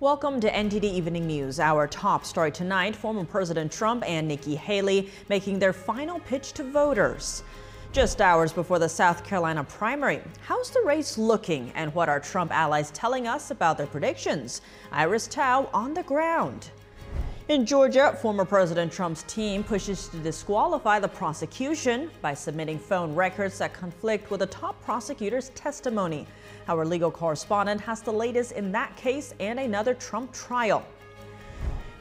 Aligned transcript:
Welcome 0.00 0.40
to 0.42 0.48
NTD 0.48 0.84
Evening 0.84 1.26
News. 1.26 1.58
Our 1.58 1.88
top 1.88 2.24
story 2.24 2.52
tonight 2.52 2.94
former 2.94 3.24
President 3.24 3.72
Trump 3.72 4.08
and 4.08 4.28
Nikki 4.28 4.54
Haley 4.54 5.10
making 5.28 5.58
their 5.58 5.72
final 5.72 6.20
pitch 6.20 6.52
to 6.52 6.62
voters. 6.62 7.42
Just 7.90 8.20
hours 8.20 8.52
before 8.52 8.78
the 8.78 8.88
South 8.88 9.24
Carolina 9.24 9.64
primary, 9.64 10.20
how's 10.46 10.70
the 10.70 10.82
race 10.86 11.18
looking 11.18 11.72
and 11.74 11.92
what 11.96 12.08
are 12.08 12.20
Trump 12.20 12.52
allies 12.52 12.92
telling 12.92 13.26
us 13.26 13.50
about 13.50 13.76
their 13.76 13.88
predictions? 13.88 14.60
Iris 14.92 15.26
Tao 15.26 15.68
on 15.74 15.94
the 15.94 16.04
ground. 16.04 16.70
In 17.48 17.64
Georgia, 17.64 18.14
former 18.20 18.44
President 18.44 18.92
Trump's 18.92 19.22
team 19.22 19.64
pushes 19.64 20.08
to 20.08 20.18
disqualify 20.18 21.00
the 21.00 21.08
prosecution 21.08 22.10
by 22.20 22.34
submitting 22.34 22.78
phone 22.78 23.14
records 23.14 23.56
that 23.56 23.72
conflict 23.72 24.30
with 24.30 24.40
the 24.40 24.46
top 24.48 24.78
prosecutor's 24.84 25.48
testimony. 25.50 26.26
Our 26.68 26.84
legal 26.84 27.10
correspondent 27.10 27.80
has 27.80 28.02
the 28.02 28.12
latest 28.12 28.52
in 28.52 28.70
that 28.72 28.94
case 28.98 29.32
and 29.40 29.58
another 29.58 29.94
Trump 29.94 30.30
trial. 30.34 30.84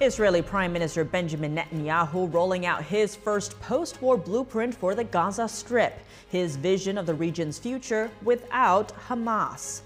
Israeli 0.01 0.41
Prime 0.41 0.73
Minister 0.73 1.05
Benjamin 1.05 1.55
Netanyahu 1.55 2.33
rolling 2.33 2.65
out 2.65 2.83
his 2.83 3.15
first 3.15 3.57
post 3.61 4.01
war 4.01 4.17
blueprint 4.17 4.75
for 4.75 4.95
the 4.95 5.05
Gaza 5.05 5.47
Strip, 5.47 5.97
his 6.27 6.57
vision 6.57 6.97
of 6.97 7.05
the 7.05 7.15
region's 7.15 7.57
future 7.57 8.11
without 8.21 8.91
Hamas. 9.07 9.79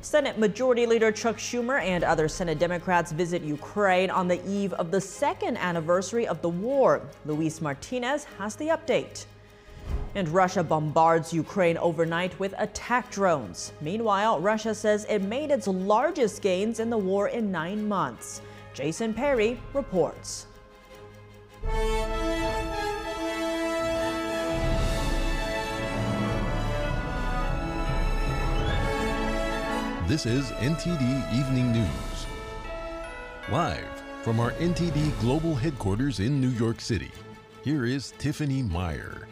Senate 0.00 0.38
Majority 0.38 0.86
Leader 0.86 1.10
Chuck 1.10 1.36
Schumer 1.36 1.80
and 1.80 2.04
other 2.04 2.28
Senate 2.28 2.58
Democrats 2.58 3.12
visit 3.12 3.42
Ukraine 3.42 4.10
on 4.10 4.28
the 4.28 4.40
eve 4.48 4.72
of 4.74 4.90
the 4.90 5.00
second 5.00 5.56
anniversary 5.56 6.26
of 6.26 6.40
the 6.42 6.48
war. 6.48 7.02
Luis 7.24 7.60
Martinez 7.60 8.24
has 8.38 8.54
the 8.56 8.68
update. 8.68 9.26
And 10.14 10.28
Russia 10.28 10.62
bombards 10.62 11.32
Ukraine 11.32 11.76
overnight 11.78 12.38
with 12.38 12.54
attack 12.58 13.10
drones. 13.10 13.72
Meanwhile, 13.80 14.40
Russia 14.40 14.74
says 14.74 15.06
it 15.08 15.22
made 15.22 15.50
its 15.50 15.66
largest 15.66 16.40
gains 16.40 16.80
in 16.80 16.90
the 16.90 16.98
war 16.98 17.28
in 17.28 17.50
nine 17.50 17.86
months. 17.86 18.40
Jason 18.74 19.12
Perry 19.12 19.60
reports. 19.72 20.46
This 30.06 30.24
is 30.24 30.52
NTD 30.52 31.34
Evening 31.36 31.72
News. 31.72 32.26
Live 33.50 33.88
from 34.22 34.38
our 34.38 34.52
NTD 34.52 35.18
Global 35.18 35.52
Headquarters 35.56 36.20
in 36.20 36.40
New 36.40 36.50
York 36.50 36.80
City, 36.80 37.10
here 37.64 37.84
is 37.84 38.12
Tiffany 38.16 38.62
Meyer. 38.62 39.26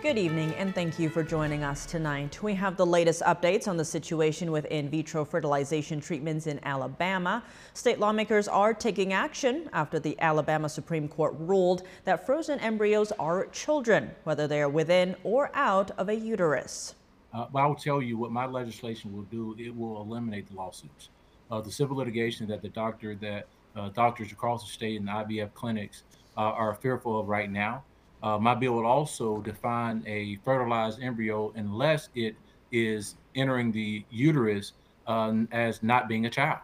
Good 0.00 0.16
evening 0.16 0.54
and 0.54 0.74
thank 0.74 0.98
you 0.98 1.10
for 1.10 1.22
joining 1.22 1.62
us 1.62 1.84
tonight. 1.84 2.42
We 2.42 2.54
have 2.54 2.78
the 2.78 2.86
latest 2.86 3.20
updates 3.20 3.68
on 3.68 3.76
the 3.76 3.84
situation 3.84 4.50
with 4.50 4.64
in 4.64 4.88
vitro 4.88 5.26
fertilization 5.26 6.00
treatments 6.00 6.46
in 6.46 6.58
Alabama. 6.64 7.44
State 7.74 8.00
lawmakers 8.00 8.48
are 8.48 8.72
taking 8.72 9.12
action 9.12 9.68
after 9.74 10.00
the 10.00 10.18
Alabama 10.22 10.70
Supreme 10.70 11.06
Court 11.06 11.34
ruled 11.36 11.82
that 12.04 12.24
frozen 12.24 12.58
embryos 12.60 13.12
are 13.18 13.44
children, 13.48 14.10
whether 14.24 14.48
they 14.48 14.62
are 14.62 14.70
within 14.70 15.16
or 15.22 15.50
out 15.52 15.90
of 15.98 16.08
a 16.08 16.14
uterus. 16.14 16.94
Uh, 17.34 17.46
but 17.52 17.58
I 17.60 17.66
will 17.66 17.74
tell 17.74 18.00
you 18.00 18.16
what 18.16 18.30
my 18.30 18.46
legislation 18.46 19.14
will 19.14 19.24
do. 19.24 19.56
It 19.58 19.74
will 19.74 20.00
eliminate 20.00 20.48
the 20.48 20.54
lawsuits, 20.54 21.08
uh, 21.50 21.60
the 21.60 21.70
civil 21.70 21.96
litigation 21.96 22.46
that 22.48 22.62
the 22.62 22.68
doctor 22.68 23.16
that 23.16 23.48
uh, 23.76 23.88
doctors 23.88 24.30
across 24.30 24.64
the 24.64 24.70
state 24.70 25.00
and 25.00 25.08
the 25.08 25.12
IVF 25.12 25.52
clinics 25.52 26.04
uh, 26.36 26.40
are 26.40 26.74
fearful 26.74 27.18
of 27.18 27.28
right 27.28 27.50
now. 27.50 27.82
Uh, 28.22 28.38
my 28.38 28.54
bill 28.54 28.74
would 28.74 28.86
also 28.86 29.40
define 29.42 30.02
a 30.06 30.36
fertilized 30.44 31.02
embryo 31.02 31.52
unless 31.56 32.08
it 32.14 32.36
is 32.72 33.16
entering 33.34 33.72
the 33.72 34.04
uterus 34.10 34.72
um, 35.06 35.48
as 35.52 35.82
not 35.82 36.08
being 36.08 36.26
a 36.26 36.30
child. 36.30 36.60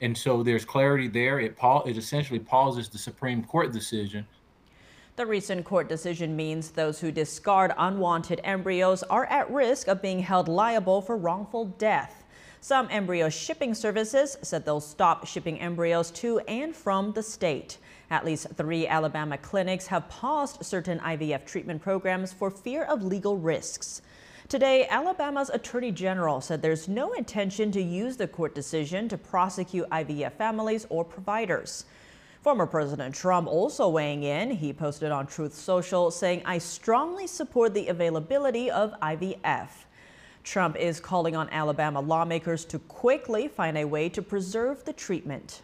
And 0.00 0.16
so 0.16 0.42
there's 0.42 0.64
clarity 0.64 1.08
there. 1.08 1.40
It, 1.40 1.56
pa- 1.56 1.82
it 1.82 1.96
essentially 1.96 2.38
pauses 2.38 2.88
the 2.88 2.98
Supreme 2.98 3.42
Court 3.42 3.72
decision. 3.72 4.26
The 5.18 5.26
recent 5.26 5.64
court 5.64 5.88
decision 5.88 6.36
means 6.36 6.70
those 6.70 7.00
who 7.00 7.10
discard 7.10 7.72
unwanted 7.76 8.40
embryos 8.44 9.02
are 9.02 9.24
at 9.24 9.50
risk 9.50 9.88
of 9.88 10.00
being 10.00 10.20
held 10.20 10.46
liable 10.46 11.02
for 11.02 11.16
wrongful 11.16 11.64
death. 11.76 12.22
Some 12.60 12.86
embryo 12.88 13.28
shipping 13.28 13.74
services 13.74 14.36
said 14.42 14.64
they'll 14.64 14.78
stop 14.78 15.26
shipping 15.26 15.58
embryos 15.58 16.12
to 16.12 16.38
and 16.46 16.72
from 16.72 17.14
the 17.14 17.22
state. 17.24 17.78
At 18.10 18.24
least 18.24 18.46
three 18.56 18.86
Alabama 18.86 19.38
clinics 19.38 19.88
have 19.88 20.08
paused 20.08 20.64
certain 20.64 21.00
IVF 21.00 21.44
treatment 21.44 21.82
programs 21.82 22.32
for 22.32 22.48
fear 22.48 22.84
of 22.84 23.02
legal 23.02 23.36
risks. 23.36 24.02
Today, 24.48 24.86
Alabama's 24.86 25.50
Attorney 25.50 25.90
General 25.90 26.40
said 26.40 26.62
there's 26.62 26.86
no 26.86 27.12
intention 27.14 27.72
to 27.72 27.82
use 27.82 28.16
the 28.16 28.28
court 28.28 28.54
decision 28.54 29.08
to 29.08 29.18
prosecute 29.18 29.90
IVF 29.90 30.34
families 30.34 30.86
or 30.90 31.04
providers. 31.04 31.86
Former 32.42 32.66
President 32.66 33.14
Trump 33.14 33.48
also 33.48 33.88
weighing 33.88 34.22
in. 34.22 34.52
He 34.52 34.72
posted 34.72 35.10
on 35.10 35.26
Truth 35.26 35.54
Social 35.54 36.10
saying, 36.10 36.42
I 36.44 36.58
strongly 36.58 37.26
support 37.26 37.74
the 37.74 37.88
availability 37.88 38.70
of 38.70 38.94
IVF. 39.02 39.68
Trump 40.44 40.76
is 40.76 41.00
calling 41.00 41.34
on 41.34 41.50
Alabama 41.50 42.00
lawmakers 42.00 42.64
to 42.66 42.78
quickly 42.78 43.48
find 43.48 43.76
a 43.76 43.84
way 43.84 44.08
to 44.08 44.22
preserve 44.22 44.84
the 44.84 44.92
treatment. 44.92 45.62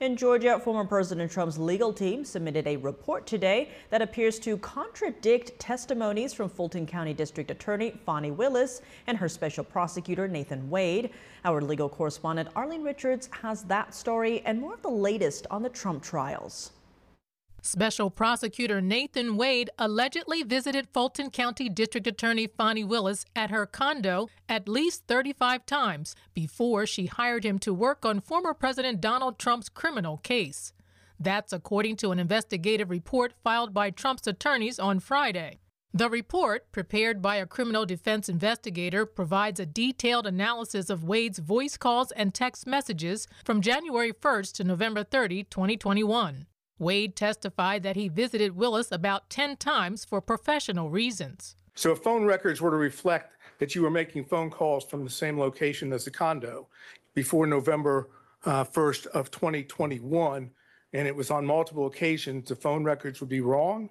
In 0.00 0.16
Georgia, 0.16 0.58
former 0.58 0.84
President 0.84 1.30
Trump's 1.30 1.56
legal 1.56 1.92
team 1.92 2.24
submitted 2.24 2.66
a 2.66 2.76
report 2.76 3.28
today 3.28 3.70
that 3.90 4.02
appears 4.02 4.40
to 4.40 4.58
contradict 4.58 5.56
testimonies 5.60 6.34
from 6.34 6.48
Fulton 6.48 6.84
County 6.84 7.14
District 7.14 7.48
Attorney 7.48 7.92
Fani 8.04 8.32
Willis 8.32 8.82
and 9.06 9.16
her 9.16 9.28
special 9.28 9.62
prosecutor 9.62 10.26
Nathan 10.26 10.68
Wade. 10.68 11.10
Our 11.44 11.62
legal 11.62 11.88
correspondent 11.88 12.48
Arlene 12.56 12.82
Richards 12.82 13.28
has 13.40 13.62
that 13.64 13.94
story 13.94 14.42
and 14.44 14.60
more 14.60 14.74
of 14.74 14.82
the 14.82 14.90
latest 14.90 15.46
on 15.48 15.62
the 15.62 15.68
Trump 15.68 16.02
trials. 16.02 16.72
Special 17.66 18.10
Prosecutor 18.10 18.82
Nathan 18.82 19.38
Wade 19.38 19.70
allegedly 19.78 20.42
visited 20.42 20.86
Fulton 20.92 21.30
County 21.30 21.70
District 21.70 22.06
Attorney 22.06 22.46
Fani 22.46 22.84
Willis 22.84 23.24
at 23.34 23.50
her 23.50 23.64
condo 23.64 24.28
at 24.50 24.68
least 24.68 25.04
35 25.08 25.64
times 25.64 26.14
before 26.34 26.84
she 26.84 27.06
hired 27.06 27.42
him 27.42 27.58
to 27.60 27.72
work 27.72 28.04
on 28.04 28.20
former 28.20 28.52
President 28.52 29.00
Donald 29.00 29.38
Trump's 29.38 29.70
criminal 29.70 30.18
case. 30.18 30.74
That's 31.18 31.54
according 31.54 31.96
to 31.96 32.10
an 32.10 32.18
investigative 32.18 32.90
report 32.90 33.32
filed 33.42 33.72
by 33.72 33.88
Trump's 33.88 34.26
attorneys 34.26 34.78
on 34.78 35.00
Friday. 35.00 35.60
The 35.94 36.10
report, 36.10 36.70
prepared 36.70 37.22
by 37.22 37.36
a 37.36 37.46
criminal 37.46 37.86
defense 37.86 38.28
investigator, 38.28 39.06
provides 39.06 39.58
a 39.58 39.64
detailed 39.64 40.26
analysis 40.26 40.90
of 40.90 41.02
Wade's 41.02 41.38
voice 41.38 41.78
calls 41.78 42.10
and 42.10 42.34
text 42.34 42.66
messages 42.66 43.26
from 43.42 43.62
January 43.62 44.12
1st 44.12 44.52
to 44.56 44.64
November 44.64 45.02
30, 45.02 45.44
2021. 45.44 46.44
Wade 46.84 47.16
testified 47.16 47.82
that 47.82 47.96
he 47.96 48.08
visited 48.08 48.54
Willis 48.54 48.92
about 48.92 49.30
10 49.30 49.56
times 49.56 50.04
for 50.04 50.20
professional 50.20 50.90
reasons. 50.90 51.56
So, 51.74 51.92
if 51.92 52.00
phone 52.00 52.24
records 52.24 52.60
were 52.60 52.70
to 52.70 52.76
reflect 52.76 53.32
that 53.58 53.74
you 53.74 53.82
were 53.82 53.90
making 53.90 54.26
phone 54.26 54.50
calls 54.50 54.84
from 54.84 55.02
the 55.02 55.10
same 55.10 55.38
location 55.38 55.92
as 55.92 56.04
the 56.04 56.10
condo 56.10 56.68
before 57.14 57.46
November 57.46 58.10
uh, 58.44 58.64
1st 58.64 59.06
of 59.08 59.30
2021, 59.30 60.50
and 60.92 61.08
it 61.08 61.16
was 61.16 61.30
on 61.30 61.46
multiple 61.46 61.86
occasions, 61.86 62.48
the 62.48 62.54
phone 62.54 62.84
records 62.84 63.20
would 63.20 63.30
be 63.30 63.40
wrong? 63.40 63.88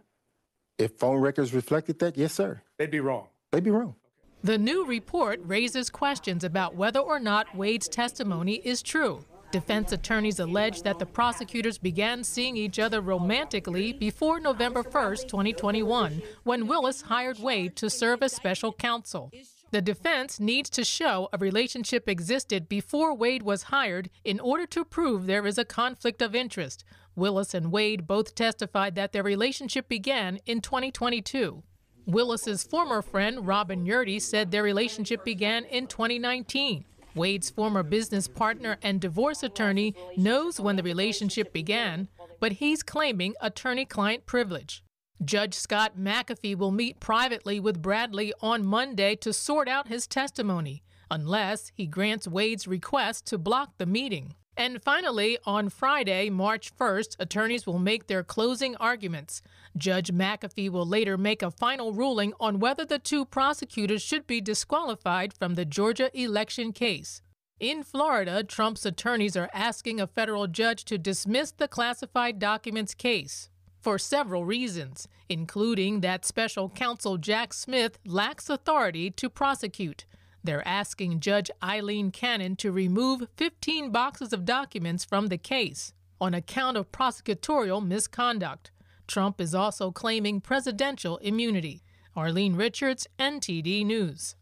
If 0.77 0.97
phone 0.97 1.17
records 1.17 1.53
reflected 1.53 1.99
that, 1.99 2.15
yes, 2.15 2.33
sir. 2.33 2.61
They'd 2.77 2.91
be 2.91 2.99
wrong. 2.99 3.27
They'd 3.51 3.63
be 3.63 3.71
wrong. 3.71 3.95
The 4.43 4.57
new 4.57 4.85
report 4.85 5.39
raises 5.43 5.89
questions 5.89 6.43
about 6.43 6.75
whether 6.75 6.99
or 6.99 7.19
not 7.19 7.55
Wade's 7.55 7.87
testimony 7.87 8.55
is 8.63 8.81
true. 8.81 9.25
Defense 9.53 9.91
attorneys 9.91 10.39
allege 10.39 10.81
that 10.81 10.97
the 10.97 11.05
prosecutors 11.05 11.77
began 11.77 12.23
seeing 12.23 12.57
each 12.57 12.79
other 12.79 13.01
romantically 13.01 13.93
before 13.93 14.39
November 14.39 14.81
1, 14.81 15.15
2021, 15.27 16.23
when 16.41 16.65
Willis 16.65 17.03
hired 17.03 17.37
Wade 17.37 17.75
to 17.75 17.87
serve 17.87 18.23
as 18.23 18.33
special 18.33 18.73
counsel. 18.73 19.31
The 19.69 19.79
defense 19.79 20.39
needs 20.39 20.71
to 20.71 20.83
show 20.83 21.29
a 21.31 21.37
relationship 21.37 22.09
existed 22.09 22.67
before 22.67 23.13
Wade 23.13 23.43
was 23.43 23.63
hired 23.63 24.09
in 24.23 24.39
order 24.39 24.65
to 24.65 24.83
prove 24.83 25.27
there 25.27 25.45
is 25.45 25.59
a 25.59 25.65
conflict 25.65 26.23
of 26.23 26.33
interest. 26.33 26.83
Willis 27.15 27.53
and 27.53 27.71
Wade 27.71 28.07
both 28.07 28.33
testified 28.33 28.95
that 28.95 29.11
their 29.11 29.21
relationship 29.21 29.87
began 29.87 30.39
in 30.47 30.61
2022. 30.61 31.61
Willis's 32.07 32.63
former 32.63 33.03
friend 33.03 33.45
Robin 33.45 33.85
Yeartie 33.85 34.19
said 34.19 34.49
their 34.49 34.63
relationship 34.63 35.23
began 35.23 35.63
in 35.65 35.85
2019. 35.85 36.85
Wade's 37.15 37.49
former 37.49 37.83
business 37.83 38.27
partner 38.27 38.77
and 38.81 38.99
divorce 38.99 39.43
attorney 39.43 39.95
knows 40.17 40.59
when 40.59 40.75
the 40.75 40.83
relationship 40.83 41.53
began, 41.53 42.09
but 42.39 42.53
he's 42.53 42.83
claiming 42.83 43.35
attorney 43.39 43.85
client 43.85 44.25
privilege. 44.25 44.83
Judge 45.23 45.53
Scott 45.53 45.97
McAfee 45.97 46.57
will 46.57 46.71
meet 46.71 46.99
privately 46.99 47.59
with 47.59 47.81
Bradley 47.81 48.33
on 48.41 48.65
Monday 48.65 49.15
to 49.17 49.31
sort 49.31 49.67
out 49.67 49.87
his 49.87 50.07
testimony, 50.07 50.83
unless 51.09 51.71
he 51.75 51.85
grants 51.85 52.27
Wade's 52.27 52.67
request 52.67 53.25
to 53.27 53.37
block 53.37 53.77
the 53.77 53.85
meeting. 53.85 54.35
And 54.55 54.83
finally, 54.83 55.37
on 55.45 55.69
Friday, 55.69 56.29
March 56.29 56.75
1st, 56.77 57.15
attorneys 57.19 57.65
will 57.65 57.79
make 57.79 58.05
their 58.05 58.23
closing 58.23 58.75
arguments. 58.75 59.41
Judge 59.75 60.11
McAfee 60.11 60.69
will 60.69 60.85
later 60.85 61.17
make 61.17 61.41
a 61.41 61.49
final 61.49 61.91
ruling 61.91 62.33
on 62.39 62.59
whether 62.59 62.85
the 62.85 62.99
two 62.99 63.25
prosecutors 63.25 64.03
should 64.03 64.27
be 64.27 64.41
disqualified 64.41 65.33
from 65.33 65.55
the 65.55 65.65
Georgia 65.65 66.11
election 66.13 66.71
case. 66.71 67.21
In 67.59 67.81
Florida, 67.81 68.43
Trump's 68.43 68.85
attorneys 68.85 69.35
are 69.35 69.49
asking 69.53 69.99
a 69.99 70.07
federal 70.07 70.47
judge 70.47 70.85
to 70.85 70.97
dismiss 70.97 71.51
the 71.51 71.67
classified 71.67 72.37
documents 72.37 72.93
case 72.93 73.49
for 73.83 73.97
several 73.97 74.45
reasons, 74.45 75.07
including 75.29 75.99
that 76.01 76.25
special 76.25 76.69
counsel 76.69 77.17
Jack 77.17 77.53
Smith 77.53 77.99
lacks 78.05 78.49
authority 78.49 79.11
to 79.11 79.29
prosecute. 79.29 80.05
They're 80.43 80.67
asking 80.67 81.21
Judge 81.21 81.49
Aileen 81.63 82.11
Cannon 82.11 82.57
to 82.57 82.71
remove 82.71 83.27
15 83.37 83.91
boxes 83.91 84.33
of 84.33 84.43
documents 84.43 85.05
from 85.05 85.27
the 85.27 85.37
case 85.37 85.93
on 86.19 86.33
account 86.33 86.75
of 86.75 86.91
prosecutorial 86.91 87.85
misconduct. 87.85 88.71
Trump 89.07 89.39
is 89.39 89.55
also 89.55 89.91
claiming 89.91 90.41
presidential 90.41 91.17
immunity. 91.17 91.83
Arlene 92.15 92.55
Richards, 92.55 93.07
NTD 93.17 93.85
News. 93.85 94.35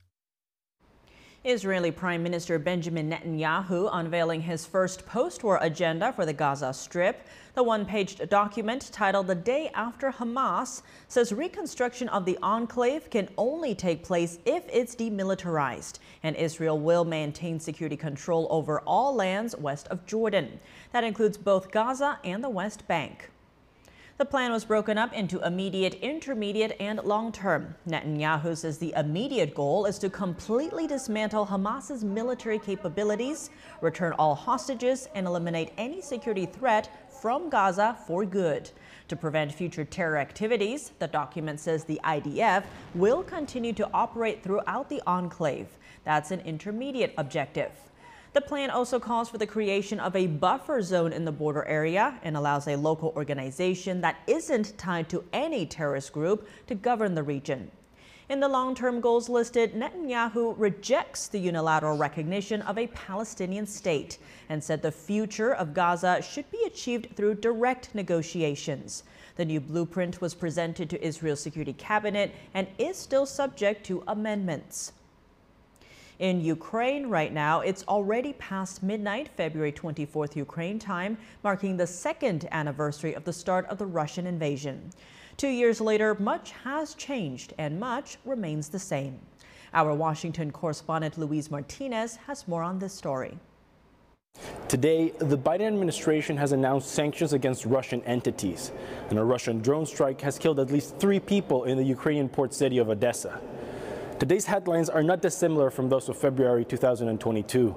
Israeli 1.43 1.89
Prime 1.89 2.21
Minister 2.21 2.59
Benjamin 2.59 3.09
Netanyahu 3.09 3.89
unveiling 3.91 4.41
his 4.41 4.63
first 4.63 5.07
post 5.07 5.43
war 5.43 5.57
agenda 5.59 6.13
for 6.13 6.23
the 6.23 6.33
Gaza 6.33 6.71
Strip. 6.71 7.25
The 7.55 7.63
one 7.63 7.83
page 7.83 8.17
document 8.29 8.91
titled 8.91 9.25
The 9.25 9.33
Day 9.33 9.71
After 9.73 10.11
Hamas 10.11 10.83
says 11.07 11.33
reconstruction 11.33 12.09
of 12.09 12.25
the 12.25 12.37
enclave 12.43 13.09
can 13.09 13.27
only 13.39 13.73
take 13.73 14.03
place 14.03 14.37
if 14.45 14.63
it's 14.71 14.95
demilitarized, 14.95 15.97
and 16.21 16.35
Israel 16.35 16.77
will 16.77 17.05
maintain 17.05 17.59
security 17.59 17.97
control 17.97 18.45
over 18.51 18.81
all 18.81 19.15
lands 19.15 19.57
west 19.57 19.87
of 19.87 20.05
Jordan. 20.05 20.59
That 20.91 21.03
includes 21.03 21.37
both 21.37 21.71
Gaza 21.71 22.19
and 22.23 22.43
the 22.43 22.49
West 22.49 22.87
Bank. 22.87 23.31
The 24.21 24.25
plan 24.25 24.51
was 24.51 24.65
broken 24.65 24.99
up 24.99 25.13
into 25.13 25.43
immediate, 25.43 25.95
intermediate, 25.95 26.77
and 26.79 26.99
long 27.03 27.31
term. 27.31 27.73
Netanyahu 27.89 28.55
says 28.55 28.77
the 28.77 28.93
immediate 28.95 29.55
goal 29.55 29.87
is 29.87 29.97
to 29.97 30.11
completely 30.11 30.85
dismantle 30.85 31.47
Hamas's 31.47 32.03
military 32.03 32.59
capabilities, 32.59 33.49
return 33.81 34.13
all 34.19 34.35
hostages, 34.35 35.09
and 35.15 35.25
eliminate 35.25 35.73
any 35.75 36.03
security 36.03 36.45
threat 36.45 37.09
from 37.19 37.49
Gaza 37.49 37.97
for 38.05 38.23
good. 38.23 38.69
To 39.07 39.15
prevent 39.15 39.51
future 39.51 39.85
terror 39.85 40.17
activities, 40.17 40.91
the 40.99 41.07
document 41.07 41.59
says 41.59 41.83
the 41.83 41.99
IDF 42.03 42.63
will 42.93 43.23
continue 43.23 43.73
to 43.73 43.89
operate 43.91 44.43
throughout 44.43 44.87
the 44.87 45.01
enclave. 45.07 45.65
That's 46.03 46.29
an 46.29 46.41
intermediate 46.41 47.15
objective. 47.17 47.71
The 48.33 48.39
plan 48.39 48.69
also 48.69 48.97
calls 48.97 49.27
for 49.27 49.37
the 49.37 49.45
creation 49.45 49.99
of 49.99 50.15
a 50.15 50.27
buffer 50.27 50.81
zone 50.81 51.11
in 51.11 51.25
the 51.25 51.33
border 51.33 51.65
area 51.65 52.17
and 52.23 52.37
allows 52.37 52.65
a 52.65 52.77
local 52.77 53.11
organization 53.17 53.99
that 54.01 54.19
isn't 54.25 54.77
tied 54.77 55.09
to 55.09 55.25
any 55.33 55.65
terrorist 55.65 56.13
group 56.13 56.47
to 56.67 56.75
govern 56.75 57.13
the 57.13 57.23
region. 57.23 57.71
In 58.29 58.39
the 58.39 58.47
long 58.47 58.73
term 58.73 59.01
goals 59.01 59.27
listed, 59.27 59.73
Netanyahu 59.73 60.55
rejects 60.57 61.27
the 61.27 61.41
unilateral 61.41 61.97
recognition 61.97 62.61
of 62.61 62.77
a 62.77 62.87
Palestinian 62.87 63.67
state 63.67 64.17
and 64.47 64.63
said 64.63 64.81
the 64.81 64.93
future 64.93 65.53
of 65.53 65.73
Gaza 65.73 66.21
should 66.21 66.49
be 66.51 66.63
achieved 66.65 67.13
through 67.17 67.35
direct 67.35 67.93
negotiations. 67.93 69.03
The 69.35 69.43
new 69.43 69.59
blueprint 69.59 70.21
was 70.21 70.33
presented 70.33 70.89
to 70.89 71.05
Israel's 71.05 71.41
Security 71.41 71.73
Cabinet 71.73 72.33
and 72.53 72.69
is 72.77 72.95
still 72.95 73.25
subject 73.25 73.85
to 73.87 74.05
amendments 74.07 74.93
in 76.21 76.39
Ukraine 76.39 77.07
right 77.07 77.33
now. 77.33 77.61
It's 77.61 77.83
already 77.87 78.33
past 78.33 78.83
midnight, 78.83 79.29
February 79.35 79.71
24th 79.71 80.35
Ukraine 80.35 80.77
time, 80.77 81.17
marking 81.43 81.75
the 81.75 81.87
second 81.87 82.47
anniversary 82.51 83.15
of 83.15 83.23
the 83.25 83.33
start 83.33 83.65
of 83.65 83.79
the 83.79 83.87
Russian 83.87 84.27
invasion. 84.27 84.91
Two 85.35 85.47
years 85.47 85.81
later, 85.81 86.15
much 86.19 86.51
has 86.63 86.93
changed 86.93 87.53
and 87.57 87.79
much 87.79 88.19
remains 88.23 88.69
the 88.69 88.77
same. 88.77 89.19
Our 89.73 89.95
Washington 89.95 90.51
correspondent 90.51 91.17
Luis 91.17 91.49
Martinez 91.49 92.17
has 92.27 92.47
more 92.47 92.61
on 92.61 92.77
this 92.77 92.93
story. 92.93 93.39
Today, 94.67 95.13
the 95.17 95.37
Biden 95.37 95.67
administration 95.67 96.37
has 96.37 96.51
announced 96.51 96.91
sanctions 96.91 97.33
against 97.33 97.65
Russian 97.65 98.03
entities, 98.03 98.71
and 99.09 99.17
a 99.17 99.23
Russian 99.23 99.59
drone 99.59 99.87
strike 99.87 100.21
has 100.21 100.37
killed 100.37 100.59
at 100.59 100.71
least 100.71 100.97
three 100.97 101.19
people 101.19 101.63
in 101.63 101.77
the 101.77 101.83
Ukrainian 101.83 102.29
port 102.29 102.53
city 102.53 102.77
of 102.77 102.89
Odessa. 102.89 103.41
Today's 104.21 104.45
headlines 104.45 104.87
are 104.87 105.01
not 105.01 105.23
dissimilar 105.23 105.71
from 105.71 105.89
those 105.89 106.07
of 106.07 106.15
February 106.15 106.63
2022 106.63 107.75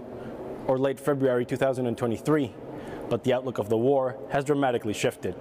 or 0.67 0.76
late 0.76 1.00
February 1.00 1.46
2023, 1.46 2.55
but 3.08 3.25
the 3.25 3.32
outlook 3.32 3.56
of 3.56 3.70
the 3.70 3.79
war 3.79 4.19
has 4.29 4.44
dramatically 4.44 4.93
shifted. 4.93 5.35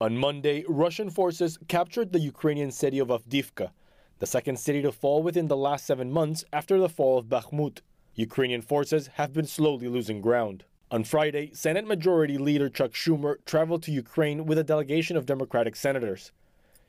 On 0.00 0.16
Monday, 0.16 0.64
Russian 0.68 1.10
forces 1.10 1.60
captured 1.68 2.12
the 2.12 2.18
Ukrainian 2.18 2.72
city 2.72 2.98
of 2.98 3.06
Avdiivka, 3.06 3.70
the 4.18 4.26
second 4.26 4.58
city 4.58 4.82
to 4.82 4.90
fall 4.90 5.22
within 5.22 5.46
the 5.46 5.56
last 5.56 5.86
seven 5.86 6.10
months 6.10 6.44
after 6.52 6.80
the 6.80 6.88
fall 6.88 7.18
of 7.18 7.26
Bakhmut. 7.26 7.82
Ukrainian 8.16 8.62
forces 8.62 9.10
have 9.14 9.32
been 9.32 9.46
slowly 9.46 9.86
losing 9.86 10.20
ground. 10.20 10.64
On 10.90 11.04
Friday, 11.04 11.52
Senate 11.52 11.86
Majority 11.86 12.36
Leader 12.36 12.68
Chuck 12.68 12.94
Schumer 12.94 13.36
traveled 13.44 13.84
to 13.84 13.92
Ukraine 13.92 14.44
with 14.44 14.58
a 14.58 14.64
delegation 14.64 15.16
of 15.16 15.24
Democratic 15.24 15.76
senators. 15.76 16.32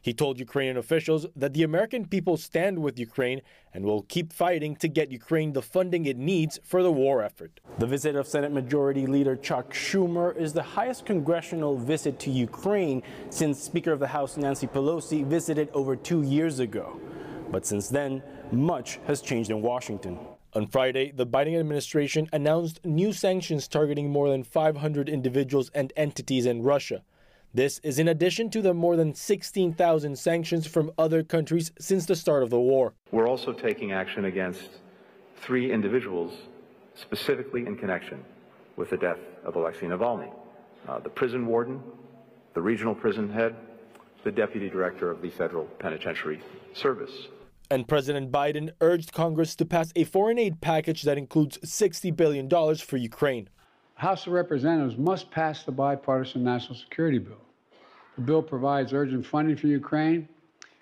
He 0.01 0.13
told 0.13 0.39
Ukrainian 0.39 0.77
officials 0.77 1.25
that 1.35 1.53
the 1.53 1.63
American 1.63 2.05
people 2.05 2.37
stand 2.37 2.79
with 2.79 2.97
Ukraine 2.97 3.41
and 3.73 3.83
will 3.83 4.03
keep 4.03 4.31
fighting 4.31 4.75
to 4.77 4.87
get 4.87 5.11
Ukraine 5.11 5.51
the 5.53 5.61
funding 5.61 6.05
it 6.05 6.17
needs 6.17 6.59
for 6.63 6.81
the 6.81 6.91
war 6.91 7.21
effort. 7.21 7.59
The 7.79 7.87
visit 7.87 8.15
of 8.15 8.27
Senate 8.27 8.53
Majority 8.53 9.05
Leader 9.05 9.35
Chuck 9.35 9.73
Schumer 9.73 10.35
is 10.37 10.53
the 10.53 10.63
highest 10.63 11.05
congressional 11.05 11.77
visit 11.77 12.17
to 12.19 12.31
Ukraine 12.31 13.03
since 13.29 13.61
Speaker 13.61 13.91
of 13.91 13.99
the 13.99 14.07
House 14.07 14.37
Nancy 14.37 14.67
Pelosi 14.67 15.25
visited 15.25 15.69
over 15.73 15.95
two 15.97 16.21
years 16.21 16.59
ago. 16.59 16.99
But 17.51 17.65
since 17.65 17.89
then, 17.89 18.23
much 18.51 18.99
has 19.05 19.21
changed 19.21 19.49
in 19.49 19.61
Washington. 19.61 20.17
On 20.53 20.65
Friday, 20.65 21.11
the 21.11 21.27
Biden 21.27 21.59
administration 21.59 22.27
announced 22.33 22.83
new 22.85 23.11
sanctions 23.13 23.67
targeting 23.67 24.09
more 24.09 24.29
than 24.29 24.43
500 24.43 25.09
individuals 25.09 25.69
and 25.75 25.93
entities 25.95 26.45
in 26.45 26.63
Russia. 26.63 27.03
This 27.53 27.79
is 27.79 27.97
in 27.97 28.07
addition 28.07 28.51
to 28.51 28.61
the 28.61 28.75
more 28.75 28.95
than 28.95 29.15
16,000 29.15 30.17
sanctions 30.17 30.67
from 30.67 30.91
other 30.99 31.23
countries 31.23 31.71
since 31.79 32.05
the 32.05 32.15
start 32.15 32.43
of 32.43 32.51
the 32.51 32.59
war. 32.59 32.93
We're 33.11 33.27
also 33.27 33.53
taking 33.53 33.91
action 33.91 34.25
against 34.25 34.69
three 35.41 35.71
individuals 35.71 36.33
specifically 36.93 37.65
in 37.65 37.75
connection 37.75 38.23
with 38.75 38.91
the 38.91 38.97
death 38.97 39.19
of 39.43 39.55
Alexei 39.55 39.87
Navalny 39.87 40.31
uh, 40.87 40.99
the 40.99 41.09
prison 41.09 41.45
warden, 41.45 41.81
the 42.53 42.61
regional 42.61 42.95
prison 42.95 43.29
head, 43.29 43.55
the 44.23 44.31
deputy 44.31 44.69
director 44.69 45.11
of 45.11 45.21
the 45.21 45.29
Federal 45.29 45.65
Penitentiary 45.79 46.41
Service. 46.73 47.27
And 47.71 47.87
President 47.87 48.31
Biden 48.31 48.71
urged 48.81 49.11
Congress 49.11 49.55
to 49.55 49.65
pass 49.65 49.91
a 49.95 50.03
foreign 50.03 50.39
aid 50.39 50.61
package 50.61 51.03
that 51.03 51.17
includes 51.17 51.57
$60 51.59 52.15
billion 52.15 52.49
for 52.77 52.97
Ukraine. 52.97 53.49
House 53.99 54.25
of 54.27 54.31
Representatives 54.31 54.97
must 54.97 55.29
pass 55.29 55.63
the 55.63 55.73
bipartisan 55.73 56.41
national 56.41 56.75
security 56.75 57.17
bill. 57.17 57.41
The 58.15 58.21
bill 58.21 58.41
provides 58.41 58.93
urgent 58.93 59.25
funding 59.25 59.57
for 59.57 59.67
Ukraine, 59.67 60.29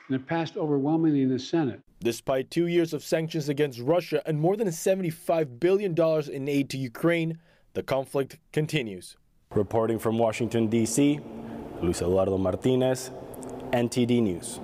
and 0.08 0.16
it 0.16 0.28
passed 0.28 0.56
overwhelmingly 0.56 1.24
in 1.24 1.30
the 1.30 1.40
Senate. 1.40 1.80
Despite 2.00 2.52
two 2.52 2.68
years 2.68 2.94
of 2.94 3.04
sanctions 3.04 3.50
against 3.50 3.80
Russia 3.80 4.22
and 4.28 4.40
more 4.40 4.56
than 4.56 4.68
$75 4.68 5.60
billion 5.60 5.96
in 6.32 6.48
aid 6.48 6.70
to 6.70 6.78
Ukraine, 6.78 7.40
the 7.74 7.82
conflict 7.82 8.38
continues. 8.54 9.18
Reporting 9.50 9.98
from 9.98 10.20
Washington, 10.20 10.68
D.C., 10.68 11.20
Luis 11.82 12.00
Eduardo 12.04 12.38
Martinez, 12.38 13.10
NTD 13.74 14.22
News. 14.22 14.60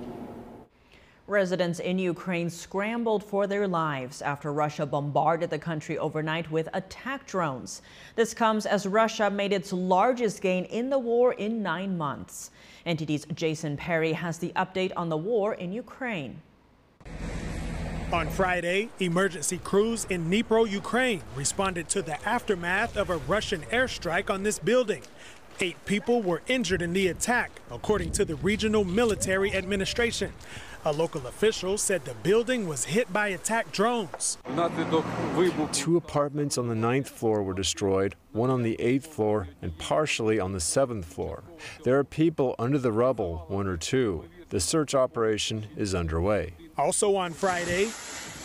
Residents 1.26 1.78
in 1.78 1.98
Ukraine 1.98 2.50
scrambled 2.50 3.24
for 3.24 3.46
their 3.46 3.66
lives 3.66 4.20
after 4.20 4.52
Russia 4.52 4.84
bombarded 4.84 5.48
the 5.48 5.58
country 5.58 5.96
overnight 5.96 6.50
with 6.50 6.68
attack 6.74 7.26
drones. 7.26 7.80
This 8.14 8.34
comes 8.34 8.66
as 8.66 8.86
Russia 8.86 9.30
made 9.30 9.50
its 9.50 9.72
largest 9.72 10.42
gain 10.42 10.66
in 10.66 10.90
the 10.90 10.98
war 10.98 11.32
in 11.32 11.62
nine 11.62 11.96
months. 11.96 12.50
NTD's 12.86 13.24
Jason 13.34 13.74
Perry 13.74 14.12
has 14.12 14.36
the 14.36 14.52
update 14.54 14.92
on 14.98 15.08
the 15.08 15.16
war 15.16 15.54
in 15.54 15.72
Ukraine. 15.72 16.42
On 18.12 18.28
Friday, 18.28 18.90
emergency 19.00 19.56
crews 19.56 20.06
in 20.10 20.26
Dnipro, 20.26 20.70
Ukraine 20.70 21.22
responded 21.34 21.88
to 21.88 22.02
the 22.02 22.22
aftermath 22.28 22.98
of 22.98 23.08
a 23.08 23.16
Russian 23.16 23.62
airstrike 23.72 24.28
on 24.28 24.42
this 24.42 24.58
building. 24.58 25.00
Eight 25.60 25.76
people 25.86 26.20
were 26.20 26.42
injured 26.48 26.82
in 26.82 26.92
the 26.92 27.08
attack, 27.08 27.50
according 27.70 28.10
to 28.12 28.24
the 28.24 28.34
regional 28.34 28.84
military 28.84 29.54
administration. 29.54 30.32
A 30.86 30.92
local 30.92 31.26
official 31.26 31.78
said 31.78 32.04
the 32.04 32.12
building 32.12 32.68
was 32.68 32.84
hit 32.84 33.10
by 33.10 33.28
attack 33.28 33.72
drones. 33.72 34.36
Two 35.72 35.96
apartments 35.96 36.58
on 36.58 36.68
the 36.68 36.74
ninth 36.74 37.08
floor 37.08 37.42
were 37.42 37.54
destroyed, 37.54 38.14
one 38.32 38.50
on 38.50 38.62
the 38.62 38.78
eighth 38.78 39.06
floor, 39.06 39.48
and 39.62 39.78
partially 39.78 40.38
on 40.38 40.52
the 40.52 40.60
seventh 40.60 41.06
floor. 41.06 41.42
There 41.84 41.98
are 41.98 42.04
people 42.04 42.54
under 42.58 42.76
the 42.76 42.92
rubble, 42.92 43.46
one 43.48 43.66
or 43.66 43.78
two. 43.78 44.26
The 44.50 44.60
search 44.60 44.94
operation 44.94 45.68
is 45.74 45.94
underway. 45.94 46.52
Also 46.76 47.16
on 47.16 47.32
Friday, 47.32 47.90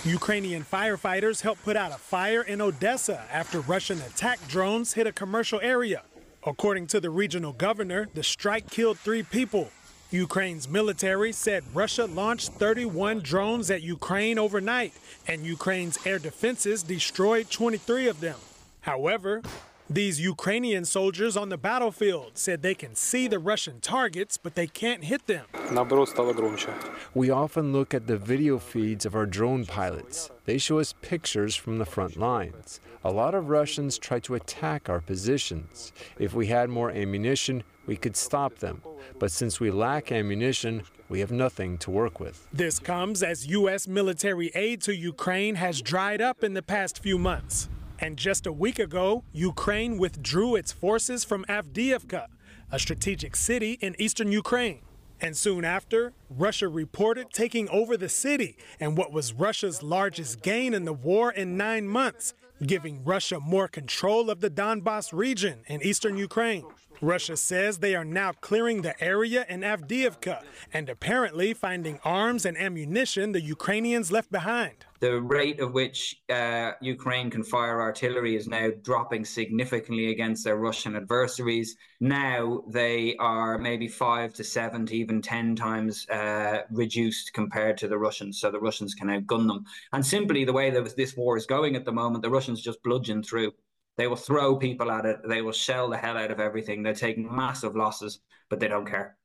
Ukrainian 0.05 0.63
firefighters 0.63 1.41
helped 1.41 1.63
put 1.63 1.75
out 1.75 1.91
a 1.91 1.97
fire 1.97 2.41
in 2.41 2.61
Odessa 2.61 3.25
after 3.29 3.59
Russian 3.59 3.99
attack 3.99 4.39
drones 4.47 4.93
hit 4.93 5.05
a 5.07 5.11
commercial 5.11 5.59
area. 5.59 6.03
According 6.47 6.87
to 6.87 7.01
the 7.01 7.09
regional 7.09 7.51
governor, 7.51 8.07
the 8.13 8.23
strike 8.23 8.69
killed 8.69 8.97
three 8.97 9.23
people. 9.23 9.71
Ukraine's 10.11 10.67
military 10.67 11.31
said 11.31 11.63
Russia 11.71 12.05
launched 12.05 12.53
31 12.53 13.19
drones 13.19 13.69
at 13.69 13.83
Ukraine 13.83 14.39
overnight, 14.39 14.91
and 15.27 15.45
Ukraine's 15.45 15.99
air 16.03 16.17
defenses 16.17 16.81
destroyed 16.81 17.51
23 17.51 18.07
of 18.07 18.19
them. 18.19 18.37
However, 18.81 19.43
these 19.87 20.19
Ukrainian 20.19 20.85
soldiers 20.85 21.37
on 21.37 21.49
the 21.49 21.57
battlefield 21.57 22.31
said 22.39 22.63
they 22.63 22.73
can 22.73 22.95
see 22.95 23.27
the 23.27 23.37
Russian 23.37 23.81
targets, 23.81 24.35
but 24.37 24.55
they 24.55 24.65
can't 24.65 25.03
hit 25.03 25.27
them. 25.27 25.45
We 27.13 27.29
often 27.29 27.71
look 27.71 27.93
at 27.93 28.07
the 28.07 28.17
video 28.17 28.57
feeds 28.57 29.05
of 29.05 29.13
our 29.15 29.27
drone 29.27 29.65
pilots. 29.65 30.31
They 30.45 30.57
show 30.57 30.79
us 30.79 30.95
pictures 31.01 31.55
from 31.55 31.77
the 31.77 31.85
front 31.85 32.17
lines. 32.17 32.79
A 33.03 33.11
lot 33.11 33.35
of 33.35 33.49
Russians 33.49 33.99
try 33.99 34.19
to 34.21 34.35
attack 34.35 34.89
our 34.89 35.01
positions. 35.01 35.93
If 36.17 36.33
we 36.33 36.47
had 36.47 36.69
more 36.69 36.89
ammunition, 36.91 37.63
we 37.89 37.97
could 37.97 38.15
stop 38.15 38.59
them. 38.59 38.83
But 39.17 39.31
since 39.31 39.59
we 39.59 39.71
lack 39.71 40.11
ammunition, 40.11 40.83
we 41.09 41.21
have 41.21 41.31
nothing 41.31 41.79
to 41.79 41.89
work 41.89 42.19
with. 42.19 42.47
This 42.53 42.77
comes 42.77 43.23
as 43.23 43.47
U.S. 43.47 43.87
military 43.87 44.51
aid 44.53 44.83
to 44.83 44.95
Ukraine 44.95 45.55
has 45.55 45.81
dried 45.81 46.21
up 46.21 46.43
in 46.43 46.53
the 46.53 46.61
past 46.61 47.01
few 47.01 47.17
months. 47.17 47.67
And 47.97 48.15
just 48.15 48.45
a 48.45 48.51
week 48.51 48.77
ago, 48.77 49.23
Ukraine 49.33 49.97
withdrew 49.97 50.55
its 50.55 50.71
forces 50.71 51.23
from 51.23 51.45
Avdiivka, 51.45 52.27
a 52.71 52.77
strategic 52.77 53.35
city 53.35 53.79
in 53.81 53.95
eastern 53.97 54.31
Ukraine. 54.31 54.81
And 55.19 55.35
soon 55.35 55.65
after, 55.65 56.13
Russia 56.29 56.67
reported 56.67 57.31
taking 57.33 57.67
over 57.69 57.97
the 57.97 58.07
city 58.07 58.55
and 58.79 58.95
what 58.99 59.11
was 59.11 59.33
Russia's 59.33 59.81
largest 59.81 60.43
gain 60.43 60.75
in 60.75 60.85
the 60.85 60.93
war 60.93 61.31
in 61.31 61.57
nine 61.57 61.87
months, 61.87 62.35
giving 62.63 63.03
Russia 63.03 63.39
more 63.39 63.67
control 63.67 64.29
of 64.29 64.41
the 64.41 64.51
Donbass 64.51 65.11
region 65.11 65.63
in 65.65 65.81
eastern 65.81 66.17
Ukraine. 66.17 66.65
Russia 67.01 67.37
says 67.37 67.77
they 67.77 67.95
are 67.95 68.05
now 68.05 68.33
clearing 68.33 68.81
the 68.81 69.01
area 69.03 69.45
in 69.47 69.61
Avdiivka 69.61 70.43
and 70.73 70.89
apparently 70.89 71.53
finding 71.53 71.99
arms 72.03 72.45
and 72.45 72.57
ammunition 72.57 73.31
the 73.31 73.41
Ukrainians 73.41 74.11
left 74.11 74.31
behind. 74.31 74.85
The 74.99 75.21
rate 75.21 75.61
at 75.61 75.71
which 75.71 76.21
uh, 76.29 76.71
Ukraine 76.81 77.29
can 77.29 77.43
fire 77.43 77.81
artillery 77.81 78.35
is 78.35 78.49
now 78.49 78.69
dropping 78.83 79.23
significantly 79.23 80.11
against 80.11 80.43
their 80.43 80.57
Russian 80.57 80.97
adversaries. 80.97 81.77
Now 82.01 82.63
they 82.67 83.15
are 83.17 83.57
maybe 83.57 83.87
five 83.87 84.33
to 84.33 84.43
seven 84.43 84.85
to 84.87 84.95
even 84.95 85.21
10 85.21 85.55
times 85.55 86.05
uh, 86.09 86.63
reduced 86.69 87.31
compared 87.33 87.77
to 87.77 87.87
the 87.87 87.97
Russians. 87.97 88.41
So 88.41 88.51
the 88.51 88.59
Russians 88.59 88.93
can 88.93 89.07
outgun 89.07 89.47
them. 89.47 89.63
And 89.93 90.05
simply 90.05 90.43
the 90.43 90.53
way 90.53 90.69
that 90.69 90.97
this 90.97 91.15
war 91.15 91.37
is 91.37 91.45
going 91.45 91.77
at 91.77 91.85
the 91.85 91.93
moment, 91.93 92.21
the 92.21 92.29
Russians 92.29 92.61
just 92.61 92.83
bludgeon 92.83 93.23
through. 93.23 93.53
They 93.99 94.07
will 94.07 94.15
throw 94.15 94.55
people 94.55 94.89
at 94.91 95.05
it. 95.05 95.19
They 95.27 95.41
will 95.41 95.51
shell 95.51 95.89
the 95.89 95.97
hell 95.97 96.15
out 96.15 96.31
of 96.31 96.39
everything. 96.39 96.83
They're 96.83 96.93
taking 96.93 97.35
massive 97.35 97.75
losses, 97.75 98.21
but 98.49 98.61
they 98.61 98.69
don't 98.69 98.85
care. 98.85 99.17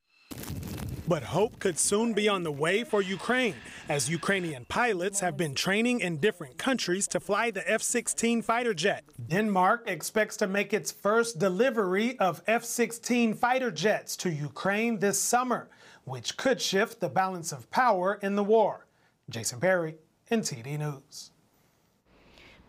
But 1.06 1.22
hope 1.22 1.60
could 1.60 1.78
soon 1.78 2.12
be 2.12 2.28
on 2.28 2.42
the 2.42 2.50
way 2.50 2.82
for 2.82 3.00
Ukraine, 3.00 3.54
as 3.88 4.10
Ukrainian 4.10 4.64
pilots 4.64 5.20
have 5.20 5.36
been 5.36 5.54
training 5.54 6.00
in 6.00 6.16
different 6.16 6.58
countries 6.58 7.06
to 7.08 7.20
fly 7.20 7.52
the 7.52 7.62
F 7.70 7.82
16 7.82 8.42
fighter 8.42 8.74
jet. 8.74 9.04
Denmark 9.28 9.84
expects 9.86 10.36
to 10.38 10.48
make 10.48 10.74
its 10.74 10.90
first 10.90 11.38
delivery 11.38 12.18
of 12.18 12.42
F 12.48 12.64
16 12.64 13.34
fighter 13.34 13.70
jets 13.70 14.16
to 14.16 14.28
Ukraine 14.28 14.98
this 14.98 15.20
summer, 15.20 15.70
which 16.02 16.36
could 16.36 16.60
shift 16.60 16.98
the 16.98 17.08
balance 17.08 17.52
of 17.52 17.70
power 17.70 18.18
in 18.22 18.34
the 18.34 18.42
war. 18.42 18.88
Jason 19.30 19.60
Perry, 19.60 19.94
NTD 20.32 20.80
News. 20.80 21.30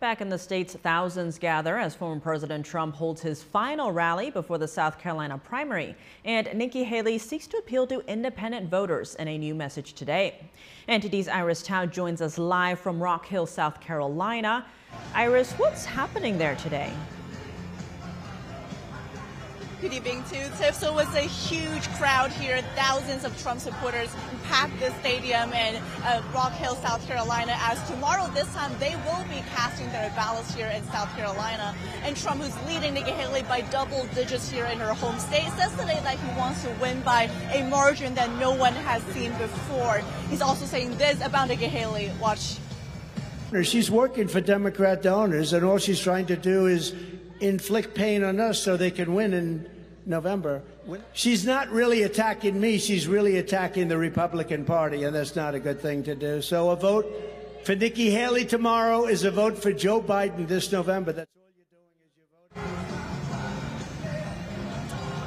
Back 0.06 0.20
in 0.20 0.28
the 0.28 0.38
States, 0.38 0.76
thousands 0.76 1.36
gather 1.36 1.78
as 1.78 1.96
former 1.96 2.20
President 2.20 2.64
Trump 2.64 2.94
holds 2.94 3.20
his 3.20 3.42
final 3.42 3.90
rally 3.90 4.30
before 4.30 4.56
the 4.56 4.68
South 4.68 5.00
Carolina 5.00 5.36
primary. 5.36 5.96
And 6.24 6.48
Nikki 6.54 6.84
Haley 6.84 7.18
seeks 7.18 7.48
to 7.48 7.56
appeal 7.56 7.88
to 7.88 8.08
independent 8.08 8.70
voters 8.70 9.16
in 9.16 9.26
a 9.26 9.36
new 9.36 9.52
message 9.52 9.94
today. 9.94 10.48
NTD's 10.88 11.26
Iris 11.26 11.60
Tao 11.60 11.86
joins 11.86 12.22
us 12.22 12.38
live 12.38 12.78
from 12.78 13.02
Rock 13.02 13.26
Hill, 13.26 13.46
South 13.46 13.80
Carolina. 13.80 14.64
Iris, 15.12 15.54
what's 15.54 15.84
happening 15.84 16.38
there 16.38 16.54
today? 16.54 16.92
Good 19.78 19.92
evening 19.92 20.24
to 20.30 20.48
Tiff. 20.56 20.74
So 20.74 20.88
it 20.88 20.94
was 20.94 21.14
a 21.14 21.20
huge 21.20 21.86
crowd 21.96 22.32
here. 22.32 22.62
Thousands 22.76 23.24
of 23.24 23.38
Trump 23.42 23.60
supporters 23.60 24.08
packed 24.44 24.80
the 24.80 24.90
stadium 25.00 25.52
in 25.52 25.76
uh, 26.02 26.22
Rock 26.34 26.52
Hill, 26.52 26.76
South 26.76 27.06
Carolina, 27.06 27.54
as 27.58 27.86
tomorrow 27.86 28.26
this 28.32 28.50
time 28.54 28.72
they 28.78 28.96
will 29.04 29.22
be 29.24 29.44
casting 29.54 29.86
their 29.92 30.10
ballots 30.16 30.54
here 30.54 30.68
in 30.68 30.82
South 30.84 31.14
Carolina. 31.14 31.74
And 32.04 32.16
Trump, 32.16 32.40
who's 32.40 32.56
leading 32.66 32.94
Nikki 32.94 33.10
Haley 33.10 33.42
by 33.42 33.60
double 33.60 34.06
digits 34.14 34.50
here 34.50 34.64
in 34.64 34.78
her 34.78 34.94
home 34.94 35.18
state, 35.18 35.50
says 35.58 35.72
today 35.72 36.00
that 36.04 36.18
he 36.18 36.38
wants 36.38 36.62
to 36.62 36.70
win 36.80 37.02
by 37.02 37.24
a 37.52 37.68
margin 37.68 38.14
that 38.14 38.30
no 38.38 38.54
one 38.54 38.72
has 38.72 39.02
seen 39.12 39.30
before. 39.32 40.00
He's 40.30 40.40
also 40.40 40.64
saying 40.64 40.96
this 40.96 41.20
about 41.22 41.48
Nikki 41.48 41.66
Haley. 41.66 42.10
Watch. 42.18 42.56
She's 43.62 43.90
working 43.90 44.26
for 44.26 44.40
Democrat 44.40 45.02
donors, 45.02 45.52
and 45.52 45.66
all 45.66 45.76
she's 45.76 46.00
trying 46.00 46.26
to 46.26 46.36
do 46.36 46.64
is 46.64 46.94
inflict 47.40 47.94
pain 47.94 48.24
on 48.24 48.40
us 48.40 48.62
so 48.62 48.76
they 48.76 48.90
can 48.90 49.14
win 49.14 49.32
in 49.34 49.68
November. 50.06 50.62
She's 51.12 51.44
not 51.44 51.68
really 51.70 52.04
attacking 52.04 52.60
me. 52.60 52.78
She's 52.78 53.08
really 53.08 53.38
attacking 53.38 53.88
the 53.88 53.98
Republican 53.98 54.64
Party, 54.64 55.02
and 55.04 55.14
that's 55.14 55.34
not 55.34 55.54
a 55.54 55.60
good 55.60 55.80
thing 55.80 56.02
to 56.04 56.14
do. 56.14 56.42
So 56.42 56.70
a 56.70 56.76
vote 56.76 57.06
for 57.64 57.74
Nikki 57.74 58.10
Haley 58.10 58.44
tomorrow 58.44 59.06
is 59.06 59.24
a 59.24 59.30
vote 59.30 59.58
for 59.58 59.72
Joe 59.72 60.00
Biden 60.00 60.46
this 60.46 60.70
November. 60.70 61.12
That's 61.12 61.30
all 61.36 61.50
you're 61.56 61.66
doing 61.72 61.96
is 62.06 62.12
you're 62.16 62.28
voting. 62.54 62.70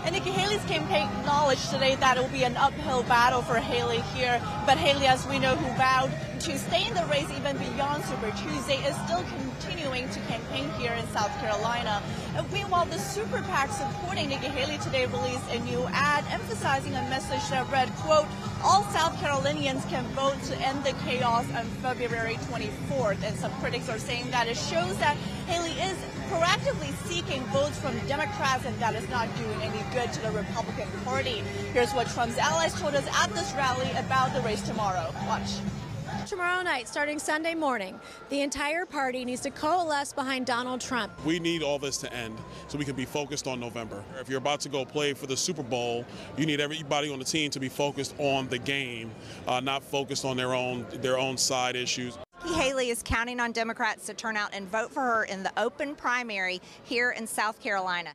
And 0.05 0.15
Nikki 0.15 0.31
Haley's 0.31 0.63
campaign 0.63 1.09
acknowledged 1.19 1.69
today 1.69 1.95
that 1.95 2.15
it 2.15 2.21
will 2.21 2.29
be 2.29 2.45
an 2.45 2.55
uphill 2.55 3.03
battle 3.03 3.41
for 3.41 3.55
Haley 3.55 3.99
here. 4.15 4.41
But 4.65 4.77
Haley, 4.77 5.07
as 5.07 5.27
we 5.27 5.39
know, 5.39 5.55
who 5.55 5.67
vowed 5.77 6.09
to 6.39 6.57
stay 6.57 6.87
in 6.87 6.93
the 6.93 7.05
race 7.11 7.29
even 7.35 7.57
beyond 7.57 8.03
Super 8.05 8.31
Tuesday, 8.31 8.77
is 8.87 8.95
still 9.03 9.23
continuing 9.23 10.07
to 10.09 10.19
campaign 10.21 10.69
here 10.79 10.93
in 10.93 11.05
South 11.07 11.31
Carolina. 11.41 12.01
And 12.35 12.49
meanwhile, 12.53 12.85
the 12.85 12.97
Super 12.97 13.41
PAC 13.41 13.69
supporting 13.71 14.29
Nikki 14.29 14.47
Haley 14.47 14.77
today 14.77 15.05
released 15.07 15.49
a 15.51 15.59
new 15.59 15.83
ad 15.91 16.23
emphasizing 16.31 16.95
a 16.95 17.01
message 17.09 17.43
that 17.49 17.69
read, 17.69 17.89
quote, 17.97 18.25
all 18.63 18.83
South 18.85 19.19
Carolinians 19.19 19.83
can 19.85 20.05
vote 20.15 20.41
to 20.43 20.55
end 20.59 20.81
the 20.85 20.93
chaos 21.03 21.45
on 21.55 21.65
February 21.83 22.35
24th. 22.35 23.21
And 23.23 23.37
some 23.37 23.51
critics 23.59 23.89
are 23.89 23.99
saying 23.99 24.31
that 24.31 24.47
it 24.47 24.55
shows 24.55 24.97
that 24.99 25.17
Haley 25.47 25.73
is 25.81 25.97
proactively 26.31 26.93
seeking 27.05 27.43
votes 27.47 27.77
from 27.79 27.99
Democrats 28.07 28.65
and 28.65 28.77
that 28.79 28.95
is 28.95 29.07
not 29.09 29.27
doing 29.35 29.61
any 29.61 29.83
good 29.93 30.13
to 30.13 30.21
the 30.21 30.31
Republican 30.31 30.87
Party. 31.03 31.43
Here's 31.73 31.91
what 31.91 32.07
Trump's 32.07 32.37
allies 32.37 32.79
told 32.79 32.95
us 32.95 33.05
at 33.21 33.33
this 33.33 33.51
rally 33.55 33.91
about 33.97 34.33
the 34.33 34.41
race 34.41 34.61
tomorrow. 34.61 35.13
Watch 35.27 35.59
tomorrow 36.29 36.61
night, 36.61 36.87
starting 36.87 37.17
Sunday 37.17 37.55
morning, 37.55 37.99
the 38.29 38.41
entire 38.41 38.85
party 38.85 39.25
needs 39.25 39.41
to 39.41 39.49
coalesce 39.49 40.13
behind 40.13 40.45
Donald 40.45 40.79
Trump. 40.79 41.11
We 41.25 41.39
need 41.39 41.63
all 41.63 41.79
this 41.79 41.97
to 41.97 42.13
end 42.13 42.37
so 42.67 42.77
we 42.77 42.85
can 42.85 42.95
be 42.95 43.05
focused 43.05 43.47
on 43.47 43.59
November. 43.59 44.03
If 44.19 44.29
you're 44.29 44.37
about 44.37 44.59
to 44.61 44.69
go 44.69 44.85
play 44.85 45.13
for 45.13 45.25
the 45.25 45.35
Super 45.35 45.63
Bowl, 45.63 46.05
you 46.37 46.45
need 46.45 46.61
everybody 46.61 47.11
on 47.11 47.17
the 47.17 47.25
team 47.25 47.49
to 47.49 47.59
be 47.59 47.67
focused 47.67 48.13
on 48.19 48.47
the 48.47 48.59
game, 48.59 49.09
uh, 49.47 49.59
not 49.59 49.81
focused 49.81 50.23
on 50.23 50.37
their 50.37 50.53
own 50.53 50.85
their 51.01 51.17
own 51.17 51.35
side 51.35 51.75
issues. 51.75 52.15
Nikki 52.43 52.53
Haley 52.53 52.89
is 52.89 53.01
counting 53.03 53.39
on 53.39 53.51
Democrats 53.51 54.05
to 54.05 54.13
turn 54.13 54.37
out 54.37 54.51
and 54.53 54.67
vote 54.67 54.91
for 54.91 55.01
her 55.01 55.23
in 55.23 55.41
the 55.43 55.51
open 55.57 55.95
primary 55.95 56.61
here 56.83 57.11
in 57.11 57.25
South 57.25 57.59
Carolina. 57.59 58.13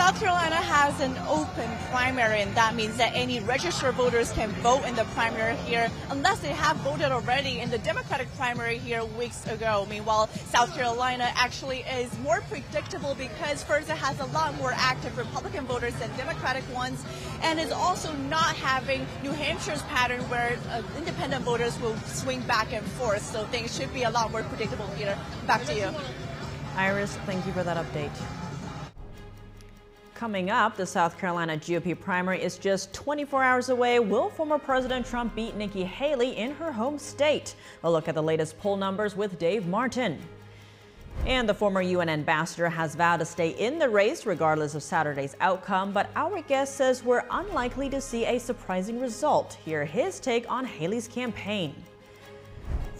South 0.00 0.18
Carolina 0.18 0.56
has 0.56 0.98
an 1.00 1.14
open 1.28 1.68
primary, 1.90 2.40
and 2.40 2.54
that 2.54 2.74
means 2.74 2.96
that 2.96 3.12
any 3.14 3.38
registered 3.40 3.94
voters 3.96 4.32
can 4.32 4.48
vote 4.62 4.82
in 4.86 4.94
the 4.94 5.04
primary 5.12 5.54
here 5.56 5.90
unless 6.08 6.38
they 6.38 6.54
have 6.54 6.78
voted 6.78 7.12
already 7.12 7.60
in 7.60 7.70
the 7.70 7.76
Democratic 7.76 8.26
primary 8.36 8.78
here 8.78 9.04
weeks 9.04 9.46
ago. 9.46 9.86
Meanwhile, 9.90 10.28
South 10.46 10.74
Carolina 10.74 11.30
actually 11.34 11.80
is 11.80 12.18
more 12.20 12.40
predictable 12.48 13.14
because 13.14 13.62
first 13.62 13.90
it 13.90 13.96
has 13.98 14.18
a 14.20 14.24
lot 14.32 14.56
more 14.56 14.72
active 14.74 15.18
Republican 15.18 15.66
voters 15.66 15.92
than 15.96 16.08
Democratic 16.16 16.64
ones, 16.74 17.04
and 17.42 17.60
is 17.60 17.70
also 17.70 18.10
not 18.30 18.56
having 18.56 19.06
New 19.22 19.32
Hampshire's 19.32 19.82
pattern 19.82 20.22
where 20.30 20.58
uh, 20.70 20.82
independent 20.96 21.44
voters 21.44 21.78
will 21.78 21.96
swing 22.06 22.40
back 22.46 22.72
and 22.72 22.86
forth. 22.92 23.22
So 23.22 23.44
things 23.48 23.76
should 23.76 23.92
be 23.92 24.04
a 24.04 24.10
lot 24.10 24.32
more 24.32 24.44
predictable 24.44 24.86
here. 24.96 25.18
Back 25.46 25.66
to 25.66 25.74
you. 25.74 25.94
Iris, 26.74 27.18
thank 27.26 27.44
you 27.44 27.52
for 27.52 27.62
that 27.64 27.76
update. 27.76 28.16
Coming 30.20 30.50
up, 30.50 30.76
the 30.76 30.84
South 30.84 31.16
Carolina 31.16 31.56
GOP 31.56 31.98
primary 31.98 32.42
is 32.42 32.58
just 32.58 32.92
24 32.92 33.42
hours 33.42 33.70
away. 33.70 34.00
Will 34.00 34.28
former 34.28 34.58
President 34.58 35.06
Trump 35.06 35.34
beat 35.34 35.56
Nikki 35.56 35.82
Haley 35.82 36.36
in 36.36 36.50
her 36.56 36.70
home 36.70 36.98
state? 36.98 37.54
A 37.84 37.90
look 37.90 38.06
at 38.06 38.14
the 38.14 38.22
latest 38.22 38.58
poll 38.58 38.76
numbers 38.76 39.16
with 39.16 39.38
Dave 39.38 39.66
Martin. 39.66 40.18
And 41.24 41.48
the 41.48 41.54
former 41.54 41.80
UN 41.80 42.10
ambassador 42.10 42.68
has 42.68 42.94
vowed 42.94 43.20
to 43.20 43.24
stay 43.24 43.52
in 43.52 43.78
the 43.78 43.88
race 43.88 44.26
regardless 44.26 44.74
of 44.74 44.82
Saturday's 44.82 45.36
outcome, 45.40 45.90
but 45.90 46.10
our 46.14 46.42
guest 46.42 46.76
says 46.76 47.02
we're 47.02 47.24
unlikely 47.30 47.88
to 47.88 47.98
see 48.02 48.26
a 48.26 48.38
surprising 48.38 49.00
result. 49.00 49.54
Hear 49.64 49.86
his 49.86 50.20
take 50.20 50.44
on 50.50 50.66
Haley's 50.66 51.08
campaign. 51.08 51.74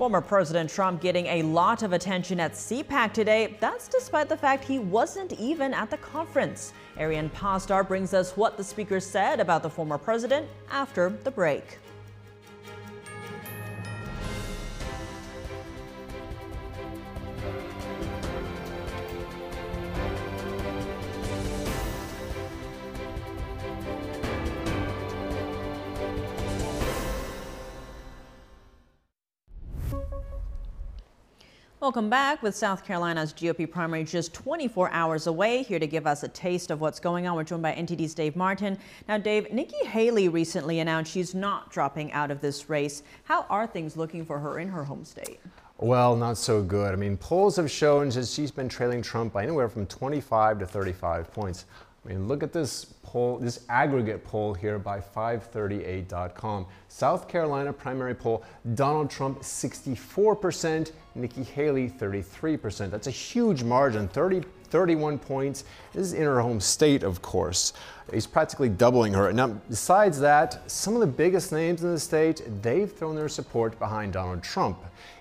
Former 0.01 0.23
President 0.23 0.71
Trump 0.71 1.03
getting 1.03 1.27
a 1.27 1.43
lot 1.43 1.83
of 1.83 1.93
attention 1.93 2.41
at 2.41 2.53
CPAC 2.53 3.13
today. 3.13 3.59
That's 3.61 3.87
despite 3.87 4.31
the 4.31 4.37
fact 4.39 4.65
he 4.65 4.79
wasn't 4.79 5.35
even 5.35 5.75
at 5.75 5.91
the 5.91 5.99
conference. 5.99 6.73
Ariane 6.99 7.29
Pasdar 7.29 7.87
brings 7.87 8.15
us 8.15 8.35
what 8.35 8.57
the 8.57 8.65
speaker 8.65 8.99
said 8.99 9.41
about 9.41 9.63
the 9.63 9.69
former 9.69 9.99
president 9.99 10.49
after 10.71 11.11
the 11.23 11.31
break. 11.31 11.77
Welcome 31.81 32.11
back 32.11 32.43
with 32.43 32.55
South 32.55 32.85
Carolina's 32.85 33.33
GOP 33.33 33.69
primary 33.69 34.05
just 34.05 34.35
24 34.35 34.91
hours 34.91 35.27
away. 35.27 35.63
Here 35.63 35.79
to 35.79 35.87
give 35.87 36.07
us 36.07 36.23
a 36.23 36.29
taste 36.29 36.71
of 36.71 36.83
what's 36.83 37.01
going 37.01 37.27
on, 37.27 37.37
we're 37.37 37.43
joined 37.43 37.63
by 37.63 37.73
NTD's 37.73 38.13
Dave 38.13 38.37
Martin. 38.37 38.77
Now, 39.09 39.17
Dave, 39.17 39.51
Nikki 39.51 39.87
Haley 39.87 40.29
recently 40.29 40.81
announced 40.81 41.11
she's 41.11 41.35
not 41.35 41.71
dropping 41.71 42.13
out 42.13 42.31
of 42.31 42.43
this 42.43 42.69
race. 42.69 43.03
How 43.25 43.47
are 43.49 43.67
things 43.67 43.97
looking 43.97 44.27
for 44.27 44.39
her 44.39 44.59
in 44.59 44.69
her 44.69 44.85
home 44.85 45.07
state? 45.07 45.41
Well, 45.79 46.17
not 46.17 46.37
so 46.37 46.63
good. 46.63 46.93
I 46.93 46.97
mean, 46.97 47.17
polls 47.17 47.57
have 47.57 47.71
shown 47.71 48.11
that 48.11 48.29
she's 48.29 48.51
been 48.51 48.69
trailing 48.69 49.01
Trump 49.01 49.33
by 49.33 49.45
anywhere 49.45 49.71
from 49.71 49.87
25 49.87 50.59
to 50.59 50.67
35 50.67 51.33
points. 51.33 51.65
I 52.05 52.09
mean, 52.09 52.29
look 52.29 52.43
at 52.43 52.53
this 52.53 52.87
poll, 53.03 53.37
this 53.39 53.65
aggregate 53.69 54.25
poll 54.25 54.55
here 54.55 54.79
by 54.79 55.01
538.com. 55.01 56.67
South 56.89 57.29
Carolina 57.29 57.73
primary 57.73 58.15
poll, 58.15 58.43
Donald 58.75 59.11
Trump 59.11 59.41
64%, 59.41 60.93
Nikki 61.15 61.43
Haley 61.43 61.91
33%. 61.91 62.91
That's 62.91 63.07
a 63.07 63.11
huge 63.11 63.63
margin, 63.63 64.09
30, 64.09 64.43
31 64.71 65.19
points. 65.19 65.65
This 65.93 66.07
is 66.07 66.13
in 66.15 66.23
her 66.23 66.41
home 66.41 66.61
state, 66.61 67.03
of 67.03 67.21
course. 67.21 67.75
He's 68.13 68.27
practically 68.27 68.71
doubling 68.71 69.13
her. 69.13 69.31
Now, 69.33 69.49
besides 69.49 70.19
that, 70.21 70.71
some 70.71 70.95
of 70.95 71.01
the 71.01 71.07
biggest 71.07 71.53
names 71.53 71.83
in 71.83 71.93
the 71.93 72.01
state, 72.01 72.43
they've 72.63 72.91
thrown 72.91 73.15
their 73.15 73.29
support 73.29 73.79
behind 73.79 74.15
Donald 74.15 74.43
Trump. 74.43 74.79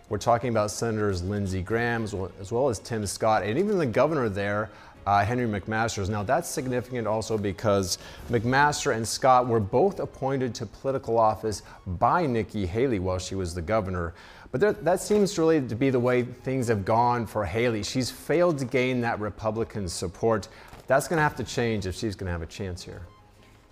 We're 0.10 0.18
talking 0.18 0.50
about 0.50 0.72
Senators 0.72 1.22
Lindsey 1.22 1.62
Graham 1.62 2.04
as 2.04 2.16
well, 2.16 2.32
as 2.40 2.52
well 2.52 2.70
as 2.70 2.80
Tim 2.80 3.06
Scott, 3.06 3.44
and 3.44 3.60
even 3.60 3.78
the 3.78 3.86
governor 3.86 4.28
there, 4.28 4.72
uh, 5.10 5.26
Henry 5.26 5.48
McMaster's. 5.48 6.08
Now, 6.08 6.22
that's 6.22 6.48
significant 6.48 7.08
also 7.08 7.36
because 7.36 7.98
McMaster 8.30 8.96
and 8.96 9.08
Scott 9.08 9.48
were 9.48 9.60
both 9.60 10.00
appointed 10.00 10.54
to 10.56 10.68
political 10.68 11.18
office 11.18 11.64
by 11.88 12.28
Nikki 12.28 12.68
Haley 12.68 13.00
while 13.00 13.18
she 13.18 13.34
was 13.34 13.56
the 13.56 13.62
governor. 13.62 14.14
But 14.52 14.62
there, 14.62 14.74
that 14.74 15.02
seems 15.02 15.36
really 15.40 15.62
to 15.68 15.76
be 15.76 15.90
the 15.90 16.00
way 16.00 16.22
things 16.22 16.68
have 16.68 16.86
gone 16.86 17.26
for 17.26 17.44
Haley. 17.44 17.82
She's 17.82 18.12
failed 18.12 18.60
to 18.60 18.66
gain 18.66 19.02
that 19.02 19.20
Republican 19.20 19.90
support. 19.90 20.48
That's 20.86 21.08
going 21.08 21.18
to 21.18 21.24
have 21.24 21.36
to 21.38 21.44
change 21.44 21.88
if 21.88 21.96
she's 21.96 22.16
going 22.16 22.28
to 22.28 22.32
have 22.32 22.44
a 22.44 22.48
chance 22.48 22.84
here. 22.84 23.02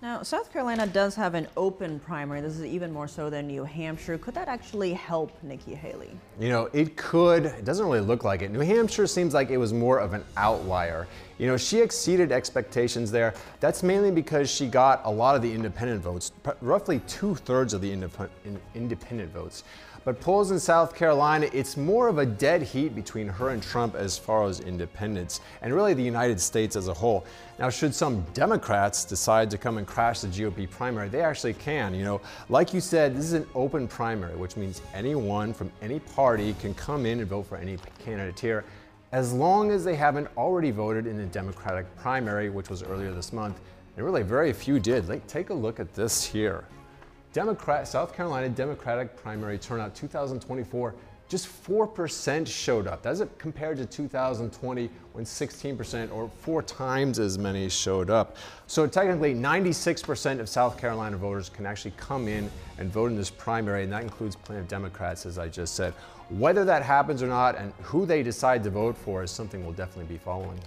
Now, 0.00 0.22
South 0.22 0.52
Carolina 0.52 0.86
does 0.86 1.16
have 1.16 1.34
an 1.34 1.48
open 1.56 1.98
primary. 1.98 2.40
This 2.40 2.54
is 2.54 2.64
even 2.64 2.92
more 2.92 3.08
so 3.08 3.30
than 3.30 3.48
New 3.48 3.64
Hampshire. 3.64 4.16
Could 4.16 4.34
that 4.34 4.46
actually 4.46 4.92
help 4.92 5.32
Nikki 5.42 5.74
Haley? 5.74 6.12
You 6.38 6.50
know, 6.50 6.70
it 6.72 6.96
could. 6.96 7.46
It 7.46 7.64
doesn't 7.64 7.84
really 7.84 7.98
look 8.00 8.22
like 8.22 8.42
it. 8.42 8.52
New 8.52 8.60
Hampshire 8.60 9.08
seems 9.08 9.34
like 9.34 9.50
it 9.50 9.56
was 9.56 9.72
more 9.72 9.98
of 9.98 10.12
an 10.12 10.24
outlier. 10.36 11.08
You 11.38 11.46
know, 11.46 11.56
she 11.56 11.80
exceeded 11.80 12.32
expectations 12.32 13.10
there. 13.12 13.32
That's 13.60 13.82
mainly 13.84 14.10
because 14.10 14.50
she 14.50 14.66
got 14.66 15.02
a 15.04 15.10
lot 15.10 15.36
of 15.36 15.42
the 15.42 15.52
independent 15.52 16.02
votes, 16.02 16.32
roughly 16.60 17.00
two 17.06 17.36
thirds 17.36 17.72
of 17.74 17.80
the 17.80 17.92
independent 17.92 19.32
votes. 19.32 19.62
But 20.04 20.20
polls 20.20 20.52
in 20.52 20.58
South 20.58 20.94
Carolina, 20.94 21.50
it's 21.52 21.76
more 21.76 22.08
of 22.08 22.18
a 22.18 22.24
dead 22.24 22.62
heat 22.62 22.94
between 22.94 23.28
her 23.28 23.50
and 23.50 23.62
Trump 23.62 23.94
as 23.94 24.16
far 24.16 24.44
as 24.46 24.60
independents, 24.60 25.40
and 25.60 25.74
really 25.74 25.92
the 25.92 26.02
United 26.02 26.40
States 26.40 26.76
as 26.76 26.88
a 26.88 26.94
whole. 26.94 27.26
Now, 27.58 27.68
should 27.68 27.94
some 27.94 28.22
Democrats 28.32 29.04
decide 29.04 29.50
to 29.50 29.58
come 29.58 29.76
and 29.76 29.86
crash 29.86 30.20
the 30.20 30.28
GOP 30.28 30.70
primary, 30.70 31.08
they 31.08 31.20
actually 31.20 31.52
can. 31.54 31.94
You 31.94 32.04
know, 32.04 32.20
like 32.48 32.72
you 32.72 32.80
said, 32.80 33.14
this 33.14 33.24
is 33.24 33.34
an 33.34 33.46
open 33.54 33.86
primary, 33.86 34.34
which 34.34 34.56
means 34.56 34.80
anyone 34.94 35.52
from 35.52 35.70
any 35.82 36.00
party 36.00 36.54
can 36.58 36.72
come 36.74 37.04
in 37.04 37.20
and 37.20 37.28
vote 37.28 37.46
for 37.46 37.56
any 37.56 37.76
candidate 38.02 38.38
here 38.38 38.64
as 39.12 39.32
long 39.32 39.70
as 39.70 39.84
they 39.84 39.94
haven't 39.94 40.28
already 40.36 40.70
voted 40.70 41.06
in 41.06 41.16
the 41.16 41.26
Democratic 41.26 41.86
primary, 41.96 42.50
which 42.50 42.68
was 42.68 42.82
earlier 42.82 43.12
this 43.12 43.32
month. 43.32 43.58
And 43.96 44.04
really, 44.04 44.22
very 44.22 44.52
few 44.52 44.78
did. 44.78 45.08
Like, 45.08 45.26
take 45.26 45.50
a 45.50 45.54
look 45.54 45.80
at 45.80 45.94
this 45.94 46.24
here. 46.24 46.64
Democrat, 47.32 47.86
South 47.88 48.14
Carolina 48.14 48.48
Democratic 48.48 49.16
primary 49.16 49.58
turnout 49.58 49.94
2024, 49.94 50.94
just 51.28 51.46
4% 51.64 52.46
showed 52.46 52.86
up. 52.86 53.02
That's 53.02 53.22
compared 53.36 53.76
to 53.78 53.86
2020 53.86 54.90
when 55.12 55.24
16% 55.24 56.12
or 56.12 56.30
four 56.40 56.62
times 56.62 57.18
as 57.18 57.36
many 57.36 57.68
showed 57.68 58.08
up. 58.08 58.36
So 58.66 58.86
technically 58.86 59.34
96% 59.34 60.40
of 60.40 60.48
South 60.48 60.78
Carolina 60.78 61.18
voters 61.18 61.50
can 61.50 61.66
actually 61.66 61.92
come 61.98 62.28
in 62.28 62.50
and 62.78 62.90
vote 62.90 63.10
in 63.10 63.16
this 63.16 63.30
primary, 63.30 63.84
and 63.84 63.92
that 63.92 64.02
includes 64.02 64.36
plenty 64.36 64.60
of 64.60 64.68
Democrats, 64.68 65.26
as 65.26 65.38
I 65.38 65.48
just 65.48 65.74
said. 65.74 65.92
Whether 66.30 66.64
that 66.66 66.82
happens 66.82 67.22
or 67.22 67.26
not 67.26 67.56
and 67.56 67.72
who 67.82 68.04
they 68.04 68.22
decide 68.22 68.62
to 68.64 68.70
vote 68.70 68.96
for 68.98 69.22
is 69.22 69.30
something 69.30 69.64
we'll 69.64 69.72
definitely 69.72 70.12
be 70.12 70.18
following. 70.18 70.58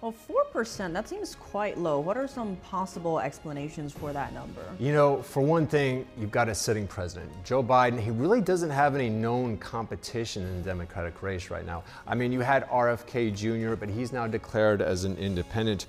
Well, 0.00 0.14
4%, 0.54 0.92
that 0.92 1.08
seems 1.08 1.34
quite 1.34 1.78
low. 1.78 1.98
What 1.98 2.18
are 2.18 2.28
some 2.28 2.56
possible 2.56 3.18
explanations 3.18 3.90
for 3.90 4.12
that 4.12 4.34
number? 4.34 4.60
You 4.78 4.92
know, 4.92 5.22
for 5.22 5.40
one 5.40 5.66
thing, 5.66 6.06
you've 6.18 6.30
got 6.30 6.48
a 6.50 6.54
sitting 6.54 6.86
president. 6.86 7.32
Joe 7.42 7.62
Biden, 7.62 7.98
he 7.98 8.10
really 8.10 8.42
doesn't 8.42 8.68
have 8.68 8.94
any 8.94 9.08
known 9.08 9.56
competition 9.56 10.42
in 10.42 10.58
the 10.58 10.62
Democratic 10.62 11.22
race 11.22 11.48
right 11.48 11.64
now. 11.64 11.84
I 12.06 12.14
mean, 12.14 12.32
you 12.32 12.40
had 12.40 12.68
RFK 12.68 13.34
Jr., 13.34 13.76
but 13.76 13.88
he's 13.88 14.12
now 14.12 14.26
declared 14.26 14.82
as 14.82 15.04
an 15.04 15.16
independent. 15.16 15.86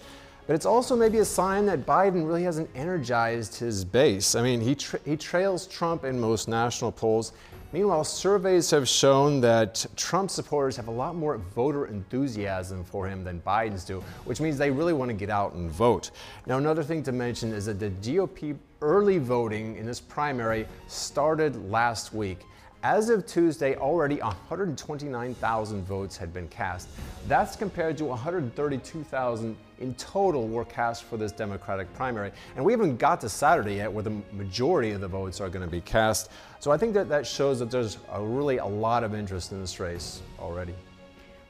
But 0.48 0.54
it's 0.54 0.65
also 0.65 0.96
maybe 0.96 1.18
a 1.18 1.26
sign 1.26 1.65
that 1.65 1.86
Biden 1.86 2.26
really 2.26 2.44
hasn't 2.44 2.70
energized 2.74 3.56
his 3.56 3.84
base. 3.84 4.34
I 4.34 4.41
mean, 4.41 4.62
he, 4.62 4.76
tra 4.76 4.98
he 5.04 5.18
trails 5.18 5.68
Trump 5.68 6.06
in 6.06 6.20
most 6.20 6.48
national 6.48 6.94
polls. 6.94 7.34
Meanwhile, 7.76 8.06
surveys 8.06 8.72
have 8.72 8.88
shown 8.88 9.42
that 9.42 9.86
Trump 9.98 10.32
supporters 10.32 10.78
have 10.78 10.88
a 10.88 10.92
lot 10.92 11.14
more 11.14 11.38
voter 11.38 11.88
enthusiasm 11.88 12.86
for 12.86 13.06
him 13.06 13.22
than 13.26 13.42
Biden's 13.42 13.84
do, 13.84 14.02
which 14.24 14.40
means 14.40 14.58
they 14.58 14.72
really 14.72 14.94
want 14.94 15.10
to 15.10 15.14
get 15.14 15.30
out 15.30 15.56
and 15.56 15.70
vote. 15.70 16.12
Now, 16.46 16.58
another 16.58 16.84
thing 16.84 17.04
to 17.04 17.12
mention 17.12 17.52
is 17.52 17.66
that 17.66 17.78
the 17.78 17.90
GOP 17.90 18.58
early 18.82 19.18
voting 19.18 19.76
in 19.76 19.86
this 19.86 20.00
primary 20.00 20.66
started 20.88 21.70
last 21.70 22.14
week. 22.14 22.46
As 22.82 23.10
of 23.10 23.26
Tuesday, 23.26 23.76
already 23.76 24.22
129,000 24.22 25.86
votes 25.86 26.16
had 26.16 26.34
been 26.34 26.48
cast. 26.48 26.88
That's 27.28 27.58
compared 27.58 27.98
to 27.98 28.06
132,000 28.06 29.58
in 29.80 29.94
total 29.96 30.48
were 30.48 30.66
cast 30.66 31.04
for 31.04 31.18
this 31.18 31.32
Democratic 31.32 31.92
primary. 31.94 32.32
And 32.56 32.64
we 32.64 32.72
haven't 32.72 32.98
got 32.98 33.22
to 33.22 33.30
Saturday 33.30 33.76
yet 33.76 33.92
where 33.92 34.04
the 34.04 34.22
majority 34.32 34.92
of 34.92 35.02
the 35.02 35.08
votes 35.08 35.42
are 35.42 35.50
going 35.50 35.66
to 35.66 35.72
be 35.72 35.82
cast. 35.82 36.30
So 36.60 36.72
I 36.72 36.78
think 36.78 36.94
that 36.94 37.10
that 37.10 37.28
shows 37.28 37.60
that 37.60 37.70
there's 37.70 37.98
a 38.12 38.24
really 38.24 38.58
a 38.58 38.66
lot 38.66 39.04
of 39.04 39.14
interest 39.14 39.52
in 39.52 39.60
this 39.60 39.80
race 39.80 40.22
already. 40.40 40.74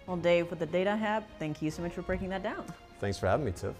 Well, 0.07 0.17
Dave, 0.17 0.49
with 0.49 0.59
the 0.59 0.65
Data 0.65 0.91
I 0.91 0.95
have, 0.95 1.23
thank 1.39 1.61
you 1.61 1.71
so 1.71 1.81
much 1.81 1.93
for 1.93 2.01
breaking 2.01 2.29
that 2.29 2.43
down. 2.43 2.65
Thanks 2.99 3.17
for 3.17 3.27
having 3.27 3.45
me, 3.45 3.51
Tiff. 3.51 3.73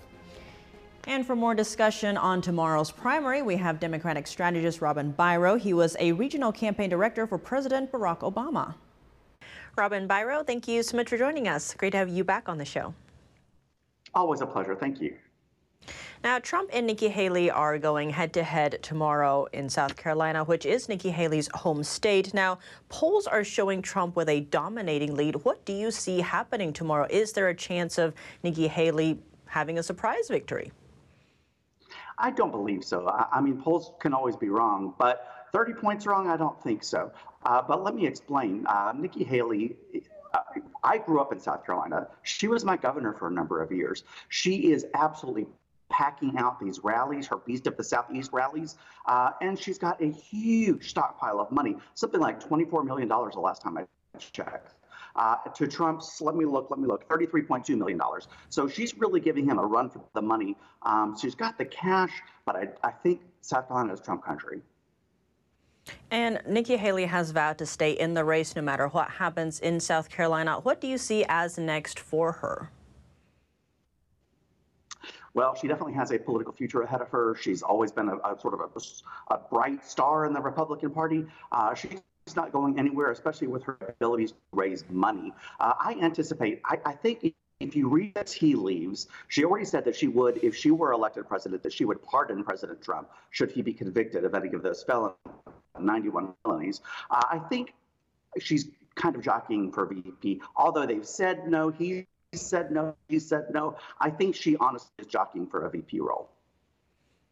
And 1.07 1.25
for 1.25 1.35
more 1.35 1.53
discussion 1.53 2.17
on 2.17 2.41
tomorrow's 2.41 2.89
primary, 2.89 3.43
we 3.43 3.55
have 3.57 3.79
Democratic 3.79 4.25
strategist 4.25 4.81
Robin 4.81 5.13
Biro. 5.13 5.59
He 5.59 5.73
was 5.73 5.95
a 5.99 6.11
regional 6.13 6.51
campaign 6.51 6.89
director 6.89 7.27
for 7.27 7.37
President 7.37 7.91
Barack 7.91 8.19
Obama. 8.19 8.73
Robin 9.77 10.07
Biro, 10.07 10.45
thank 10.45 10.67
you 10.67 10.81
so 10.81 10.97
much 10.97 11.09
for 11.09 11.17
joining 11.17 11.47
us. 11.47 11.75
Great 11.75 11.91
to 11.91 11.97
have 11.97 12.09
you 12.09 12.23
back 12.23 12.49
on 12.49 12.57
the 12.57 12.65
show. 12.65 12.93
Always 14.15 14.39
a 14.39 14.45
pleasure. 14.45 14.75
Thank 14.75 15.01
you. 15.01 15.15
Now, 16.23 16.39
Trump 16.39 16.71
and 16.73 16.87
Nikki 16.87 17.09
Haley 17.09 17.51
are 17.51 17.77
going 17.77 18.09
head 18.09 18.33
to 18.33 18.43
head 18.43 18.79
tomorrow 18.81 19.45
in 19.53 19.69
South 19.69 19.95
Carolina, 19.95 20.43
which 20.43 20.65
is 20.65 20.89
Nikki 20.89 21.11
Haley's 21.11 21.49
home 21.53 21.83
state. 21.83 22.33
Now, 22.33 22.57
polls 22.89 23.27
are 23.27 23.43
showing 23.43 23.81
Trump 23.83 24.15
with 24.15 24.29
a 24.29 24.39
dominating 24.39 25.15
lead. 25.15 25.35
What 25.43 25.63
do 25.65 25.73
you 25.73 25.91
see 25.91 26.21
happening 26.21 26.73
tomorrow? 26.73 27.05
Is 27.09 27.33
there 27.33 27.49
a 27.49 27.53
chance 27.53 27.99
of 27.99 28.13
Nikki 28.41 28.67
Haley 28.67 29.19
having 29.45 29.77
a 29.77 29.83
surprise 29.83 30.29
victory? 30.29 30.71
I 32.17 32.31
don't 32.31 32.51
believe 32.51 32.83
so. 32.83 33.07
I, 33.07 33.27
I 33.33 33.41
mean, 33.41 33.61
polls 33.61 33.91
can 33.99 34.13
always 34.13 34.37
be 34.37 34.49
wrong, 34.49 34.95
but 34.97 35.47
30 35.51 35.73
points 35.73 36.07
wrong, 36.07 36.27
I 36.27 36.37
don't 36.37 36.59
think 36.63 36.83
so. 36.83 37.11
Uh, 37.45 37.61
but 37.61 37.83
let 37.83 37.93
me 37.93 38.07
explain. 38.07 38.65
Uh, 38.65 38.93
Nikki 38.97 39.23
Haley 39.23 39.75
I 40.83 40.97
grew 40.97 41.19
up 41.19 41.31
in 41.31 41.39
South 41.39 41.65
Carolina. 41.65 42.07
She 42.23 42.47
was 42.47 42.63
my 42.63 42.77
governor 42.77 43.13
for 43.13 43.27
a 43.27 43.31
number 43.31 43.61
of 43.61 43.71
years. 43.71 44.03
She 44.29 44.71
is 44.71 44.85
absolutely 44.93 45.47
packing 45.89 46.37
out 46.37 46.59
these 46.59 46.83
rallies, 46.83 47.27
her 47.27 47.37
Beast 47.37 47.67
of 47.67 47.77
the 47.77 47.83
Southeast 47.83 48.31
rallies, 48.33 48.75
uh, 49.05 49.31
and 49.41 49.57
she's 49.57 49.77
got 49.77 50.01
a 50.01 50.07
huge 50.07 50.89
stockpile 50.89 51.39
of 51.39 51.51
money, 51.51 51.75
something 51.93 52.19
like 52.19 52.41
$24 52.41 52.85
million 52.85 53.07
the 53.07 53.39
last 53.39 53.61
time 53.61 53.77
I 53.77 53.85
checked. 54.17 54.73
Uh, 55.15 55.37
to 55.53 55.65
Trump's, 55.65 56.19
let 56.19 56.35
me 56.35 56.43
look, 56.43 56.69
let 56.69 56.79
me 56.79 56.87
look, 56.87 57.07
$33.2 57.07 57.77
million. 57.77 58.01
So 58.49 58.67
she's 58.67 58.97
really 58.97 59.21
giving 59.21 59.45
him 59.45 59.59
a 59.59 59.65
run 59.65 59.89
for 59.89 60.03
the 60.13 60.21
money. 60.21 60.57
Um, 60.81 61.15
she's 61.19 61.35
got 61.35 61.57
the 61.57 61.65
cash, 61.65 62.11
but 62.45 62.57
I, 62.57 62.67
I 62.83 62.91
think 62.91 63.21
South 63.39 63.67
Carolina 63.69 63.93
is 63.93 64.01
Trump 64.01 64.25
country. 64.25 64.61
And 66.11 66.41
Nikki 66.47 66.77
Haley 66.77 67.05
has 67.05 67.31
vowed 67.31 67.57
to 67.57 67.65
stay 67.65 67.91
in 67.91 68.13
the 68.13 68.23
race 68.23 68.55
no 68.55 68.61
matter 68.61 68.87
what 68.87 69.09
happens 69.09 69.59
in 69.59 69.79
South 69.79 70.09
Carolina. 70.09 70.59
What 70.59 70.81
do 70.81 70.87
you 70.87 70.97
see 70.97 71.25
as 71.27 71.57
next 71.57 71.99
for 71.99 72.31
her? 72.31 72.69
Well, 75.33 75.53
she 75.53 75.67
definitely 75.67 75.93
has 75.93 76.11
a 76.11 76.17
political 76.17 76.53
future 76.53 76.81
ahead 76.83 77.01
of 77.01 77.09
her. 77.09 77.35
She's 77.35 77.61
always 77.61 77.91
been 77.91 78.07
a, 78.07 78.15
a 78.17 78.39
sort 78.39 78.53
of 78.53 78.61
a, 78.61 79.33
a, 79.33 79.37
bright 79.37 79.83
star 79.83 80.25
in 80.25 80.31
the 80.31 80.39
Republican 80.39 80.91
Party. 80.91 81.25
Uh, 81.51 81.73
she's 81.75 81.99
not 82.37 82.53
going 82.53 82.79
anywhere, 82.79 83.11
especially 83.11 83.47
with 83.47 83.61
her 83.63 83.77
abilities 83.89 84.31
to 84.31 84.37
raise 84.53 84.85
money. 84.89 85.33
Uh, 85.59 85.73
I 85.77 85.97
anticipate, 86.01 86.61
I, 86.63 86.79
I 86.85 86.93
think 86.93 87.35
if 87.59 87.75
you 87.75 87.87
read 87.87 88.17
as 88.17 88.33
he 88.33 88.55
leaves, 88.55 89.07
she 89.29 89.45
already 89.45 89.65
said 89.65 89.85
that 89.85 89.95
she 89.95 90.07
would, 90.07 90.43
if 90.43 90.55
she 90.55 90.71
were 90.71 90.91
elected 90.91 91.27
president, 91.27 91.63
that 91.63 91.71
she 91.71 91.85
would 91.85 92.01
pardon 92.03 92.43
President 92.43 92.81
Trump 92.81 93.09
should 93.29 93.51
he 93.51 93.61
be 93.61 93.73
convicted 93.73 94.25
of 94.25 94.35
any 94.35 94.53
of 94.53 94.61
those 94.61 94.83
felonies, 94.83 95.15
91 95.79 96.33
felonies. 96.43 96.81
Uh, 97.09 97.23
I 97.31 97.39
think 97.39 97.73
she's 98.39 98.69
kind 98.95 99.15
of 99.15 99.21
jockeying 99.21 99.71
for 99.71 99.85
VP, 99.85 100.41
although 100.57 100.85
they've 100.85 101.07
said 101.07 101.47
no. 101.47 101.69
He 101.69 102.05
said 102.33 102.71
no. 102.71 102.95
He 103.07 103.19
said 103.19 103.45
no. 103.53 103.77
I 103.99 104.09
think 104.09 104.35
she 104.35 104.57
honestly 104.57 104.91
is 104.99 105.07
jockeying 105.07 105.47
for 105.47 105.65
a 105.65 105.69
VP 105.69 106.01
role. 106.01 106.29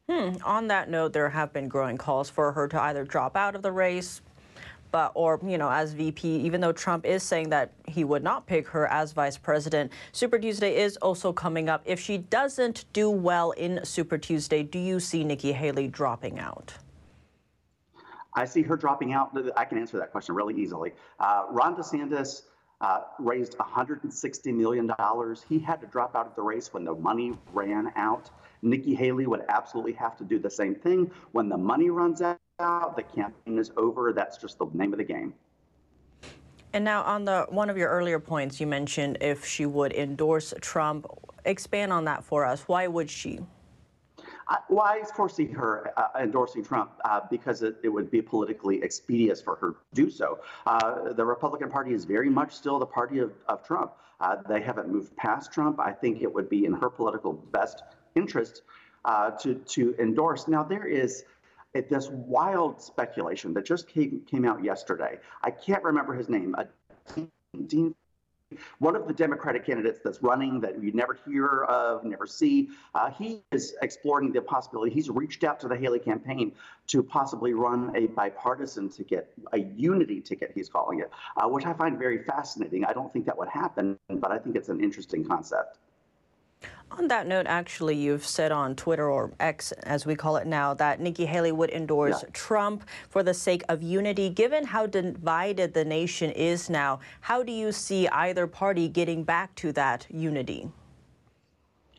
Hmm. 0.09 0.35
On 0.45 0.67
that 0.67 0.89
note, 0.89 1.13
there 1.13 1.29
have 1.29 1.51
been 1.51 1.67
growing 1.67 1.97
calls 1.97 2.29
for 2.29 2.53
her 2.53 2.67
to 2.69 2.81
either 2.81 3.03
drop 3.03 3.35
out 3.35 3.55
of 3.55 3.61
the 3.61 3.71
race, 3.71 4.21
but 4.93 5.11
or 5.15 5.39
you 5.45 5.57
know 5.57 5.69
as 5.69 5.91
VP. 5.91 6.29
Even 6.29 6.61
though 6.61 6.71
Trump 6.71 7.05
is 7.05 7.23
saying 7.23 7.49
that 7.49 7.73
he 7.87 8.05
would 8.05 8.23
not 8.23 8.45
pick 8.45 8.65
her 8.69 8.87
as 8.87 9.11
vice 9.11 9.37
president, 9.37 9.91
Super 10.13 10.39
Tuesday 10.39 10.77
is 10.77 10.95
also 10.97 11.33
coming 11.33 11.67
up. 11.67 11.81
If 11.83 11.99
she 11.99 12.19
doesn't 12.19 12.85
do 12.93 13.09
well 13.09 13.51
in 13.51 13.83
Super 13.83 14.17
Tuesday, 14.17 14.63
do 14.63 14.79
you 14.79 15.01
see 15.01 15.25
Nikki 15.25 15.51
Haley 15.51 15.87
dropping 15.89 16.39
out? 16.39 16.73
I 18.35 18.45
see 18.45 18.61
her 18.61 18.77
dropping 18.77 19.13
out. 19.13 19.35
I 19.57 19.65
can 19.65 19.77
answer 19.77 19.97
that 19.97 20.11
question 20.11 20.35
really 20.35 20.55
easily. 20.55 20.93
Uh, 21.19 21.45
Ron 21.49 21.75
DeSantis 21.75 22.43
uh, 22.81 23.01
raised 23.19 23.57
$160 23.57 24.53
million. 24.53 24.91
He 25.49 25.59
had 25.59 25.81
to 25.81 25.87
drop 25.87 26.15
out 26.15 26.27
of 26.27 26.35
the 26.35 26.41
race 26.41 26.73
when 26.73 26.83
the 26.83 26.95
money 26.95 27.33
ran 27.51 27.91
out. 27.95 28.29
Nikki 28.61 28.95
Haley 28.95 29.27
would 29.27 29.43
absolutely 29.49 29.93
have 29.93 30.17
to 30.17 30.23
do 30.23 30.39
the 30.39 30.49
same 30.49 30.73
thing. 30.73 31.11
When 31.31 31.49
the 31.49 31.57
money 31.57 31.89
runs 31.89 32.21
out, 32.59 32.95
the 32.95 33.03
campaign 33.03 33.57
is 33.57 33.71
over. 33.77 34.13
That's 34.13 34.37
just 34.37 34.59
the 34.59 34.67
name 34.73 34.93
of 34.93 34.97
the 34.97 35.03
game. 35.03 35.33
And 36.73 36.83
now, 36.83 37.03
on 37.03 37.25
the 37.25 37.45
one 37.49 37.69
of 37.69 37.77
your 37.77 37.89
earlier 37.89 38.19
points, 38.19 38.59
you 38.59 38.65
mentioned 38.65 39.19
if 39.21 39.45
she 39.45 39.65
would 39.65 39.93
endorse 39.93 40.53
Trump. 40.61 41.05
Expand 41.45 41.91
on 41.91 42.05
that 42.05 42.23
for 42.23 42.45
us. 42.45 42.63
Why 42.67 42.87
would 42.87 43.09
she? 43.09 43.39
I, 44.47 44.57
well, 44.69 44.83
I 44.83 45.03
foresee 45.15 45.47
her 45.47 45.93
uh, 45.97 46.21
endorsing 46.21 46.63
Trump 46.63 46.91
uh, 47.05 47.21
because 47.29 47.63
it, 47.63 47.77
it, 47.83 47.89
would 47.89 48.09
be 48.09 48.21
politically 48.21 48.83
expeditious 48.83 49.41
for 49.41 49.55
her 49.55 49.71
to 49.71 49.77
do 49.93 50.09
so. 50.09 50.39
Uh, 50.65 51.13
the 51.13 51.23
Republican 51.23 51.69
Party 51.69 51.93
is 51.93 52.05
very 52.05 52.29
much 52.29 52.53
still 52.53 52.77
the 52.79 52.85
party 52.85 53.19
of, 53.19 53.31
of 53.47 53.65
Trump. 53.65 53.93
Uh, 54.19 54.37
they 54.47 54.61
haven't 54.61 54.89
moved 54.89 55.15
past 55.15 55.51
Trump. 55.51 55.79
I 55.79 55.91
think 55.91 56.21
it 56.21 56.33
would 56.33 56.49
be 56.49 56.65
in 56.65 56.73
her 56.73 56.89
political 56.89 57.33
best 57.33 57.83
interest 58.15 58.63
uh, 59.05 59.31
to 59.31 59.55
to 59.55 59.95
endorse. 59.99 60.47
Now 60.47 60.63
there 60.63 60.87
is 60.87 61.25
this 61.73 62.09
wild 62.09 62.81
speculation 62.81 63.53
that 63.53 63.65
just 63.65 63.87
came 63.87 64.21
came 64.29 64.45
out 64.45 64.63
yesterday. 64.63 65.19
I 65.41 65.51
can't 65.51 65.83
remember 65.83 66.13
his 66.13 66.29
name. 66.29 66.55
Dean 67.67 67.95
one 68.79 68.95
of 68.95 69.07
the 69.07 69.13
Democratic 69.13 69.65
candidates 69.65 69.99
that's 70.03 70.21
running 70.21 70.59
that 70.61 70.81
you 70.81 70.91
never 70.91 71.17
hear 71.25 71.63
of, 71.63 72.03
never 72.03 72.27
see, 72.27 72.69
uh, 72.93 73.09
he 73.09 73.41
is 73.51 73.75
exploring 73.81 74.31
the 74.31 74.41
possibility. 74.41 74.91
He's 74.91 75.09
reached 75.09 75.43
out 75.43 75.59
to 75.61 75.67
the 75.67 75.75
Haley 75.75 75.99
campaign 75.99 76.53
to 76.87 77.03
possibly 77.03 77.53
run 77.53 77.95
a 77.95 78.07
bipartisan 78.07 78.89
ticket, 78.89 79.33
a 79.51 79.59
unity 79.59 80.21
ticket, 80.21 80.51
he's 80.53 80.69
calling 80.69 80.99
it, 80.99 81.11
uh, 81.37 81.47
which 81.47 81.65
I 81.65 81.73
find 81.73 81.97
very 81.97 82.23
fascinating. 82.23 82.85
I 82.85 82.93
don't 82.93 83.11
think 83.11 83.25
that 83.25 83.37
would 83.37 83.49
happen, 83.49 83.97
but 84.09 84.31
I 84.31 84.37
think 84.37 84.55
it's 84.55 84.69
an 84.69 84.83
interesting 84.83 85.25
concept. 85.25 85.77
On 86.91 87.07
that 87.07 87.25
note, 87.25 87.47
actually, 87.47 87.95
you've 87.95 88.25
said 88.25 88.51
on 88.51 88.75
Twitter, 88.75 89.09
or 89.09 89.31
X 89.39 89.71
as 89.71 90.05
we 90.05 90.15
call 90.15 90.37
it 90.37 90.45
now, 90.45 90.75
that 90.75 90.99
Nikki 90.99 91.25
Haley 91.25 91.51
would 91.51 91.71
endorse 91.71 92.21
yeah. 92.21 92.29
Trump 92.33 92.83
for 93.09 93.23
the 93.23 93.33
sake 93.33 93.63
of 93.67 93.81
unity. 93.81 94.29
Given 94.29 94.63
how 94.63 94.85
divided 94.85 95.73
the 95.73 95.83
nation 95.83 96.29
is 96.31 96.69
now, 96.69 96.99
how 97.21 97.41
do 97.41 97.51
you 97.51 97.71
see 97.71 98.07
either 98.09 98.45
party 98.45 98.87
getting 98.87 99.23
back 99.23 99.55
to 99.55 99.71
that 99.71 100.05
unity? 100.11 100.69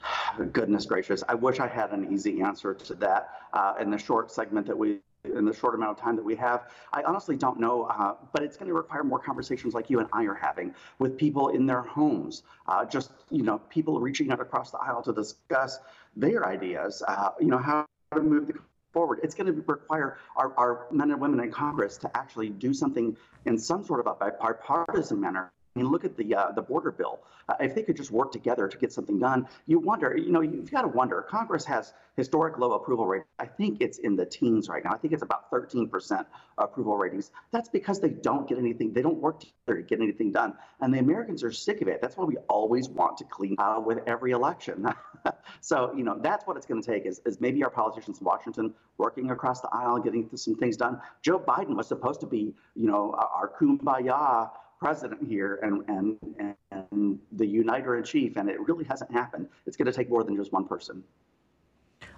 Goodness 0.53 0.87
gracious. 0.87 1.25
I 1.29 1.35
wish 1.35 1.59
I 1.59 1.67
had 1.67 1.91
an 1.91 2.13
easy 2.13 2.41
answer 2.41 2.73
to 2.73 2.95
that. 2.95 3.31
Uh, 3.53 3.75
in 3.81 3.91
the 3.91 3.99
short 3.99 4.31
segment 4.31 4.67
that 4.67 4.77
we 4.77 4.99
in 5.25 5.45
the 5.45 5.55
short 5.55 5.75
amount 5.75 5.97
of 5.97 6.03
time 6.03 6.17
that 6.17 6.25
we 6.25 6.37
have. 6.37 6.71
I 6.93 7.03
honestly 7.03 7.37
don't 7.37 7.59
know, 7.59 7.85
uh, 7.85 8.15
but 8.33 8.43
it's 8.43 8.57
going 8.57 8.69
to 8.69 8.75
require 8.75 9.05
more 9.05 9.19
conversations 9.19 9.75
like 9.75 9.91
you 9.91 10.01
and 10.01 10.09
I 10.13 10.25
are 10.25 10.35
having 10.35 10.75
with 10.99 11.17
people 11.17 11.49
in 11.49 11.67
their 11.67 11.83
homes. 11.83 12.43
Uh, 12.67 12.85
just 12.85 13.13
you 13.31 13.43
know, 13.43 13.59
people 13.71 14.01
reaching 14.01 14.31
out 14.31 14.41
across 14.41 14.71
the 14.71 14.79
aisle 14.79 15.03
to 15.03 15.13
discuss 15.13 15.79
their 16.17 16.47
ideas. 16.47 17.03
Uh, 17.07 17.31
you 17.41 17.49
know, 17.49 17.59
how 17.59 17.87
to 18.15 18.21
move 18.21 18.47
the 18.49 18.55
forward. 18.93 19.19
It's 19.23 19.35
going 19.35 19.53
to 19.53 19.65
require 19.67 20.19
our, 20.37 20.55
our 20.57 20.87
men 20.91 21.11
and 21.11 21.21
women 21.21 21.41
in 21.41 21.51
Congress 21.51 21.99
to 21.99 22.17
actually 22.17 22.49
do 22.49 22.73
something 22.73 23.17
in 23.45 23.59
some 23.59 23.85
sort 23.85 24.01
of 24.01 24.07
a 24.07 24.15
bipartisan 24.15 25.21
manner 25.21 25.51
mean, 25.81 25.91
look 25.91 26.05
at 26.05 26.17
the 26.17 26.35
uh, 26.35 26.53
the 26.53 26.63
border 26.63 26.93
bill. 26.93 27.21
Uh, 27.49 27.55
if 27.61 27.75
they 27.75 27.83
could 27.83 27.97
just 27.97 28.11
work 28.11 28.31
together 28.31 28.69
to 28.69 28.79
get 28.79 28.93
something 28.93 29.19
done, 29.19 29.49
you 29.67 29.79
wonder. 29.79 30.17
You 30.17 30.31
know, 30.31 30.41
you've 30.41 30.71
got 30.71 30.83
to 30.83 30.89
wonder. 30.89 31.21
Congress 31.23 31.65
has 31.65 31.93
historic 32.17 32.59
low 32.59 32.73
approval 32.73 33.07
rate. 33.07 33.25
I 33.41 33.47
think 33.47 33.79
it's 33.81 33.99
in 33.99 34.15
the 34.15 34.25
teens 34.25 34.69
right 34.69 34.85
now. 34.85 34.93
I 34.93 34.99
think 34.99 35.13
it's 35.13 35.23
about 35.23 35.51
13% 35.51 36.25
approval 36.59 36.97
ratings. 36.97 37.33
That's 37.51 37.69
because 37.69 38.01
they 38.01 38.11
don't 38.11 38.49
get 38.49 38.59
anything. 38.59 38.93
They 38.93 39.03
don't 39.03 39.19
work 39.19 39.41
together 39.41 39.81
to 39.81 39.83
get 39.83 40.01
anything 40.01 40.31
done, 40.31 40.55
and 40.81 40.95
the 40.95 40.99
Americans 40.99 41.43
are 41.43 41.53
sick 41.53 41.83
of 41.83 41.89
it. 41.89 42.01
That's 42.01 42.17
why 42.17 42.25
we 42.25 42.37
always 42.49 42.89
want 42.89 43.19
to 43.19 43.25
clean 43.25 43.57
uh, 43.59 43.83
with 43.85 43.99
every 44.07 44.31
election. 44.31 44.87
so 45.61 45.93
you 45.97 46.05
know, 46.05 46.19
that's 46.21 46.47
what 46.47 46.57
it's 46.57 46.67
going 46.67 46.83
to 46.83 46.89
take. 46.89 47.05
Is, 47.05 47.21
is 47.27 47.41
maybe 47.41 47.65
our 47.65 47.71
politicians 47.71 48.21
in 48.21 48.25
Washington 48.25 48.73
working 48.97 49.33
across 49.33 49.61
the 49.61 49.69
aisle, 49.73 49.99
getting 49.99 50.29
some 50.37 50.55
things 50.55 50.77
done. 50.77 51.01
Joe 51.21 51.41
Biden 51.41 51.75
was 51.77 51.89
supposed 51.89 52.21
to 52.21 52.27
be, 52.27 52.55
you 52.77 52.87
know, 52.87 53.13
our 53.13 53.51
kumbaya 53.61 54.51
president 54.85 55.27
here 55.27 55.59
and, 55.63 55.83
and, 55.89 56.55
and 56.71 57.19
the 57.33 57.47
uniter 57.47 57.97
in 57.97 58.05
chief, 58.05 58.37
and 58.37 58.51
it 58.51 58.61
really 58.61 58.85
hasn't 58.85 59.11
happened. 59.11 59.49
It's 59.65 59.79
going 59.79 59.87
to 59.87 59.93
take 59.93 60.11
more 60.11 60.23
than 60.25 60.37
just 60.37 60.53
one 60.53 60.67
person. 60.69 61.03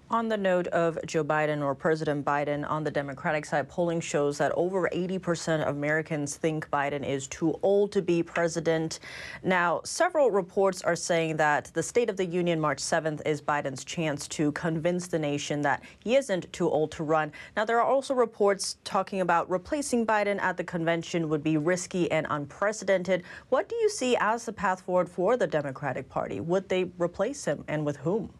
On 0.09 0.29
the 0.29 0.37
note 0.37 0.69
of 0.69 1.01
Joe 1.05 1.25
Biden 1.25 1.65
or 1.65 1.75
President 1.75 2.25
Biden 2.25 2.65
on 2.71 2.85
the 2.85 2.93
Democratic 2.93 3.45
side, 3.45 3.69
polling 3.69 4.01
shows 4.01 4.39
that 4.39 4.53
over 4.53 4.89
80% 4.95 5.65
of 5.65 5.75
Americans 5.75 6.37
think 6.37 6.71
Biden 6.71 7.05
is 7.05 7.27
too 7.27 7.59
old 7.61 7.91
to 7.91 8.03
be 8.03 8.23
president. 8.23 9.01
Now, 9.43 9.81
several 9.83 10.31
reports 10.31 10.81
are 10.83 10.95
saying 10.95 11.39
that 11.39 11.73
the 11.75 11.83
State 11.83 12.09
of 12.09 12.17
the 12.17 12.25
Union 12.25 12.61
March 12.61 12.79
7th 12.79 13.21
is 13.27 13.43
Biden's 13.43 13.85
chance 13.85 14.29
to 14.29 14.53
convince 14.53 15.09
the 15.09 15.19
nation 15.19 15.61
that 15.63 15.83
he 15.99 16.15
isn't 16.15 16.53
too 16.53 16.71
old 16.71 16.93
to 16.93 17.03
run. 17.03 17.33
Now, 17.57 17.65
there 17.65 17.81
are 17.81 17.91
also 17.91 18.15
reports 18.15 18.77
talking 18.85 19.23
about 19.23 19.51
replacing 19.51 20.07
Biden 20.07 20.41
at 20.41 20.57
the 20.57 20.63
convention 20.63 21.29
would 21.31 21.43
be 21.43 21.57
risky 21.57 22.09
and 22.13 22.29
unprecedented. 22.31 23.25
What 23.49 23.69
do 23.69 23.75
you 23.75 23.91
see 23.91 24.17
as 24.21 24.45
the 24.45 24.53
path 24.53 24.83
forward 24.83 25.09
for 25.09 25.37
the 25.37 25.49
Democratic 25.49 26.09
Party? 26.09 26.39
Would 26.39 26.69
they 26.69 26.93
replace 26.97 27.45
him 27.45 27.65
and 27.67 27.85
with 27.85 27.97
whom? 27.97 28.31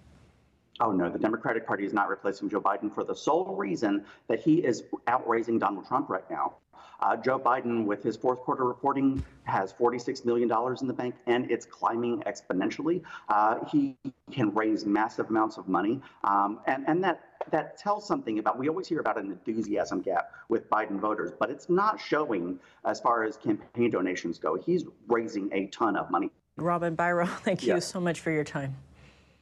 Oh, 0.81 0.93
no, 0.93 1.09
the 1.09 1.19
Democratic 1.19 1.67
Party 1.67 1.85
is 1.85 1.93
not 1.93 2.09
replacing 2.09 2.51
Joe 2.51 2.61
Biden 2.61 2.95
for 2.95 3.03
the 3.03 3.15
sole 3.15 3.57
reason 3.57 4.05
that 4.29 4.41
he 4.41 4.57
is 4.57 4.85
outraising 5.09 5.59
Donald 5.59 5.87
Trump 5.87 6.11
right 6.11 6.29
now. 6.31 6.57
Uh, 7.01 7.17
Joe 7.17 7.39
Biden, 7.39 7.85
with 7.85 8.03
his 8.03 8.17
fourth 8.17 8.41
quarter 8.41 8.65
reporting, 8.65 9.23
has 9.45 9.73
$46 9.73 10.25
million 10.25 10.51
in 10.81 10.87
the 10.87 10.95
bank 10.95 11.15
and 11.27 11.51
it's 11.51 11.67
climbing 11.67 12.23
exponentially. 12.23 13.03
Uh, 13.29 13.65
he 13.71 13.97
can 14.31 14.55
raise 14.55 14.87
massive 14.87 15.29
amounts 15.29 15.59
of 15.59 15.69
money. 15.69 16.01
Um, 16.25 16.61
and, 16.67 16.85
and 16.89 17.05
that, 17.05 17.21
that 17.51 17.77
tells 17.77 18.07
something 18.07 18.39
about, 18.39 18.59
we 18.59 18.69
always 18.69 18.89
hear 18.89 19.01
about 19.01 19.19
an 19.19 19.31
enthusiasm 19.31 20.01
gap 20.01 20.31
with 20.49 20.69
Biden 20.71 20.99
voters, 20.99 21.33
but 21.39 21.51
it's 21.51 21.69
not 21.69 22.01
showing 22.01 22.59
as 22.85 22.99
far 23.01 23.25
as 23.25 23.37
campaign 23.37 23.91
donations 23.91 24.39
go. 24.39 24.55
He's 24.57 24.85
raising 25.09 25.53
a 25.53 25.67
ton 25.67 25.97
of 25.97 26.11
money. 26.11 26.31
Robin 26.57 26.97
Biro, 26.97 27.29
thank 27.45 27.63
you 27.63 27.81
so 27.81 28.01
much 28.01 28.21
for 28.21 28.31
your 28.31 28.45
time. 28.45 28.75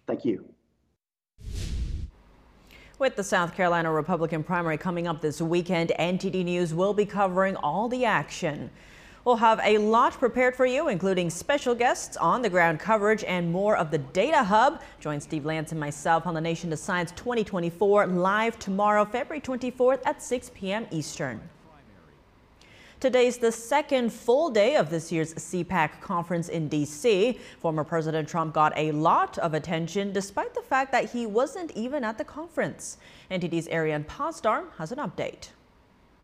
Thank 0.06 0.24
you. 0.24 0.53
With 2.96 3.16
the 3.16 3.24
South 3.24 3.56
Carolina 3.56 3.90
Republican 3.90 4.44
primary 4.44 4.78
coming 4.78 5.08
up 5.08 5.20
this 5.20 5.40
weekend, 5.40 5.92
NTD 5.98 6.44
News 6.44 6.72
will 6.72 6.94
be 6.94 7.04
covering 7.04 7.56
all 7.56 7.88
the 7.88 8.04
action. 8.04 8.70
We'll 9.24 9.34
have 9.36 9.60
a 9.64 9.78
lot 9.78 10.12
prepared 10.12 10.54
for 10.54 10.64
you, 10.64 10.86
including 10.86 11.28
special 11.28 11.74
guests, 11.74 12.16
on 12.16 12.40
the 12.40 12.48
ground 12.48 12.78
coverage, 12.78 13.24
and 13.24 13.50
more 13.50 13.76
of 13.76 13.90
the 13.90 13.98
Data 13.98 14.44
Hub. 14.44 14.80
Join 15.00 15.20
Steve 15.20 15.44
Lance 15.44 15.72
and 15.72 15.80
myself 15.80 16.24
on 16.24 16.34
the 16.34 16.40
Nation 16.40 16.70
Decides 16.70 17.10
2024 17.12 18.06
live 18.06 18.60
tomorrow, 18.60 19.04
February 19.04 19.40
24th 19.40 20.00
at 20.06 20.22
6 20.22 20.52
p.m. 20.54 20.86
Eastern. 20.92 21.40
Today's 23.00 23.36
the 23.36 23.52
second 23.52 24.12
full 24.12 24.50
day 24.50 24.76
of 24.76 24.88
this 24.88 25.12
year's 25.12 25.34
CPAC 25.34 26.00
conference 26.00 26.48
in 26.48 26.68
D.C. 26.68 27.38
Former 27.58 27.84
President 27.84 28.28
Trump 28.28 28.54
got 28.54 28.72
a 28.76 28.92
lot 28.92 29.36
of 29.38 29.52
attention 29.52 30.12
despite 30.12 30.54
the 30.54 30.62
fact 30.62 30.92
that 30.92 31.10
he 31.10 31.26
wasn't 31.26 31.70
even 31.72 32.04
at 32.04 32.16
the 32.18 32.24
conference. 32.24 32.96
NTD's 33.30 33.68
Ariane 33.68 34.04
Pasdar 34.04 34.64
has 34.78 34.90
an 34.92 34.98
update. 34.98 35.50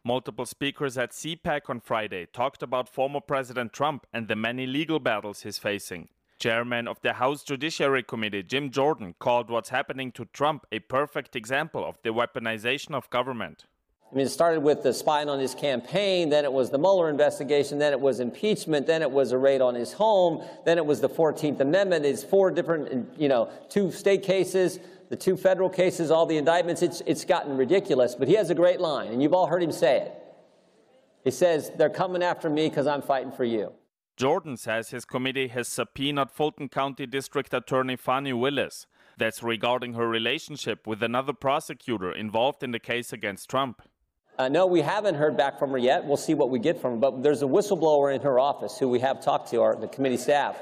Multiple 0.05 0.47
speakers 0.47 0.97
at 0.97 1.11
CPAC 1.11 1.69
on 1.69 1.81
Friday 1.81 2.27
talked 2.33 2.63
about 2.63 2.89
former 2.89 3.21
President 3.21 3.73
Trump 3.73 4.07
and 4.15 4.29
the 4.29 4.37
many 4.37 4.67
legal 4.67 4.99
battles 4.99 5.43
he's 5.43 5.59
facing. 5.59 6.09
Chairman 6.39 6.89
of 6.89 6.99
the 7.03 7.13
House 7.15 7.45
Judiciary 7.45 8.03
Committee, 8.03 8.43
Jim 8.43 8.71
Jordan, 8.71 9.15
called 9.19 9.51
what's 9.51 9.69
happening 9.69 10.11
to 10.13 10.25
Trump 10.33 10.65
a 10.73 10.79
perfect 10.79 11.37
example 11.37 11.85
of 11.85 11.99
the 12.03 12.15
weaponization 12.15 12.95
of 12.95 13.11
government. 13.11 13.67
I 14.11 14.17
mean, 14.17 14.27
it 14.27 14.31
started 14.31 14.61
with 14.61 14.83
the 14.83 14.93
spying 14.93 15.29
on 15.29 15.39
his 15.39 15.55
campaign, 15.55 16.31
then 16.31 16.45
it 16.45 16.53
was 16.53 16.71
the 16.71 16.79
Mueller 16.79 17.09
investigation, 17.09 17.79
then 17.79 17.93
it 17.93 18.01
was 18.01 18.19
impeachment, 18.19 18.87
then 18.89 19.03
it 19.03 19.11
was 19.11 19.31
a 19.31 19.39
raid 19.39 19.61
on 19.61 19.77
his 19.77 19.93
home, 19.93 20.45
then 20.65 20.79
it 20.79 20.87
was 20.87 21.01
the 21.01 21.09
14th 21.09 21.61
Amendment. 21.61 22.05
It's 22.05 22.25
four 22.25 22.51
different, 22.51 23.09
you 23.17 23.29
know, 23.29 23.49
two 23.69 23.93
state 23.93 24.25
cases, 24.25 24.81
the 25.11 25.17
two 25.17 25.37
federal 25.37 25.71
cases, 25.71 26.11
all 26.11 26.27
the 26.27 26.37
indictments. 26.37 26.83
It's, 26.83 27.03
it's 27.07 27.25
gotten 27.25 27.57
ridiculous, 27.57 28.17
but 28.17 28.27
he 28.27 28.35
has 28.35 28.51
a 28.51 28.55
great 28.55 28.81
line, 28.81 29.13
and 29.13 29.23
you've 29.23 29.33
all 29.33 29.47
heard 29.47 29.63
him 29.63 29.71
say 29.71 29.99
it. 29.99 30.15
He 31.23 31.31
says, 31.31 31.71
They're 31.77 31.89
coming 31.89 32.23
after 32.23 32.51
me 32.51 32.69
because 32.69 32.89
I'm 32.89 33.03
fighting 33.03 33.31
for 33.31 33.45
you. 33.45 33.73
Jordan 34.17 34.57
says 34.57 34.91
his 34.91 35.05
committee 35.05 35.49
has 35.49 35.69
subpoenaed 35.69 36.31
Fulton 36.31 36.69
County 36.69 37.07
District 37.07 37.55
Attorney 37.55 37.97
Fani 37.97 38.33
Willis. 38.33 38.87
That's 39.17 39.43
regarding 39.43 39.95
her 39.95 40.09
relationship 40.09 40.87
with 40.87 41.03
another 41.03 41.33
prosecutor 41.33 42.11
involved 42.13 42.63
in 42.63 42.73
the 42.73 42.79
case 42.79 43.13
against 43.13 43.49
Trump. 43.49 43.83
Uh, 44.39 44.49
no, 44.49 44.67
we 44.67 44.81
haven't 44.81 45.17
heard 45.17 45.37
back 45.37 45.59
from 45.59 45.71
her 45.71 45.79
yet. 45.79 46.05
We'll 46.05 46.17
see 46.17 46.35
what 46.35 46.51
we 46.51 46.59
get 46.59 46.81
from 46.81 46.93
her. 46.93 46.97
But 46.99 47.23
there's 47.23 47.43
a 47.43 47.47
whistleblower 47.47 48.15
in 48.15 48.21
her 48.23 48.39
office 48.39 48.79
who 48.79 48.89
we 48.89 49.01
have 49.01 49.23
talked 49.23 49.51
to, 49.51 49.61
our, 49.61 49.77
the 49.77 49.89
committee 49.89 50.17
staff. 50.17 50.57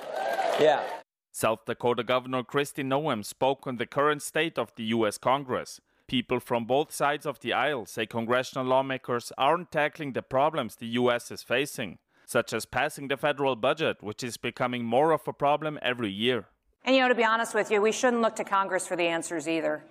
Yeah. 0.61 0.83
South 1.31 1.65
Dakota 1.67 2.03
Governor 2.03 2.43
Kristi 2.43 2.85
Noem 2.85 3.25
spoke 3.25 3.67
on 3.67 3.77
the 3.77 3.87
current 3.87 4.23
state 4.23 4.59
of 4.59 4.75
the 4.75 4.85
U.S. 4.85 5.19
Congress. 5.19 5.81
People 6.09 6.41
from 6.41 6.65
both 6.65 6.91
sides 6.91 7.27
of 7.27 7.39
the 7.41 7.53
aisle 7.53 7.87
say 7.87 8.07
congressional 8.07 8.67
lawmakers 8.67 9.31
aren't 9.39 9.71
tackling 9.71 10.15
the 10.15 10.23
problems 10.23 10.77
the 10.77 10.87
U.S. 10.87 11.31
is 11.31 11.43
facing 11.43 11.99
such 12.29 12.53
as 12.53 12.67
passing 12.67 13.09
the 13.09 13.17
federal 13.17 13.57
budget, 13.57 14.03
which 14.03 14.23
is 14.23 14.37
becoming 14.37 14.85
more 14.85 15.13
of 15.13 15.27
a 15.27 15.33
problem 15.33 15.79
every 15.81 16.11
year. 16.11 16.45
And, 16.85 16.95
you 16.95 17.01
know, 17.01 17.09
to 17.09 17.15
be 17.15 17.25
honest 17.25 17.55
with 17.55 17.71
you, 17.71 17.81
we 17.81 17.91
shouldn't 17.91 18.21
look 18.21 18.37
to 18.37 18.45
Congress 18.45 18.87
for 18.87 18.97
the 18.97 19.05
answers 19.05 19.49
either. 19.49 19.83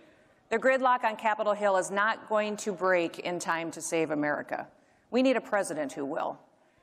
The 0.49 0.57
gridlock 0.57 1.03
on 1.03 1.17
Capitol 1.17 1.51
Hill 1.51 1.75
is 1.75 1.91
not 1.91 2.29
going 2.29 2.55
to 2.57 2.71
break 2.71 3.19
in 3.19 3.37
time 3.37 3.69
to 3.71 3.81
save 3.81 4.11
America. 4.11 4.65
We 5.11 5.21
need 5.21 5.35
a 5.35 5.41
president 5.41 5.91
who 5.91 6.05
will. 6.05 6.39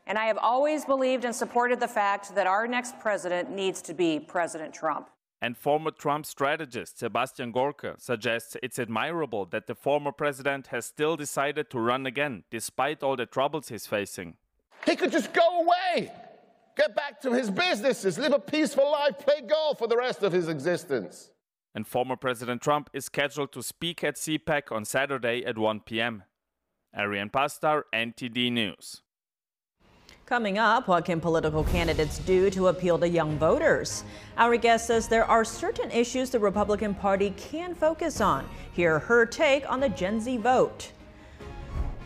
And 0.06 0.18
I 0.18 0.26
have 0.26 0.36
always 0.36 0.84
believed 0.84 1.24
and 1.24 1.34
supported 1.34 1.80
the 1.80 1.88
fact 1.88 2.34
that 2.34 2.46
our 2.46 2.68
next 2.68 3.00
president 3.00 3.50
needs 3.50 3.80
to 3.82 3.94
be 3.94 4.20
President 4.20 4.74
Trump. 4.74 5.08
And 5.40 5.56
former 5.56 5.92
Trump 5.92 6.26
strategist 6.26 6.98
Sebastian 6.98 7.52
Gorka 7.52 7.94
suggests 7.96 8.54
it's 8.62 8.78
admirable 8.78 9.46
that 9.46 9.66
the 9.66 9.74
former 9.74 10.12
president 10.12 10.66
has 10.66 10.84
still 10.84 11.16
decided 11.16 11.70
to 11.70 11.78
run 11.78 12.04
again, 12.04 12.44
despite 12.50 13.02
all 13.02 13.16
the 13.16 13.24
troubles 13.24 13.68
he's 13.68 13.86
facing. 13.86 14.36
He 14.84 14.94
could 14.94 15.10
just 15.10 15.32
go 15.32 15.62
away, 15.62 16.12
get 16.76 16.94
back 16.94 17.22
to 17.22 17.32
his 17.32 17.50
businesses, 17.50 18.18
live 18.18 18.34
a 18.34 18.38
peaceful 18.38 18.92
life, 18.92 19.18
play 19.20 19.40
golf 19.40 19.78
for 19.78 19.88
the 19.88 19.96
rest 19.96 20.22
of 20.22 20.32
his 20.32 20.48
existence. 20.48 21.30
And 21.74 21.86
former 21.86 22.16
President 22.16 22.62
Trump 22.62 22.88
is 22.92 23.06
scheduled 23.06 23.52
to 23.52 23.62
speak 23.62 24.04
at 24.04 24.14
CPAC 24.14 24.70
on 24.70 24.84
Saturday 24.84 25.44
at 25.44 25.58
1 25.58 25.80
p.m. 25.80 26.22
Ariane 26.96 27.30
Pasdar, 27.30 27.82
NTD 27.92 28.52
News. 28.52 29.02
Coming 30.26 30.56
up, 30.56 30.88
what 30.88 31.04
can 31.04 31.20
political 31.20 31.64
candidates 31.64 32.18
do 32.18 32.48
to 32.50 32.68
appeal 32.68 32.98
to 32.98 33.06
young 33.06 33.36
voters? 33.36 34.04
Our 34.38 34.56
guest 34.56 34.86
says 34.86 35.06
there 35.06 35.26
are 35.26 35.44
certain 35.44 35.90
issues 35.90 36.30
the 36.30 36.38
Republican 36.38 36.94
Party 36.94 37.34
can 37.36 37.74
focus 37.74 38.22
on. 38.22 38.48
Hear 38.72 39.00
her 39.00 39.26
take 39.26 39.70
on 39.70 39.80
the 39.80 39.88
Gen 39.90 40.20
Z 40.20 40.38
vote. 40.38 40.92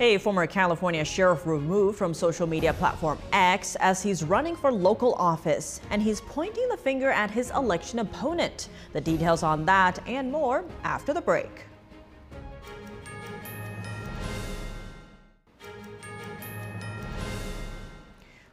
A 0.01 0.17
former 0.19 0.47
California 0.47 1.05
sheriff 1.05 1.45
removed 1.45 1.99
from 1.99 2.15
social 2.15 2.47
media 2.47 2.73
platform 2.73 3.19
X 3.33 3.77
as 3.81 4.01
he's 4.01 4.23
running 4.23 4.55
for 4.55 4.71
local 4.71 5.15
office, 5.15 5.81
and 5.91 6.01
he's 6.01 6.21
pointing 6.21 6.69
the 6.69 6.77
finger 6.77 7.11
at 7.11 7.33
his 7.33 7.51
election 7.51 7.99
opponent. 7.99 8.69
The 8.93 9.01
details 9.01 9.43
on 9.43 9.65
that 9.65 9.99
and 10.07 10.31
more 10.31 10.65
after 10.85 11.13
the 11.13 11.21
break. 11.21 11.65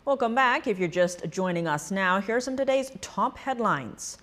Welcome 0.04 0.34
back. 0.34 0.66
If 0.66 0.80
you're 0.80 0.88
just 0.88 1.30
joining 1.30 1.68
us 1.68 1.92
now, 1.92 2.20
here 2.20 2.38
are 2.38 2.42
some 2.42 2.58
today's 2.58 2.92
top 3.02 3.38
headlines. 3.38 4.18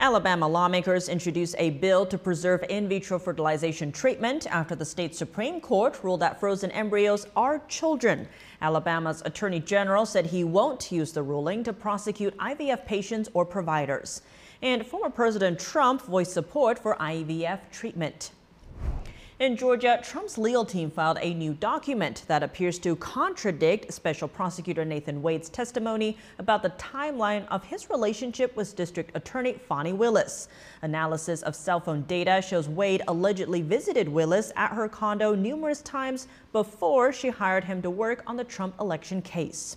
Alabama 0.00 0.46
lawmakers 0.46 1.08
introduced 1.08 1.56
a 1.58 1.70
bill 1.70 2.06
to 2.06 2.16
preserve 2.16 2.64
in 2.68 2.88
vitro 2.88 3.18
fertilization 3.18 3.90
treatment 3.90 4.46
after 4.46 4.76
the 4.76 4.84
state 4.84 5.16
Supreme 5.16 5.60
Court 5.60 5.98
ruled 6.04 6.20
that 6.20 6.38
frozen 6.38 6.70
embryos 6.70 7.26
are 7.34 7.58
children. 7.66 8.28
Alabama's 8.62 9.22
Attorney 9.24 9.58
General 9.58 10.06
said 10.06 10.26
he 10.26 10.44
won't 10.44 10.92
use 10.92 11.12
the 11.12 11.22
ruling 11.24 11.64
to 11.64 11.72
prosecute 11.72 12.36
IVF 12.38 12.86
patients 12.86 13.28
or 13.34 13.44
providers. 13.44 14.22
And 14.62 14.86
former 14.86 15.10
President 15.10 15.58
Trump 15.58 16.02
voiced 16.02 16.32
support 16.32 16.78
for 16.78 16.94
IVF 17.00 17.58
treatment. 17.72 18.30
In 19.40 19.56
Georgia, 19.56 20.00
Trump's 20.02 20.36
legal 20.36 20.64
team 20.64 20.90
filed 20.90 21.18
a 21.22 21.32
new 21.32 21.54
document 21.54 22.24
that 22.26 22.42
appears 22.42 22.76
to 22.80 22.96
contradict 22.96 23.92
Special 23.92 24.26
Prosecutor 24.26 24.84
Nathan 24.84 25.22
Wade's 25.22 25.48
testimony 25.48 26.18
about 26.40 26.60
the 26.60 26.70
timeline 26.70 27.46
of 27.46 27.62
his 27.62 27.88
relationship 27.88 28.56
with 28.56 28.74
District 28.74 29.16
Attorney 29.16 29.52
Fani 29.52 29.92
Willis. 29.92 30.48
Analysis 30.82 31.42
of 31.42 31.54
cell 31.54 31.78
phone 31.78 32.02
data 32.08 32.42
shows 32.42 32.68
Wade 32.68 33.02
allegedly 33.06 33.62
visited 33.62 34.08
Willis 34.08 34.50
at 34.56 34.72
her 34.72 34.88
condo 34.88 35.36
numerous 35.36 35.82
times 35.82 36.26
before 36.50 37.12
she 37.12 37.28
hired 37.28 37.62
him 37.62 37.80
to 37.82 37.90
work 37.90 38.24
on 38.26 38.36
the 38.36 38.42
Trump 38.42 38.74
election 38.80 39.22
case. 39.22 39.76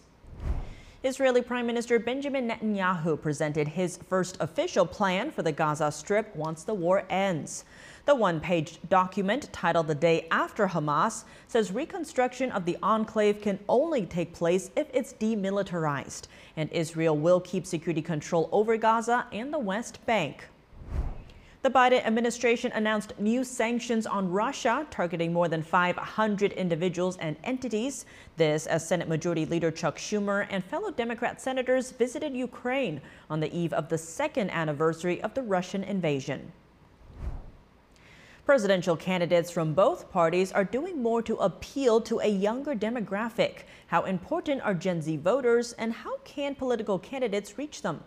Israeli 1.03 1.41
Prime 1.43 1.67
Minister 1.67 1.99
Benjamin 1.99 2.49
Netanyahu 2.49 3.19
presented 3.19 3.67
his 3.67 3.97
first 4.09 4.37
official 4.39 4.87
plan 4.87 5.29
for 5.29 5.43
the 5.43 5.51
Gaza 5.51 5.91
Strip 5.91 6.35
once 6.35 6.63
the 6.63 6.73
war 6.73 7.03
ends. 7.11 7.63
The 8.05 8.15
one 8.15 8.39
page 8.39 8.79
document 8.89 9.53
titled 9.53 9.87
The 9.87 9.93
Day 9.93 10.27
After 10.31 10.67
Hamas 10.67 11.23
says 11.47 11.71
reconstruction 11.71 12.51
of 12.51 12.65
the 12.65 12.77
enclave 12.81 13.41
can 13.41 13.59
only 13.69 14.07
take 14.07 14.33
place 14.33 14.71
if 14.75 14.87
it's 14.91 15.13
demilitarized, 15.13 16.23
and 16.57 16.71
Israel 16.71 17.15
will 17.15 17.39
keep 17.39 17.67
security 17.67 18.01
control 18.01 18.49
over 18.51 18.75
Gaza 18.75 19.27
and 19.31 19.53
the 19.53 19.59
West 19.59 20.03
Bank. 20.07 20.47
The 21.61 21.69
Biden 21.69 22.03
administration 22.03 22.71
announced 22.73 23.13
new 23.19 23.43
sanctions 23.43 24.07
on 24.07 24.31
Russia, 24.31 24.87
targeting 24.89 25.31
more 25.31 25.47
than 25.47 25.61
500 25.61 26.53
individuals 26.53 27.17
and 27.17 27.37
entities. 27.43 28.07
This 28.35 28.65
as 28.65 28.87
Senate 28.87 29.09
Majority 29.09 29.45
Leader 29.45 29.69
Chuck 29.69 29.99
Schumer 29.99 30.47
and 30.49 30.63
fellow 30.63 30.89
Democrat 30.89 31.39
senators 31.39 31.91
visited 31.91 32.35
Ukraine 32.35 32.99
on 33.29 33.39
the 33.39 33.55
eve 33.55 33.73
of 33.73 33.89
the 33.89 33.97
second 33.99 34.49
anniversary 34.49 35.21
of 35.21 35.35
the 35.35 35.43
Russian 35.43 35.83
invasion. 35.83 36.51
Presidential 38.51 38.97
candidates 38.97 39.49
from 39.49 39.73
both 39.73 40.11
parties 40.11 40.51
are 40.51 40.65
doing 40.65 41.01
more 41.01 41.21
to 41.21 41.37
appeal 41.37 42.01
to 42.01 42.19
a 42.19 42.27
younger 42.27 42.75
demographic. 42.75 43.59
How 43.87 44.03
important 44.03 44.61
are 44.61 44.73
Gen 44.73 45.01
Z 45.01 45.15
voters 45.15 45.71
and 45.77 45.93
how 45.93 46.17
can 46.25 46.53
political 46.55 46.99
candidates 46.99 47.57
reach 47.57 47.81
them? 47.81 48.03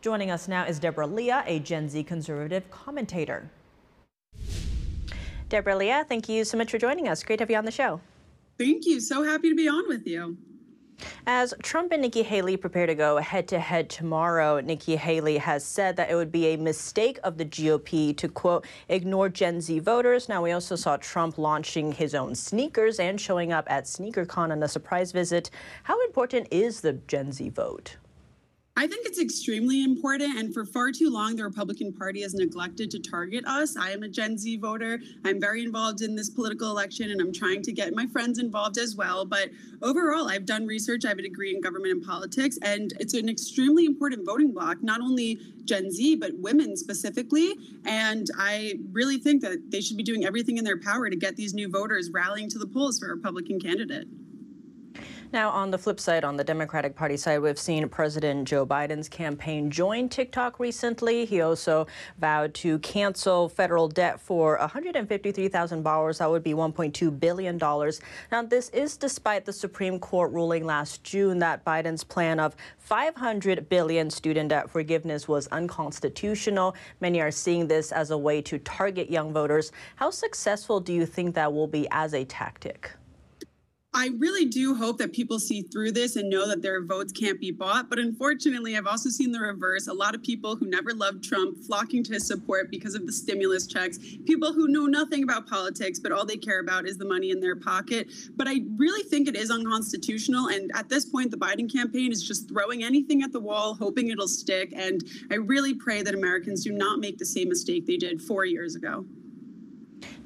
Joining 0.00 0.30
us 0.30 0.46
now 0.46 0.64
is 0.66 0.78
Deborah 0.78 1.08
Leah, 1.08 1.42
a 1.48 1.58
Gen 1.58 1.88
Z 1.88 2.04
conservative 2.04 2.70
commentator. 2.70 3.50
Deborah 5.48 5.74
Leah, 5.74 6.06
thank 6.08 6.28
you 6.28 6.44
so 6.44 6.56
much 6.56 6.70
for 6.70 6.78
joining 6.78 7.08
us. 7.08 7.24
Great 7.24 7.38
to 7.38 7.42
have 7.42 7.50
you 7.50 7.56
on 7.56 7.64
the 7.64 7.72
show. 7.72 8.00
Thank 8.56 8.86
you. 8.86 9.00
So 9.00 9.24
happy 9.24 9.48
to 9.48 9.56
be 9.56 9.66
on 9.66 9.88
with 9.88 10.06
you. 10.06 10.38
As 11.26 11.54
Trump 11.62 11.92
and 11.92 12.02
Nikki 12.02 12.22
Haley 12.22 12.56
prepare 12.56 12.86
to 12.86 12.94
go 12.94 13.18
head 13.18 13.48
to 13.48 13.58
head 13.58 13.90
tomorrow, 13.90 14.60
Nikki 14.60 14.96
Haley 14.96 15.38
has 15.38 15.64
said 15.64 15.96
that 15.96 16.10
it 16.10 16.14
would 16.14 16.32
be 16.32 16.46
a 16.48 16.56
mistake 16.56 17.18
of 17.22 17.36
the 17.36 17.44
GOP 17.44 18.16
to, 18.16 18.28
quote, 18.28 18.66
ignore 18.88 19.28
Gen 19.28 19.60
Z 19.60 19.78
voters. 19.80 20.28
Now, 20.28 20.42
we 20.42 20.52
also 20.52 20.74
saw 20.74 20.96
Trump 20.96 21.38
launching 21.38 21.92
his 21.92 22.14
own 22.14 22.34
sneakers 22.34 22.98
and 22.98 23.20
showing 23.20 23.52
up 23.52 23.70
at 23.70 23.84
SneakerCon 23.84 24.50
on 24.50 24.62
a 24.62 24.68
surprise 24.68 25.12
visit. 25.12 25.50
How 25.82 26.02
important 26.06 26.48
is 26.50 26.80
the 26.80 26.94
Gen 26.94 27.32
Z 27.32 27.48
vote? 27.50 27.96
I 28.78 28.86
think 28.86 29.06
it's 29.06 29.18
extremely 29.18 29.82
important. 29.82 30.38
And 30.38 30.54
for 30.54 30.64
far 30.64 30.92
too 30.92 31.10
long, 31.10 31.34
the 31.34 31.42
Republican 31.42 31.92
Party 31.92 32.22
has 32.22 32.34
neglected 32.34 32.92
to 32.92 33.00
target 33.00 33.44
us. 33.44 33.76
I 33.76 33.90
am 33.90 34.04
a 34.04 34.08
Gen 34.08 34.38
Z 34.38 34.56
voter. 34.58 35.00
I'm 35.24 35.40
very 35.40 35.64
involved 35.64 36.00
in 36.00 36.14
this 36.14 36.30
political 36.30 36.70
election 36.70 37.10
and 37.10 37.20
I'm 37.20 37.32
trying 37.32 37.60
to 37.62 37.72
get 37.72 37.92
my 37.96 38.06
friends 38.06 38.38
involved 38.38 38.78
as 38.78 38.94
well. 38.94 39.24
But 39.24 39.50
overall, 39.82 40.28
I've 40.28 40.46
done 40.46 40.64
research, 40.64 41.04
I 41.04 41.08
have 41.08 41.18
a 41.18 41.22
degree 41.22 41.52
in 41.52 41.60
government 41.60 41.90
and 41.90 42.04
politics, 42.04 42.56
and 42.62 42.92
it's 43.00 43.14
an 43.14 43.28
extremely 43.28 43.84
important 43.84 44.24
voting 44.24 44.52
bloc, 44.52 44.80
not 44.80 45.00
only 45.00 45.40
Gen 45.64 45.90
Z, 45.90 46.14
but 46.14 46.30
women 46.38 46.76
specifically. 46.76 47.54
And 47.84 48.28
I 48.38 48.74
really 48.92 49.18
think 49.18 49.42
that 49.42 49.72
they 49.72 49.80
should 49.80 49.96
be 49.96 50.04
doing 50.04 50.24
everything 50.24 50.56
in 50.56 50.62
their 50.62 50.78
power 50.78 51.10
to 51.10 51.16
get 51.16 51.34
these 51.34 51.52
new 51.52 51.68
voters 51.68 52.12
rallying 52.12 52.48
to 52.50 52.60
the 52.60 52.66
polls 52.68 53.00
for 53.00 53.06
a 53.06 53.16
Republican 53.16 53.58
candidate. 53.58 54.06
Now, 55.30 55.50
on 55.50 55.70
the 55.70 55.76
flip 55.76 56.00
side, 56.00 56.24
on 56.24 56.38
the 56.38 56.44
Democratic 56.44 56.96
Party 56.96 57.18
side, 57.18 57.40
we've 57.40 57.58
seen 57.58 57.86
President 57.90 58.48
Joe 58.48 58.64
Biden's 58.64 59.10
campaign 59.10 59.70
join 59.70 60.08
TikTok 60.08 60.58
recently. 60.58 61.26
He 61.26 61.42
also 61.42 61.86
vowed 62.18 62.54
to 62.54 62.78
cancel 62.78 63.50
federal 63.50 63.88
debt 63.88 64.18
for 64.18 64.58
$153,000. 64.58 66.18
That 66.18 66.30
would 66.30 66.42
be 66.42 66.54
$1.2 66.54 67.20
billion. 67.20 67.58
Now, 67.58 68.42
this 68.42 68.70
is 68.70 68.96
despite 68.96 69.44
the 69.44 69.52
Supreme 69.52 69.98
Court 69.98 70.32
ruling 70.32 70.64
last 70.64 71.04
June 71.04 71.38
that 71.40 71.62
Biden's 71.62 72.04
plan 72.04 72.40
of 72.40 72.56
500 72.78 73.68
billion 73.68 74.08
student 74.08 74.48
debt 74.48 74.70
forgiveness 74.70 75.28
was 75.28 75.46
unconstitutional. 75.48 76.74
Many 77.00 77.20
are 77.20 77.30
seeing 77.30 77.68
this 77.68 77.92
as 77.92 78.12
a 78.12 78.16
way 78.16 78.40
to 78.40 78.58
target 78.60 79.10
young 79.10 79.34
voters. 79.34 79.72
How 79.96 80.08
successful 80.08 80.80
do 80.80 80.94
you 80.94 81.04
think 81.04 81.34
that 81.34 81.52
will 81.52 81.68
be 81.68 81.86
as 81.90 82.14
a 82.14 82.24
tactic? 82.24 82.92
I 83.94 84.10
really 84.18 84.44
do 84.44 84.74
hope 84.74 84.98
that 84.98 85.14
people 85.14 85.40
see 85.40 85.62
through 85.62 85.92
this 85.92 86.16
and 86.16 86.28
know 86.28 86.46
that 86.46 86.60
their 86.60 86.84
votes 86.84 87.10
can't 87.10 87.40
be 87.40 87.50
bought. 87.50 87.88
But 87.88 87.98
unfortunately, 87.98 88.76
I've 88.76 88.86
also 88.86 89.08
seen 89.08 89.32
the 89.32 89.40
reverse. 89.40 89.88
A 89.88 89.92
lot 89.92 90.14
of 90.14 90.22
people 90.22 90.56
who 90.56 90.68
never 90.68 90.92
loved 90.92 91.24
Trump 91.24 91.56
flocking 91.66 92.04
to 92.04 92.12
his 92.12 92.26
support 92.26 92.70
because 92.70 92.94
of 92.94 93.06
the 93.06 93.12
stimulus 93.12 93.66
checks, 93.66 93.98
people 94.26 94.52
who 94.52 94.68
know 94.68 94.84
nothing 94.86 95.22
about 95.24 95.48
politics, 95.48 95.98
but 95.98 96.12
all 96.12 96.26
they 96.26 96.36
care 96.36 96.60
about 96.60 96.86
is 96.86 96.98
the 96.98 97.06
money 97.06 97.30
in 97.30 97.40
their 97.40 97.56
pocket. 97.56 98.12
But 98.36 98.46
I 98.46 98.60
really 98.76 99.02
think 99.08 99.26
it 99.26 99.34
is 99.34 99.50
unconstitutional. 99.50 100.48
And 100.48 100.70
at 100.74 100.90
this 100.90 101.06
point, 101.06 101.30
the 101.30 101.38
Biden 101.38 101.72
campaign 101.72 102.12
is 102.12 102.22
just 102.22 102.46
throwing 102.46 102.84
anything 102.84 103.22
at 103.22 103.32
the 103.32 103.40
wall, 103.40 103.74
hoping 103.74 104.08
it'll 104.08 104.28
stick. 104.28 104.72
And 104.76 105.02
I 105.30 105.36
really 105.36 105.74
pray 105.74 106.02
that 106.02 106.14
Americans 106.14 106.62
do 106.62 106.72
not 106.72 107.00
make 107.00 107.16
the 107.16 107.26
same 107.26 107.48
mistake 107.48 107.86
they 107.86 107.96
did 107.96 108.20
four 108.20 108.44
years 108.44 108.76
ago. 108.76 109.06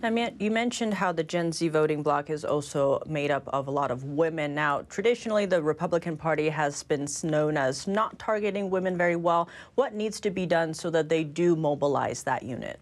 Now, 0.02 0.32
you 0.40 0.50
mentioned 0.50 0.94
how 0.94 1.12
the 1.12 1.22
Gen 1.22 1.52
Z 1.52 1.68
voting 1.68 2.02
bloc 2.02 2.28
is 2.28 2.44
also 2.44 3.00
made 3.06 3.30
up 3.30 3.46
of 3.46 3.68
a 3.68 3.70
lot 3.70 3.92
of 3.92 4.02
women. 4.02 4.52
Now, 4.52 4.82
traditionally, 4.88 5.46
the 5.46 5.62
Republican 5.62 6.16
Party 6.16 6.48
has 6.48 6.82
been 6.82 7.06
known 7.22 7.56
as 7.56 7.86
not 7.86 8.18
targeting 8.18 8.68
women 8.68 8.96
very 8.96 9.14
well. 9.14 9.48
What 9.76 9.94
needs 9.94 10.18
to 10.22 10.30
be 10.30 10.44
done 10.44 10.74
so 10.74 10.90
that 10.90 11.08
they 11.08 11.22
do 11.22 11.54
mobilize 11.54 12.24
that 12.24 12.42
unit? 12.42 12.80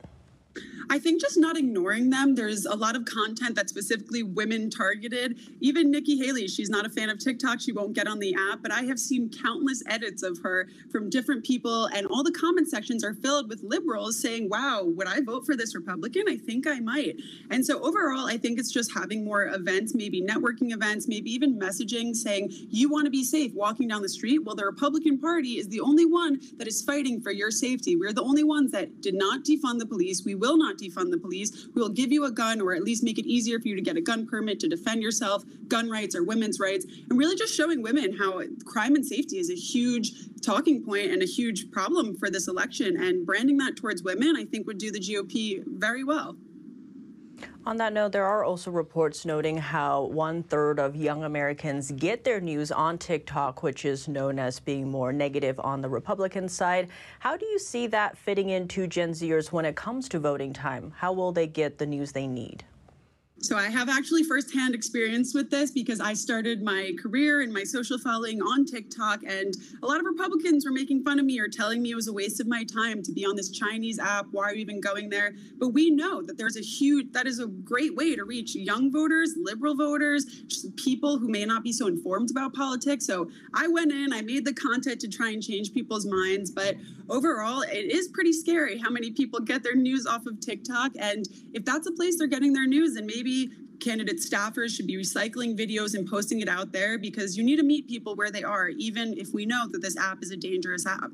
I 0.92 0.98
think 0.98 1.20
just 1.20 1.38
not 1.38 1.56
ignoring 1.56 2.10
them. 2.10 2.34
There's 2.34 2.66
a 2.66 2.74
lot 2.74 2.96
of 2.96 3.04
content 3.04 3.54
that's 3.54 3.70
specifically 3.70 4.24
women 4.24 4.68
targeted. 4.70 5.38
Even 5.60 5.88
Nikki 5.88 6.18
Haley, 6.18 6.48
she's 6.48 6.68
not 6.68 6.84
a 6.84 6.88
fan 6.88 7.08
of 7.08 7.20
TikTok. 7.20 7.60
She 7.60 7.70
won't 7.70 7.92
get 7.92 8.08
on 8.08 8.18
the 8.18 8.34
app, 8.34 8.60
but 8.60 8.72
I 8.72 8.82
have 8.82 8.98
seen 8.98 9.30
countless 9.30 9.84
edits 9.86 10.24
of 10.24 10.38
her 10.42 10.66
from 10.90 11.08
different 11.08 11.44
people, 11.44 11.86
and 11.94 12.08
all 12.08 12.24
the 12.24 12.32
comment 12.32 12.68
sections 12.68 13.04
are 13.04 13.14
filled 13.14 13.48
with 13.48 13.62
liberals 13.62 14.20
saying, 14.20 14.48
Wow, 14.48 14.82
would 14.82 15.06
I 15.06 15.20
vote 15.20 15.46
for 15.46 15.54
this 15.54 15.76
Republican? 15.76 16.24
I 16.28 16.36
think 16.36 16.66
I 16.66 16.80
might. 16.80 17.14
And 17.52 17.64
so 17.64 17.80
overall, 17.84 18.26
I 18.26 18.36
think 18.36 18.58
it's 18.58 18.72
just 18.72 18.92
having 18.92 19.24
more 19.24 19.44
events, 19.44 19.94
maybe 19.94 20.20
networking 20.20 20.72
events, 20.72 21.06
maybe 21.06 21.30
even 21.30 21.56
messaging 21.56 22.16
saying, 22.16 22.48
You 22.50 22.90
want 22.90 23.04
to 23.04 23.12
be 23.12 23.22
safe 23.22 23.54
walking 23.54 23.86
down 23.86 24.02
the 24.02 24.08
street? 24.08 24.42
Well, 24.42 24.56
the 24.56 24.66
Republican 24.66 25.20
Party 25.20 25.50
is 25.58 25.68
the 25.68 25.82
only 25.82 26.04
one 26.04 26.40
that 26.56 26.66
is 26.66 26.82
fighting 26.82 27.20
for 27.20 27.30
your 27.30 27.52
safety. 27.52 27.94
We're 27.94 28.12
the 28.12 28.24
only 28.24 28.42
ones 28.42 28.72
that 28.72 29.00
did 29.00 29.14
not 29.14 29.44
defund 29.44 29.78
the 29.78 29.86
police. 29.86 30.24
We 30.24 30.34
will 30.34 30.56
not 30.56 30.79
defund 30.80 31.10
the 31.10 31.18
police. 31.18 31.68
We 31.74 31.82
will 31.82 31.88
give 31.88 32.12
you 32.12 32.24
a 32.24 32.30
gun 32.30 32.60
or 32.60 32.74
at 32.74 32.82
least 32.82 33.02
make 33.02 33.18
it 33.18 33.26
easier 33.26 33.60
for 33.60 33.68
you 33.68 33.76
to 33.76 33.82
get 33.82 33.96
a 33.96 34.00
gun 34.00 34.26
permit 34.26 34.60
to 34.60 34.68
defend 34.68 35.02
yourself. 35.02 35.44
Gun 35.68 35.88
rights 35.88 36.14
or 36.14 36.24
women's 36.24 36.58
rights. 36.58 36.86
And 37.08 37.18
really 37.18 37.36
just 37.36 37.54
showing 37.54 37.82
women 37.82 38.16
how 38.16 38.42
crime 38.64 38.94
and 38.94 39.04
safety 39.04 39.38
is 39.38 39.50
a 39.50 39.54
huge 39.54 40.12
talking 40.40 40.84
point 40.84 41.10
and 41.10 41.22
a 41.22 41.26
huge 41.26 41.70
problem 41.70 42.16
for 42.16 42.30
this 42.30 42.48
election. 42.48 42.96
And 42.96 43.26
branding 43.26 43.58
that 43.58 43.76
towards 43.76 44.02
women, 44.02 44.36
I 44.36 44.44
think, 44.44 44.66
would 44.66 44.78
do 44.78 44.90
the 44.90 45.00
GOP 45.00 45.62
very 45.66 46.04
well. 46.04 46.36
On 47.66 47.76
that 47.76 47.92
note, 47.92 48.12
there 48.12 48.24
are 48.24 48.44
also 48.44 48.70
reports 48.70 49.24
noting 49.24 49.56
how 49.56 50.04
one 50.04 50.42
third 50.42 50.78
of 50.78 50.96
young 50.96 51.24
Americans 51.24 51.92
get 51.92 52.24
their 52.24 52.40
news 52.40 52.72
on 52.72 52.98
TikTok, 52.98 53.62
which 53.62 53.84
is 53.84 54.08
known 54.08 54.38
as 54.38 54.58
being 54.58 54.90
more 54.90 55.12
negative 55.12 55.60
on 55.60 55.80
the 55.80 55.88
Republican 55.88 56.48
side. 56.48 56.88
How 57.18 57.36
do 57.36 57.46
you 57.46 57.58
see 57.58 57.86
that 57.88 58.16
fitting 58.16 58.48
into 58.48 58.86
Gen 58.86 59.10
Zers 59.10 59.52
when 59.52 59.64
it 59.64 59.76
comes 59.76 60.08
to 60.08 60.18
voting 60.18 60.52
time? 60.52 60.92
How 60.96 61.12
will 61.12 61.32
they 61.32 61.46
get 61.46 61.78
the 61.78 61.86
news 61.86 62.12
they 62.12 62.26
need? 62.26 62.64
So 63.42 63.56
I 63.56 63.70
have 63.70 63.88
actually 63.88 64.22
firsthand 64.22 64.74
experience 64.74 65.32
with 65.32 65.50
this 65.50 65.70
because 65.70 65.98
I 65.98 66.12
started 66.12 66.62
my 66.62 66.92
career 67.02 67.40
and 67.40 67.50
my 67.50 67.64
social 67.64 67.98
following 67.98 68.42
on 68.42 68.66
TikTok, 68.66 69.22
and 69.26 69.54
a 69.82 69.86
lot 69.86 69.98
of 69.98 70.04
Republicans 70.04 70.66
were 70.66 70.72
making 70.72 71.02
fun 71.02 71.18
of 71.18 71.24
me 71.24 71.40
or 71.40 71.48
telling 71.48 71.80
me 71.80 71.90
it 71.90 71.94
was 71.94 72.08
a 72.08 72.12
waste 72.12 72.40
of 72.40 72.46
my 72.46 72.64
time 72.64 73.02
to 73.02 73.12
be 73.12 73.24
on 73.24 73.36
this 73.36 73.50
Chinese 73.50 73.98
app. 73.98 74.26
Why 74.30 74.44
are 74.44 74.54
you 74.54 74.60
even 74.60 74.78
going 74.78 75.08
there? 75.08 75.32
But 75.58 75.68
we 75.68 75.90
know 75.90 76.20
that 76.20 76.36
there's 76.36 76.58
a 76.58 76.60
huge, 76.60 77.12
that 77.12 77.26
is 77.26 77.40
a 77.40 77.46
great 77.46 77.96
way 77.96 78.14
to 78.14 78.24
reach 78.24 78.54
young 78.54 78.92
voters, 78.92 79.34
liberal 79.38 79.74
voters, 79.74 80.42
people 80.76 81.18
who 81.18 81.28
may 81.28 81.46
not 81.46 81.64
be 81.64 81.72
so 81.72 81.86
informed 81.86 82.30
about 82.30 82.52
politics. 82.52 83.06
So 83.06 83.30
I 83.54 83.68
went 83.68 83.90
in, 83.90 84.12
I 84.12 84.20
made 84.20 84.44
the 84.44 84.52
content 84.52 85.00
to 85.00 85.08
try 85.08 85.30
and 85.30 85.42
change 85.42 85.72
people's 85.72 86.04
minds, 86.04 86.50
but 86.50 86.76
overall, 87.10 87.62
it 87.62 87.92
is 87.92 88.08
pretty 88.08 88.32
scary 88.32 88.78
how 88.78 88.90
many 88.90 89.10
people 89.10 89.40
get 89.40 89.62
their 89.62 89.74
news 89.74 90.06
off 90.06 90.26
of 90.26 90.40
TikTok. 90.40 90.92
And 90.98 91.26
if 91.52 91.64
that's 91.64 91.86
a 91.86 91.92
place 91.92 92.18
they're 92.18 92.28
getting 92.28 92.52
their 92.52 92.66
news, 92.66 92.94
then 92.94 93.06
maybe 93.06 93.50
candidate 93.80 94.18
staffers 94.18 94.74
should 94.74 94.86
be 94.86 94.96
recycling 94.96 95.58
videos 95.58 95.94
and 95.94 96.08
posting 96.08 96.40
it 96.40 96.48
out 96.48 96.72
there 96.72 96.98
because 96.98 97.36
you 97.36 97.42
need 97.42 97.56
to 97.56 97.62
meet 97.62 97.88
people 97.88 98.14
where 98.14 98.30
they 98.30 98.44
are, 98.44 98.68
even 98.68 99.14
if 99.18 99.32
we 99.32 99.46
know 99.46 99.66
that 99.70 99.82
this 99.82 99.96
app 99.96 100.18
is 100.22 100.30
a 100.30 100.36
dangerous 100.36 100.86
app. 100.86 101.10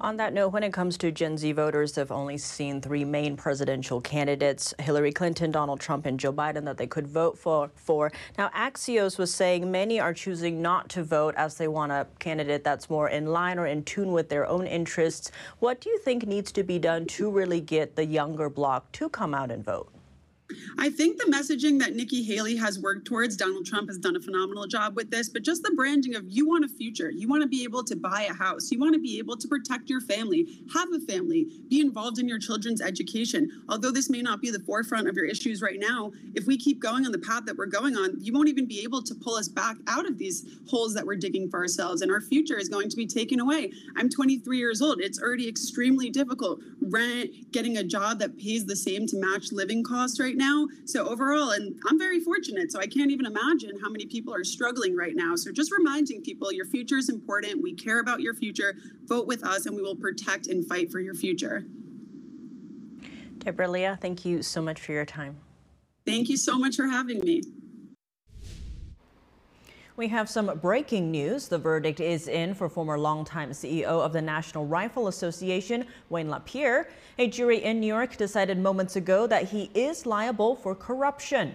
On 0.00 0.16
that 0.16 0.32
note, 0.32 0.48
when 0.48 0.62
it 0.62 0.72
comes 0.72 0.96
to 0.98 1.10
Gen 1.10 1.36
Z 1.36 1.52
voters, 1.52 1.92
they've 1.92 2.10
only 2.10 2.38
seen 2.38 2.80
three 2.80 3.04
main 3.04 3.36
presidential 3.36 4.00
candidates 4.00 4.72
Hillary 4.78 5.12
Clinton, 5.12 5.50
Donald 5.50 5.80
Trump, 5.80 6.06
and 6.06 6.18
Joe 6.18 6.32
Biden 6.32 6.64
that 6.64 6.78
they 6.78 6.86
could 6.86 7.06
vote 7.06 7.38
for. 7.38 7.70
for. 7.74 8.10
Now, 8.38 8.48
Axios 8.50 9.18
was 9.18 9.32
saying 9.32 9.70
many 9.70 10.00
are 10.00 10.14
choosing 10.14 10.62
not 10.62 10.88
to 10.90 11.02
vote 11.02 11.34
as 11.36 11.56
they 11.56 11.68
want 11.68 11.92
a 11.92 12.06
candidate 12.18 12.64
that's 12.64 12.88
more 12.88 13.08
in 13.08 13.26
line 13.26 13.58
or 13.58 13.66
in 13.66 13.84
tune 13.84 14.12
with 14.12 14.28
their 14.28 14.46
own 14.46 14.66
interests. 14.66 15.30
What 15.58 15.80
do 15.80 15.90
you 15.90 15.98
think 15.98 16.26
needs 16.26 16.52
to 16.52 16.62
be 16.62 16.78
done 16.78 17.06
to 17.06 17.30
really 17.30 17.60
get 17.60 17.96
the 17.96 18.04
younger 18.06 18.48
bloc 18.48 18.90
to 18.92 19.08
come 19.08 19.34
out 19.34 19.50
and 19.50 19.64
vote? 19.64 19.92
I 20.78 20.90
think 20.90 21.18
the 21.18 21.30
messaging 21.30 21.78
that 21.80 21.94
Nikki 21.94 22.22
Haley 22.22 22.56
has 22.56 22.78
worked 22.78 23.06
towards, 23.06 23.36
Donald 23.36 23.66
Trump 23.66 23.88
has 23.88 23.98
done 23.98 24.16
a 24.16 24.20
phenomenal 24.20 24.66
job 24.66 24.96
with 24.96 25.10
this, 25.10 25.28
but 25.28 25.42
just 25.42 25.62
the 25.62 25.72
branding 25.72 26.14
of 26.14 26.24
you 26.28 26.48
want 26.48 26.64
a 26.64 26.68
future, 26.68 27.10
you 27.10 27.28
want 27.28 27.42
to 27.42 27.48
be 27.48 27.64
able 27.64 27.84
to 27.84 27.96
buy 27.96 28.26
a 28.28 28.32
house, 28.32 28.70
you 28.70 28.78
want 28.78 28.94
to 28.94 29.00
be 29.00 29.18
able 29.18 29.36
to 29.36 29.48
protect 29.48 29.88
your 29.88 30.00
family, 30.00 30.46
have 30.72 30.92
a 30.92 31.00
family, 31.00 31.46
be 31.68 31.80
involved 31.80 32.18
in 32.18 32.28
your 32.28 32.38
children's 32.38 32.80
education. 32.80 33.62
Although 33.68 33.90
this 33.90 34.10
may 34.10 34.22
not 34.22 34.40
be 34.40 34.50
the 34.50 34.60
forefront 34.60 35.08
of 35.08 35.16
your 35.16 35.26
issues 35.26 35.62
right 35.62 35.78
now, 35.78 36.12
if 36.34 36.46
we 36.46 36.56
keep 36.56 36.80
going 36.80 37.06
on 37.06 37.12
the 37.12 37.18
path 37.18 37.44
that 37.46 37.56
we're 37.56 37.66
going 37.66 37.96
on, 37.96 38.14
you 38.18 38.32
won't 38.32 38.48
even 38.48 38.66
be 38.66 38.82
able 38.82 39.02
to 39.02 39.14
pull 39.14 39.34
us 39.34 39.48
back 39.48 39.76
out 39.86 40.06
of 40.06 40.18
these 40.18 40.58
holes 40.68 40.94
that 40.94 41.06
we're 41.06 41.16
digging 41.16 41.48
for 41.50 41.60
ourselves, 41.60 42.02
and 42.02 42.10
our 42.10 42.20
future 42.20 42.58
is 42.58 42.68
going 42.68 42.88
to 42.88 42.96
be 42.96 43.06
taken 43.06 43.40
away. 43.40 43.72
I'm 43.96 44.08
23 44.08 44.58
years 44.58 44.82
old. 44.82 45.00
It's 45.00 45.20
already 45.20 45.48
extremely 45.48 46.10
difficult. 46.10 46.60
Rent, 46.80 47.52
getting 47.52 47.76
a 47.76 47.84
job 47.84 48.18
that 48.20 48.38
pays 48.38 48.64
the 48.64 48.76
same 48.76 49.06
to 49.06 49.16
match 49.16 49.52
living 49.52 49.84
costs 49.84 50.18
right 50.18 50.36
now. 50.36 50.39
So 50.84 51.06
overall, 51.06 51.50
and 51.50 51.78
I'm 51.86 51.98
very 51.98 52.18
fortunate, 52.18 52.72
so 52.72 52.80
I 52.80 52.86
can't 52.86 53.10
even 53.10 53.26
imagine 53.26 53.78
how 53.80 53.88
many 53.88 54.06
people 54.06 54.34
are 54.34 54.42
struggling 54.42 54.96
right 54.96 55.14
now. 55.14 55.36
So 55.36 55.52
just 55.52 55.70
reminding 55.70 56.22
people 56.22 56.52
your 56.52 56.66
future 56.66 56.96
is 56.96 57.08
important. 57.08 57.62
We 57.62 57.74
care 57.74 58.00
about 58.00 58.20
your 58.20 58.34
future. 58.34 58.74
Vote 59.04 59.26
with 59.26 59.44
us, 59.44 59.66
and 59.66 59.76
we 59.76 59.82
will 59.82 59.94
protect 59.94 60.48
and 60.48 60.66
fight 60.66 60.90
for 60.90 60.98
your 60.98 61.14
future. 61.14 61.64
Deborah 63.38 63.70
Leah, 63.70 63.98
thank 64.00 64.24
you 64.24 64.42
so 64.42 64.60
much 64.60 64.80
for 64.80 64.92
your 64.92 65.04
time. 65.04 65.36
Thank 66.04 66.28
you 66.28 66.36
so 66.36 66.58
much 66.58 66.76
for 66.76 66.86
having 66.86 67.20
me. 67.20 67.42
We 70.00 70.08
have 70.08 70.30
some 70.30 70.58
breaking 70.62 71.10
news. 71.10 71.46
The 71.48 71.58
verdict 71.58 72.00
is 72.00 72.26
in 72.26 72.54
for 72.54 72.70
former 72.70 72.98
longtime 72.98 73.50
CEO 73.50 73.84
of 73.84 74.14
the 74.14 74.22
National 74.22 74.64
Rifle 74.64 75.08
Association, 75.08 75.84
Wayne 76.08 76.30
LaPierre. 76.30 76.88
A 77.18 77.26
jury 77.26 77.62
in 77.62 77.80
New 77.80 77.86
York 77.86 78.16
decided 78.16 78.56
moments 78.56 78.96
ago 78.96 79.26
that 79.26 79.50
he 79.50 79.70
is 79.74 80.06
liable 80.06 80.56
for 80.56 80.74
corruption. 80.74 81.54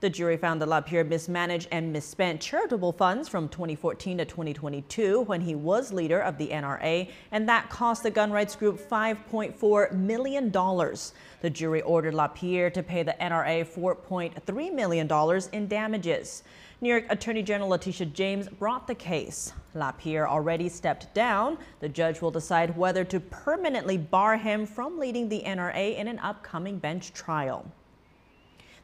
The 0.00 0.10
jury 0.10 0.36
found 0.36 0.60
that 0.60 0.68
LaPierre 0.68 1.04
mismanaged 1.04 1.68
and 1.70 1.92
misspent 1.92 2.42
charitable 2.42 2.92
funds 2.92 3.28
from 3.28 3.48
2014 3.48 4.18
to 4.18 4.24
2022 4.26 5.22
when 5.22 5.40
he 5.40 5.54
was 5.54 5.92
leader 5.92 6.18
of 6.20 6.36
the 6.36 6.48
NRA, 6.48 7.08
and 7.30 7.48
that 7.48 7.70
cost 7.70 8.02
the 8.02 8.10
gun 8.10 8.32
rights 8.32 8.54
group 8.54 8.80
$5.4 8.80 9.92
million. 9.92 10.50
The 10.50 11.50
jury 11.50 11.80
ordered 11.82 12.14
LaPierre 12.14 12.68
to 12.68 12.82
pay 12.82 13.02
the 13.02 13.14
NRA 13.18 13.64
$4.3 13.64 14.74
million 14.74 15.42
in 15.52 15.68
damages. 15.68 16.42
New 16.82 16.88
York 16.88 17.04
Attorney 17.10 17.44
General 17.44 17.68
Letitia 17.68 18.08
James 18.08 18.48
brought 18.48 18.88
the 18.88 18.94
case. 18.96 19.52
LaPierre 19.72 20.28
already 20.28 20.68
stepped 20.68 21.14
down. 21.14 21.56
The 21.78 21.88
judge 21.88 22.20
will 22.20 22.32
decide 22.32 22.76
whether 22.76 23.04
to 23.04 23.20
permanently 23.20 23.96
bar 23.96 24.36
him 24.36 24.66
from 24.66 24.98
leading 24.98 25.28
the 25.28 25.44
NRA 25.46 25.96
in 25.96 26.08
an 26.08 26.18
upcoming 26.18 26.78
bench 26.78 27.12
trial. 27.12 27.70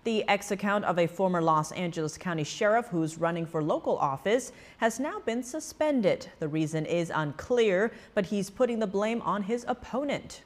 The 0.04 0.22
ex 0.28 0.52
account 0.52 0.84
of 0.84 0.96
a 1.00 1.08
former 1.08 1.42
Los 1.42 1.72
Angeles 1.72 2.16
County 2.16 2.44
sheriff 2.44 2.86
who's 2.86 3.18
running 3.18 3.46
for 3.46 3.64
local 3.64 3.98
office 3.98 4.52
has 4.76 5.00
now 5.00 5.18
been 5.18 5.42
suspended. 5.42 6.30
The 6.38 6.46
reason 6.46 6.86
is 6.86 7.10
unclear, 7.12 7.90
but 8.14 8.26
he's 8.26 8.48
putting 8.48 8.78
the 8.78 8.86
blame 8.86 9.20
on 9.22 9.42
his 9.42 9.64
opponent. 9.66 10.44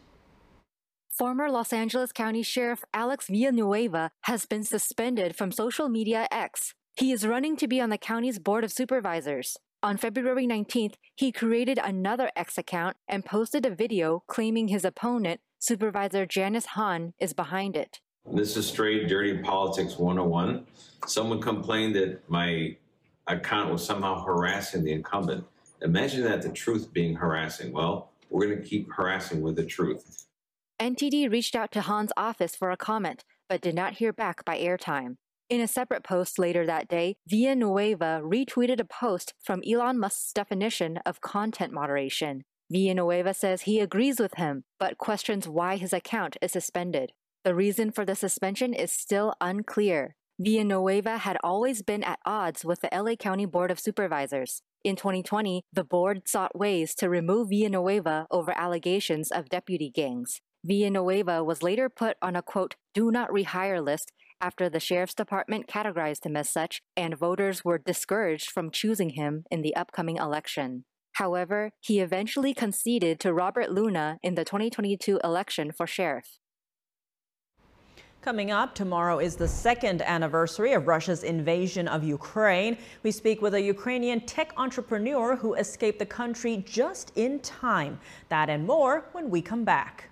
Former 1.10 1.50
Los 1.50 1.74
Angeles 1.74 2.12
County 2.12 2.42
Sheriff 2.42 2.82
Alex 2.94 3.26
Villanueva 3.28 4.10
has 4.22 4.46
been 4.46 4.64
suspended 4.64 5.36
from 5.36 5.52
social 5.52 5.90
media 5.90 6.26
X 6.30 6.72
He 6.94 7.10
is 7.10 7.26
running 7.26 7.56
to 7.56 7.66
be 7.66 7.80
on 7.80 7.88
the 7.88 7.96
county's 7.96 8.38
board 8.38 8.64
of 8.64 8.72
supervisors. 8.72 9.56
On 9.82 9.96
February 9.96 10.46
19th, 10.46 10.94
he 11.16 11.32
created 11.32 11.80
another 11.82 12.30
X 12.36 12.58
account 12.58 12.96
and 13.08 13.24
posted 13.24 13.64
a 13.64 13.74
video 13.74 14.22
claiming 14.26 14.68
his 14.68 14.84
opponent, 14.84 15.40
Supervisor 15.58 16.26
Janice 16.26 16.66
Hahn, 16.66 17.14
is 17.18 17.32
behind 17.32 17.76
it. 17.76 18.00
This 18.30 18.56
is 18.56 18.66
straight 18.66 19.08
dirty 19.08 19.38
politics 19.38 19.98
101. 19.98 20.66
Someone 21.06 21.40
complained 21.40 21.96
that 21.96 22.28
my 22.28 22.76
account 23.26 23.72
was 23.72 23.84
somehow 23.84 24.22
harassing 24.22 24.84
the 24.84 24.92
incumbent. 24.92 25.44
Imagine 25.80 26.22
that 26.24 26.42
the 26.42 26.50
truth 26.50 26.92
being 26.92 27.16
harassing. 27.16 27.72
Well, 27.72 28.10
we're 28.30 28.46
going 28.46 28.62
to 28.62 28.68
keep 28.68 28.92
harassing 28.92 29.40
with 29.40 29.56
the 29.56 29.64
truth. 29.64 30.26
NTD 30.78 31.30
reached 31.30 31.56
out 31.56 31.72
to 31.72 31.80
Hahn's 31.80 32.12
office 32.16 32.54
for 32.54 32.70
a 32.70 32.76
comment, 32.76 33.24
but 33.48 33.60
did 33.60 33.74
not 33.74 33.94
hear 33.94 34.12
back 34.12 34.44
by 34.44 34.58
airtime. 34.58 35.16
In 35.52 35.60
a 35.60 35.68
separate 35.68 36.02
post 36.02 36.38
later 36.38 36.64
that 36.64 36.88
day, 36.88 37.16
Villanueva 37.28 38.22
retweeted 38.24 38.80
a 38.80 38.86
post 38.86 39.34
from 39.38 39.60
Elon 39.70 39.98
Musk's 39.98 40.32
definition 40.32 40.96
of 41.04 41.20
content 41.20 41.74
moderation. 41.74 42.44
Villanueva 42.70 43.34
says 43.34 43.60
he 43.60 43.78
agrees 43.78 44.18
with 44.18 44.36
him, 44.36 44.64
but 44.80 44.96
questions 44.96 45.46
why 45.46 45.76
his 45.76 45.92
account 45.92 46.38
is 46.40 46.52
suspended. 46.52 47.12
The 47.44 47.54
reason 47.54 47.92
for 47.92 48.06
the 48.06 48.14
suspension 48.14 48.72
is 48.72 48.90
still 48.90 49.34
unclear. 49.42 50.16
Villanueva 50.40 51.18
had 51.18 51.36
always 51.44 51.82
been 51.82 52.02
at 52.02 52.20
odds 52.24 52.64
with 52.64 52.80
the 52.80 52.88
LA 52.90 53.14
County 53.14 53.44
Board 53.44 53.70
of 53.70 53.78
Supervisors. 53.78 54.62
In 54.82 54.96
2020, 54.96 55.64
the 55.70 55.84
board 55.84 56.26
sought 56.26 56.58
ways 56.58 56.94
to 56.94 57.10
remove 57.10 57.50
Villanueva 57.50 58.26
over 58.30 58.58
allegations 58.58 59.30
of 59.30 59.50
deputy 59.50 59.90
gangs. 59.90 60.40
Villanueva 60.64 61.44
was 61.44 61.62
later 61.62 61.90
put 61.90 62.16
on 62.22 62.36
a 62.36 62.42
quote, 62.42 62.76
do 62.94 63.10
not 63.10 63.28
rehire 63.28 63.84
list 63.84 64.12
after 64.42 64.68
the 64.68 64.80
sheriff's 64.80 65.14
department 65.14 65.68
categorized 65.68 66.26
him 66.26 66.36
as 66.36 66.50
such, 66.50 66.82
and 66.96 67.16
voters 67.16 67.64
were 67.64 67.78
discouraged 67.78 68.50
from 68.50 68.70
choosing 68.70 69.10
him 69.10 69.44
in 69.50 69.62
the 69.62 69.74
upcoming 69.76 70.16
election. 70.16 70.84
However, 71.12 71.70
he 71.80 72.00
eventually 72.00 72.52
conceded 72.52 73.20
to 73.20 73.32
Robert 73.32 73.70
Luna 73.70 74.18
in 74.22 74.34
the 74.34 74.44
2022 74.44 75.20
election 75.22 75.70
for 75.70 75.86
sheriff. 75.86 76.38
Coming 78.22 78.52
up 78.52 78.74
tomorrow 78.74 79.18
is 79.18 79.34
the 79.34 79.48
second 79.48 80.00
anniversary 80.02 80.74
of 80.74 80.86
Russia's 80.86 81.24
invasion 81.24 81.88
of 81.88 82.04
Ukraine. 82.04 82.78
We 83.02 83.10
speak 83.10 83.42
with 83.42 83.54
a 83.54 83.60
Ukrainian 83.60 84.20
tech 84.20 84.52
entrepreneur 84.56 85.34
who 85.34 85.54
escaped 85.54 85.98
the 85.98 86.06
country 86.06 86.64
just 86.64 87.10
in 87.16 87.40
time. 87.40 87.98
That 88.28 88.48
and 88.48 88.64
more 88.64 89.06
when 89.12 89.28
we 89.28 89.42
come 89.42 89.64
back. 89.64 90.08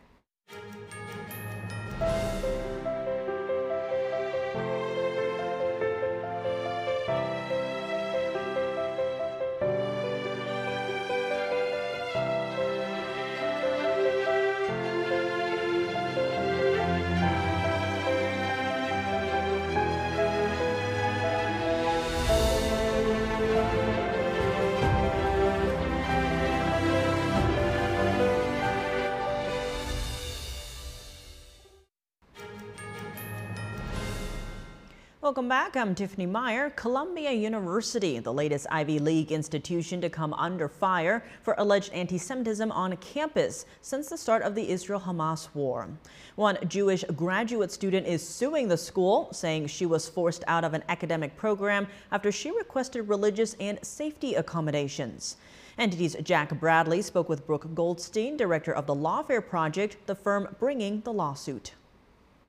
Welcome 35.31 35.49
back. 35.49 35.77
I'm 35.77 35.95
Tiffany 35.95 36.27
Meyer. 36.27 36.71
Columbia 36.71 37.31
University, 37.31 38.19
the 38.19 38.33
latest 38.33 38.67
Ivy 38.69 38.99
League 38.99 39.31
institution 39.31 40.01
to 40.01 40.11
come 40.11 40.35
under 40.35 40.69
fire 40.69 41.23
for 41.43 41.55
alleged 41.59 41.93
anti-Semitism 41.93 42.73
on 42.73 42.97
campus 42.97 43.65
since 43.81 44.09
the 44.09 44.19
start 44.19 44.43
of 44.43 44.57
the 44.57 44.69
Israel-Hamas 44.69 45.49
war. 45.55 45.89
One 46.35 46.59
Jewish 46.67 47.05
graduate 47.15 47.71
student 47.71 48.09
is 48.09 48.29
suing 48.29 48.67
the 48.67 48.77
school, 48.77 49.29
saying 49.33 49.69
she 49.69 49.87
was 49.87 50.09
forced 50.09 50.43
out 50.49 50.65
of 50.65 50.75
an 50.75 50.83
academic 50.89 51.37
program 51.37 51.87
after 52.11 52.33
she 52.33 52.51
requested 52.51 53.09
religious 53.09 53.55
and 53.61 53.79
safety 53.83 54.35
accommodations. 54.35 55.37
NTD's 55.79 56.17
Jack 56.25 56.59
Bradley 56.59 57.03
spoke 57.03 57.29
with 57.29 57.47
Brooke 57.47 57.73
Goldstein, 57.73 58.37
director 58.37 58.73
of 58.73 58.87
the 58.89 58.97
Lawfare 58.97 59.47
Project, 59.47 59.97
the 60.09 60.17
firm 60.17 60.57
bringing 60.59 61.03
the 61.03 61.13
lawsuit. 61.13 61.75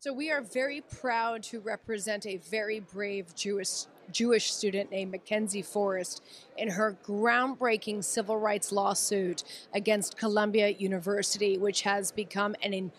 So 0.04 0.12
we 0.12 0.32
are 0.32 0.42
very 0.42 0.82
proud 0.82 1.44
to 1.44 1.60
represent 1.60 2.26
a 2.26 2.38
very 2.38 2.80
brave 2.80 3.36
Jewish 3.36 3.86
Jewish 4.12 4.52
student 4.52 4.90
named 4.90 5.12
Mackenzie 5.12 5.62
Forrest 5.62 6.24
in 6.58 6.72
her 6.72 6.98
groundbreaking 7.06 8.04
civil 8.04 8.38
rights 8.38 8.72
lawsuit 8.72 9.44
against 9.76 10.18
Columbia 10.18 10.70
University, 10.70 11.60
which 11.60 11.84
has 11.84 12.12
become 12.12 12.56
an 12.64 12.92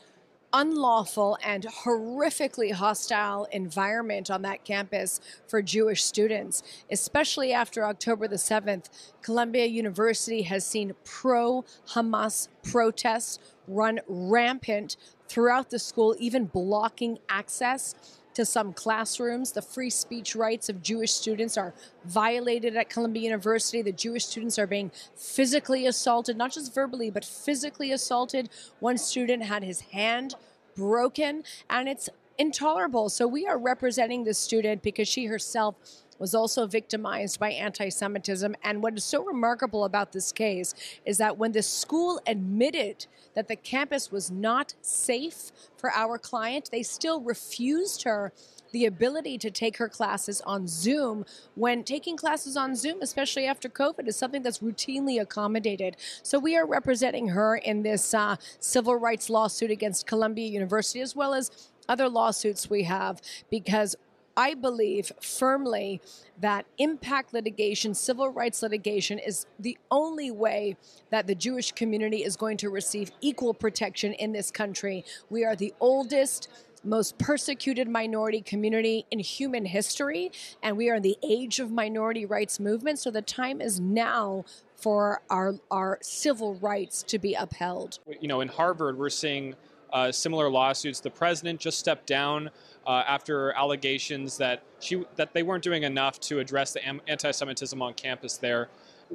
unlawful 0.52 1.38
and 1.42 1.64
horrifically 1.64 2.70
hostile 2.72 3.48
environment 3.50 4.30
on 4.30 4.42
that 4.42 4.64
campus 4.64 5.20
for 5.48 5.60
Jewish 5.60 6.04
students, 6.04 6.62
especially 6.90 7.52
after 7.52 7.84
October 7.84 8.28
the 8.28 8.36
7th. 8.36 8.88
Columbia 9.22 9.66
University 9.66 10.42
has 10.42 10.64
seen 10.64 10.92
pro 11.04 11.64
Hamas 11.88 12.46
protests 12.62 13.40
run 13.66 14.00
rampant 14.06 14.96
throughout 15.32 15.70
the 15.70 15.78
school, 15.78 16.14
even 16.18 16.44
blocking 16.44 17.18
access 17.30 17.94
to 18.34 18.44
some 18.44 18.74
classrooms. 18.74 19.52
The 19.52 19.62
free 19.62 19.88
speech 19.88 20.36
rights 20.36 20.68
of 20.68 20.82
Jewish 20.82 21.12
students 21.12 21.56
are 21.56 21.72
violated 22.04 22.76
at 22.76 22.90
Columbia 22.90 23.22
University. 23.22 23.80
The 23.80 23.92
Jewish 23.92 24.26
students 24.26 24.58
are 24.58 24.66
being 24.66 24.90
physically 25.16 25.86
assaulted, 25.86 26.36
not 26.36 26.52
just 26.52 26.74
verbally, 26.74 27.10
but 27.10 27.24
physically 27.24 27.92
assaulted. 27.92 28.50
One 28.80 28.98
student 28.98 29.44
had 29.44 29.62
his 29.64 29.80
hand 29.80 30.34
broken, 30.76 31.44
and 31.70 31.88
it's 31.88 32.10
intolerable. 32.36 33.08
So 33.08 33.26
we 33.26 33.46
are 33.46 33.58
representing 33.58 34.24
this 34.24 34.38
student 34.38 34.82
because 34.82 35.08
she 35.08 35.24
herself 35.26 35.76
was 36.22 36.36
also 36.36 36.68
victimized 36.68 37.40
by 37.40 37.50
anti 37.50 37.88
Semitism. 37.88 38.54
And 38.62 38.80
what 38.80 38.96
is 38.96 39.02
so 39.02 39.24
remarkable 39.24 39.84
about 39.84 40.12
this 40.12 40.30
case 40.30 40.72
is 41.04 41.18
that 41.18 41.36
when 41.36 41.50
the 41.50 41.64
school 41.64 42.20
admitted 42.28 43.06
that 43.34 43.48
the 43.48 43.56
campus 43.56 44.12
was 44.12 44.30
not 44.30 44.74
safe 44.82 45.50
for 45.76 45.90
our 45.90 46.18
client, 46.18 46.68
they 46.70 46.84
still 46.84 47.20
refused 47.20 48.04
her 48.04 48.32
the 48.70 48.86
ability 48.86 49.36
to 49.36 49.50
take 49.50 49.78
her 49.78 49.88
classes 49.88 50.40
on 50.42 50.68
Zoom 50.68 51.24
when 51.56 51.82
taking 51.82 52.16
classes 52.16 52.56
on 52.56 52.76
Zoom, 52.76 53.02
especially 53.02 53.46
after 53.46 53.68
COVID, 53.68 54.06
is 54.06 54.14
something 54.14 54.42
that's 54.42 54.60
routinely 54.60 55.20
accommodated. 55.20 55.96
So 56.22 56.38
we 56.38 56.56
are 56.56 56.66
representing 56.66 57.30
her 57.30 57.56
in 57.56 57.82
this 57.82 58.14
uh, 58.14 58.36
civil 58.60 58.94
rights 58.94 59.28
lawsuit 59.28 59.72
against 59.72 60.06
Columbia 60.06 60.46
University, 60.46 61.00
as 61.00 61.16
well 61.16 61.34
as 61.34 61.50
other 61.88 62.08
lawsuits 62.08 62.70
we 62.70 62.84
have, 62.84 63.20
because 63.50 63.96
I 64.36 64.54
believe 64.54 65.12
firmly 65.20 66.00
that 66.40 66.66
impact 66.78 67.32
litigation, 67.32 67.94
civil 67.94 68.30
rights 68.30 68.62
litigation, 68.62 69.18
is 69.18 69.46
the 69.58 69.78
only 69.90 70.30
way 70.30 70.76
that 71.10 71.26
the 71.26 71.34
Jewish 71.34 71.72
community 71.72 72.24
is 72.24 72.36
going 72.36 72.56
to 72.58 72.70
receive 72.70 73.10
equal 73.20 73.54
protection 73.54 74.12
in 74.14 74.32
this 74.32 74.50
country. 74.50 75.04
We 75.30 75.44
are 75.44 75.54
the 75.54 75.74
oldest, 75.80 76.48
most 76.84 77.18
persecuted 77.18 77.88
minority 77.88 78.40
community 78.40 79.06
in 79.10 79.18
human 79.18 79.66
history, 79.66 80.32
and 80.62 80.76
we 80.76 80.90
are 80.90 80.96
in 80.96 81.02
the 81.02 81.18
age 81.22 81.60
of 81.60 81.70
minority 81.70 82.26
rights 82.26 82.58
movement. 82.58 82.98
So 82.98 83.10
the 83.10 83.22
time 83.22 83.60
is 83.60 83.78
now 83.78 84.44
for 84.76 85.22
our, 85.30 85.54
our 85.70 85.98
civil 86.02 86.54
rights 86.56 87.02
to 87.04 87.18
be 87.18 87.34
upheld. 87.34 88.00
You 88.20 88.28
know, 88.28 88.40
in 88.40 88.48
Harvard, 88.48 88.98
we're 88.98 89.10
seeing 89.10 89.54
uh, 89.92 90.10
similar 90.10 90.50
lawsuits. 90.50 91.00
The 91.00 91.10
president 91.10 91.60
just 91.60 91.78
stepped 91.78 92.06
down 92.06 92.50
uh, 92.86 93.04
after 93.06 93.52
allegations 93.52 94.36
that 94.38 94.62
she 94.80 95.04
that 95.16 95.32
they 95.32 95.42
weren't 95.42 95.62
doing 95.62 95.82
enough 95.82 96.18
to 96.20 96.38
address 96.38 96.72
the 96.72 96.84
anti-Semitism 97.08 97.80
on 97.80 97.94
campus 97.94 98.36
there. 98.36 98.68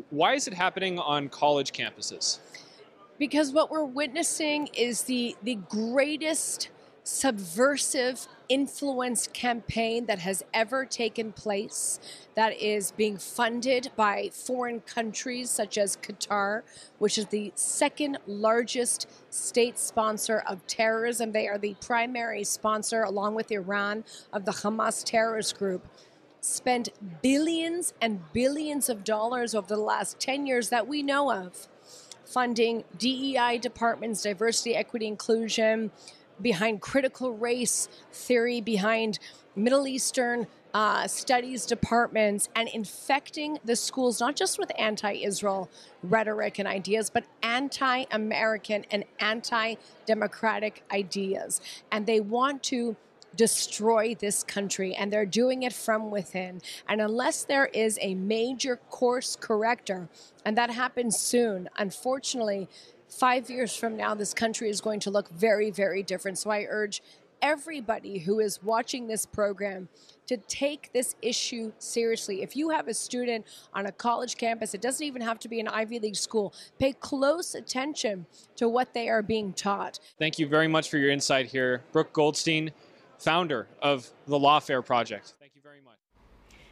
Why 0.10 0.36
is 0.36 0.48
it 0.48 0.54
happening 0.54 1.00
on 1.00 1.30
college 1.30 1.72
campuses? 1.72 2.40
Because 3.18 3.52
what 3.52 3.72
we're 3.72 3.84
witnessing 3.84 4.68
is 4.68 5.04
the 5.04 5.36
the 5.44 5.56
greatest 5.56 6.70
subversive 7.08 8.28
influence 8.50 9.28
campaign 9.28 10.08
that 10.08 10.20
has 10.20 10.44
ever 10.54 10.84
taken 10.84 11.32
place 11.32 12.02
that 12.36 12.62
is 12.62 12.92
being 12.92 13.18
funded 13.18 13.90
by 13.96 14.30
foreign 14.34 14.82
countries 14.82 15.50
such 15.50 15.78
as 15.78 15.96
Qatar, 15.96 16.64
which 17.00 17.18
is 17.18 17.28
the 17.28 17.54
second 17.56 18.18
largest 18.28 19.08
state 19.30 19.80
sponsor 19.80 20.44
of 20.48 20.68
terrorism. 20.68 21.32
They 21.32 21.48
are 21.48 21.58
the 21.58 21.78
primary 21.80 22.44
sponsor, 22.44 23.04
along 23.04 23.36
with 23.36 23.54
Iran, 23.54 24.04
of 24.34 24.44
the 24.44 24.52
Hamas 24.52 25.02
terrorist 25.02 25.58
group. 25.58 25.88
Spent 26.42 26.90
billions 27.22 27.94
and 28.02 28.20
billions 28.34 28.90
of 28.90 29.06
dollars 29.06 29.56
over 29.56 29.68
the 29.68 29.78
last 29.78 30.20
10 30.20 30.46
years 30.46 30.68
that 30.70 30.90
we 30.90 31.04
know 31.04 31.32
of 31.32 31.70
funding 32.26 32.84
DEI 32.98 33.58
departments, 33.60 34.24
diversity, 34.24 34.76
equity, 34.76 35.08
inclusion, 35.08 35.92
behind 36.42 36.82
critical 36.82 37.34
race 37.34 37.90
theory, 38.12 38.62
behind 38.62 39.20
Middle 39.56 39.88
Eastern 39.88 40.48
uh, 40.74 41.08
studies 41.08 41.66
departments 41.66 42.50
and 42.56 42.70
infecting 42.70 43.58
the 43.66 43.76
schools, 43.76 44.20
not 44.20 44.36
just 44.36 44.60
with 44.60 44.72
anti 44.78 45.14
Israel 45.24 45.70
rhetoric 46.04 46.60
and 46.60 46.68
ideas, 46.68 47.10
but 47.10 47.24
anti 47.42 48.06
American 48.12 48.86
and 48.92 49.04
anti 49.20 49.76
democratic 50.06 50.84
ideas. 50.92 51.62
And 51.92 52.06
they 52.06 52.20
want 52.20 52.64
to 52.64 52.96
destroy 53.36 54.16
this 54.16 54.44
country, 54.44 54.96
and 54.96 55.14
they're 55.14 55.26
doing 55.26 55.64
it 55.64 55.74
from 55.74 56.12
within. 56.12 56.62
And 56.88 57.00
unless 57.02 57.44
there 57.44 57.68
is 57.68 57.98
a 58.02 58.16
major 58.16 58.78
course 58.90 59.36
corrector, 59.40 60.10
and 60.44 60.58
that 60.58 60.72
happens 60.72 61.18
soon, 61.18 61.70
unfortunately, 61.78 62.68
five 63.10 63.50
years 63.50 63.76
from 63.76 63.98
now, 63.98 64.14
this 64.14 64.34
country 64.34 64.70
is 64.70 64.82
going 64.82 65.00
to 65.02 65.12
look 65.12 65.30
very, 65.30 65.72
very 65.72 66.04
different. 66.04 66.38
So 66.38 66.50
I 66.50 66.66
urge 66.70 67.02
everybody 67.42 68.20
who 68.20 68.40
is 68.40 68.62
watching 68.64 69.08
this 69.08 69.26
program 69.26 69.88
to 70.26 70.38
take 70.38 70.92
this 70.94 71.16
issue 71.22 71.72
seriously. 71.78 72.42
If 72.42 72.56
you 72.56 72.70
have 72.70 72.88
a 72.88 72.94
student 72.94 73.46
on 73.74 73.86
a 73.86 73.92
college 73.92 74.38
campus, 74.38 74.74
it 74.74 74.82
doesn't 74.82 75.06
even 75.06 75.22
have 75.22 75.40
to 75.40 75.48
be 75.48 75.60
an 75.60 75.68
Ivy 75.68 76.00
League 76.00 76.16
school, 76.16 76.54
pay 76.80 76.94
close 76.94 77.56
attention 77.56 78.26
to 78.56 78.68
what 78.68 78.94
they 78.94 79.08
are 79.08 79.22
being 79.22 79.54
taught. 79.54 80.00
Thank 80.20 80.40
you 80.40 80.48
very 80.48 80.68
much 80.68 80.90
for 80.90 80.98
your 80.98 81.12
insight 81.12 81.46
here. 81.48 81.84
Brooke 81.92 82.12
Goldstein, 82.12 82.72
founder 83.20 83.68
of 83.82 84.12
the 84.26 84.38
Lawfare 84.38 84.86
Project. 84.86 85.36
Thank 85.40 85.54
you 85.56 85.62
very 85.62 85.82
much. 85.82 85.98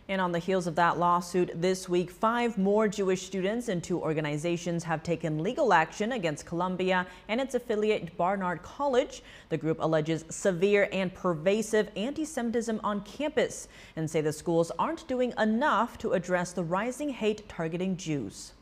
And 0.08 0.22
on 0.22 0.32
the 0.32 0.38
heels 0.38 0.68
of 0.68 0.76
that 0.76 1.00
lawsuit 1.00 1.50
this 1.56 1.90
week, 1.90 2.12
five 2.12 2.60
more 2.60 2.88
Jewish 2.88 3.24
students 3.24 3.70
and 3.70 3.84
two 3.84 4.00
organizations 4.00 4.84
have 4.84 5.02
taken 5.02 5.42
legal 5.42 5.74
action 5.74 6.12
against 6.12 6.46
Columbia 6.46 7.08
and 7.28 7.42
its 7.42 7.56
affiliate 7.56 8.16
Barnard 8.16 8.62
College. 8.62 9.24
The 9.50 9.58
group 9.58 9.78
alleges 9.82 10.24
severe 10.30 10.88
and 10.92 11.12
pervasive 11.12 11.90
anti-Semitism 11.96 12.80
on 12.84 13.02
campus 13.02 13.68
and 13.96 14.08
say 14.08 14.22
the 14.22 14.32
schools 14.32 14.72
aren't 14.78 15.08
doing 15.08 15.34
enough 15.40 15.98
to 16.00 16.14
address 16.14 16.52
the 16.52 16.64
rising 16.64 17.10
hate 17.10 17.50
targeting 17.50 17.98
Jews. 17.98 18.54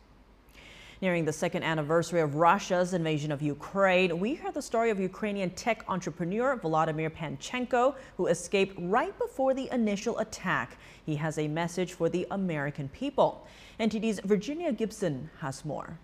Nearing 1.03 1.25
the 1.25 1.33
second 1.33 1.63
anniversary 1.63 2.21
of 2.21 2.35
Russia's 2.35 2.93
invasion 2.93 3.29
of 3.33 3.41
Ukraine, 3.41 4.21
we 4.21 4.35
hear 4.35 4.53
the 4.53 4.61
story 4.61 4.89
of 4.89 5.01
Ukrainian 5.01 5.49
tech 5.49 5.83
entrepreneur 5.89 6.57
Volodymyr 6.57 7.09
Panchenko, 7.09 7.95
who 8.15 8.27
escaped 8.27 8.73
right 8.79 9.13
before 9.19 9.53
the 9.53 9.67
initial 9.73 10.17
attack. 10.19 10.77
He 11.05 11.17
has 11.17 11.37
a 11.37 11.49
message 11.49 11.91
for 11.91 12.07
the 12.07 12.25
American 12.31 12.87
people. 12.87 13.45
NTD's 13.81 14.21
Virginia 14.23 14.71
Gibson 14.71 15.29
has 15.41 15.65
more. 15.65 15.99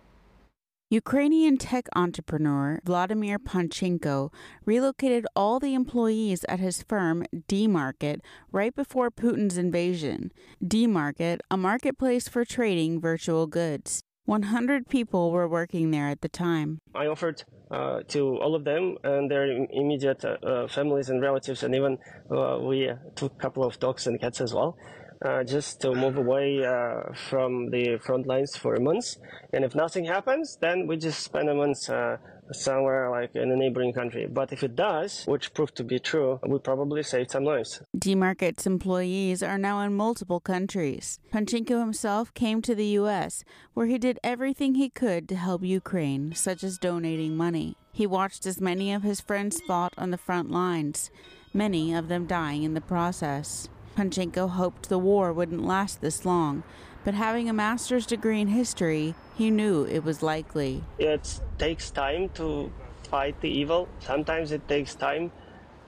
Ukrainian 0.89 1.57
tech 1.57 1.87
entrepreneur 1.95 2.81
Vladimir 2.83 3.39
Panchenko 3.39 4.33
relocated 4.65 5.25
all 5.33 5.61
the 5.61 5.75
employees 5.75 6.43
at 6.49 6.59
his 6.59 6.83
firm, 6.83 7.23
DMarket, 7.47 8.19
right 8.51 8.75
before 8.75 9.09
Putin's 9.09 9.57
invasion. 9.57 10.33
DMarket, 10.61 11.39
a 11.49 11.55
marketplace 11.55 12.27
for 12.27 12.43
trading 12.43 12.99
virtual 12.99 13.47
goods. 13.47 14.03
100 14.29 14.87
people 14.87 15.31
were 15.31 15.47
working 15.47 15.89
there 15.89 16.07
at 16.07 16.21
the 16.21 16.29
time. 16.29 16.81
I 16.93 17.07
offered 17.07 17.43
uh, 17.71 18.01
to 18.09 18.37
all 18.37 18.53
of 18.53 18.63
them 18.63 18.97
and 19.03 19.29
their 19.29 19.45
immediate 19.71 20.23
uh, 20.23 20.67
families 20.67 21.09
and 21.09 21.19
relatives, 21.19 21.63
and 21.63 21.73
even 21.73 21.97
uh, 22.29 22.59
we 22.61 22.91
took 23.15 23.33
a 23.33 23.41
couple 23.41 23.63
of 23.63 23.79
dogs 23.79 24.05
and 24.05 24.21
cats 24.21 24.39
as 24.39 24.53
well. 24.53 24.77
Uh, 25.23 25.43
just 25.43 25.81
to 25.81 25.93
move 25.93 26.15
away 26.15 26.63
uh, 26.65 27.01
from 27.29 27.69
the 27.71 27.97
front 27.97 28.25
lines 28.25 28.55
for 28.55 28.75
a 28.75 28.79
month. 28.79 29.17
And 29.51 29.65
if 29.65 29.75
nothing 29.75 30.05
happens, 30.05 30.57
then 30.61 30.87
we 30.87 30.95
just 30.95 31.21
spend 31.21 31.49
a 31.49 31.53
month 31.53 31.89
uh, 31.89 32.15
somewhere 32.53 33.09
like 33.09 33.35
in 33.35 33.51
a 33.51 33.55
neighboring 33.55 33.93
country. 33.93 34.27
But 34.27 34.53
if 34.53 34.63
it 34.63 34.75
does, 34.77 35.25
which 35.25 35.53
proved 35.53 35.75
to 35.75 35.83
be 35.83 35.99
true, 35.99 36.39
we 36.47 36.57
probably 36.59 37.03
saved 37.03 37.31
some 37.31 37.43
lives. 37.43 37.81
DMarket's 37.97 38.65
employees 38.65 39.43
are 39.43 39.57
now 39.57 39.81
in 39.81 39.93
multiple 39.93 40.39
countries. 40.39 41.19
Panchenko 41.33 41.79
himself 41.79 42.33
came 42.33 42.61
to 42.61 42.73
the 42.73 42.87
U.S., 43.03 43.43
where 43.73 43.87
he 43.87 43.97
did 43.97 44.19
everything 44.23 44.75
he 44.75 44.89
could 44.89 45.27
to 45.29 45.35
help 45.35 45.63
Ukraine, 45.63 46.33
such 46.33 46.63
as 46.63 46.77
donating 46.77 47.35
money. 47.35 47.75
He 47.91 48.07
watched 48.07 48.45
as 48.45 48.61
many 48.61 48.93
of 48.93 49.03
his 49.03 49.19
friends 49.19 49.61
fought 49.67 49.93
on 49.97 50.11
the 50.11 50.17
front 50.17 50.49
lines, 50.49 51.11
many 51.53 51.93
of 51.93 52.07
them 52.07 52.25
dying 52.25 52.63
in 52.63 52.73
the 52.73 52.81
process. 52.81 53.67
Panchenko 53.99 54.51
hoped 54.51 54.87
the 54.87 54.97
war 54.97 55.33
wouldn't 55.33 55.65
last 55.65 55.99
this 55.99 56.23
long, 56.23 56.63
but 57.03 57.13
having 57.13 57.49
a 57.49 57.53
master's 57.53 58.05
degree 58.05 58.39
in 58.39 58.47
history, 58.47 59.13
he 59.35 59.51
knew 59.51 59.83
it 59.83 60.05
was 60.05 60.23
likely. 60.23 60.85
It 60.97 61.41
takes 61.57 61.91
time 61.91 62.29
to 62.35 62.71
fight 63.09 63.41
the 63.41 63.49
evil. 63.49 63.89
Sometimes 63.99 64.53
it 64.53 64.65
takes 64.69 64.95
time 64.95 65.33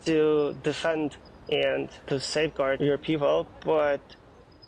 to 0.04 0.58
defend 0.62 1.16
and 1.50 1.88
to 2.08 2.20
safeguard 2.20 2.82
your 2.82 2.98
people, 2.98 3.48
but 3.64 4.02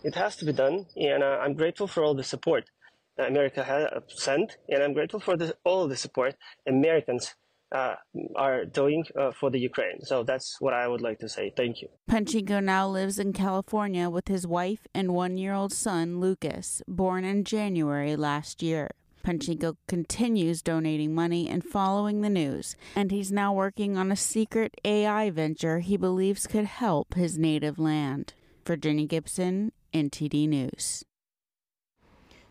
it 0.06 0.16
has 0.16 0.38
to 0.38 0.46
be 0.46 0.54
done. 0.54 0.86
And 0.96 1.22
uh, 1.22 1.40
I'm 1.42 1.54
grateful 1.54 1.88
for 1.88 2.02
all 2.02 2.14
the 2.14 2.24
support 2.24 2.70
that 3.18 3.28
America 3.28 3.62
has 3.66 3.90
sent, 4.08 4.58
and 4.70 4.82
I'm 4.82 4.94
grateful 4.94 5.20
for 5.20 5.36
all 5.66 5.90
the 5.90 5.98
support 5.98 6.36
Americans 6.66 7.36
uh, 7.74 7.96
are 8.36 8.66
doing 8.66 9.04
uh, 9.20 9.32
for 9.32 9.50
the 9.50 9.60
Ukraine. 9.60 10.02
So 10.02 10.24
that's 10.24 10.58
what 10.60 10.74
I 10.74 10.88
would 10.88 11.02
like 11.02 11.20
to 11.20 11.30
say. 11.30 11.52
Thank 11.56 11.82
you. 11.82 11.90
Panchenko 12.10 12.64
now 12.64 12.88
lives 12.88 13.20
in 13.20 13.34
California 13.34 14.10
with 14.10 14.28
his 14.28 14.46
wife 14.46 14.88
and 14.94 15.14
one 15.14 15.38
year 15.38 15.54
old 15.54 15.74
son, 15.74 16.20
Lucas, 16.20 16.82
born 16.88 17.26
in 17.26 17.44
January 17.44 18.16
last 18.16 18.62
year. 18.62 18.92
Panchenko 19.26 19.78
continues 19.88 20.62
donating 20.62 21.16
money 21.16 21.48
and 21.48 21.64
following 21.64 22.22
the 22.22 22.30
news, 22.30 22.76
and 22.94 23.10
he's 23.10 23.32
now 23.32 23.54
working 23.54 23.98
on 23.98 24.12
a 24.12 24.18
secret 24.18 24.76
AI 24.84 25.30
venture 25.30 25.80
he 25.80 25.96
believes 25.96 26.46
could 26.46 26.66
help 26.66 27.14
his 27.14 27.38
native 27.38 27.80
land. 27.80 28.34
Virginia 28.66 29.06
Gibson, 29.06 29.72
NTD 29.94 30.50
News. 30.50 31.06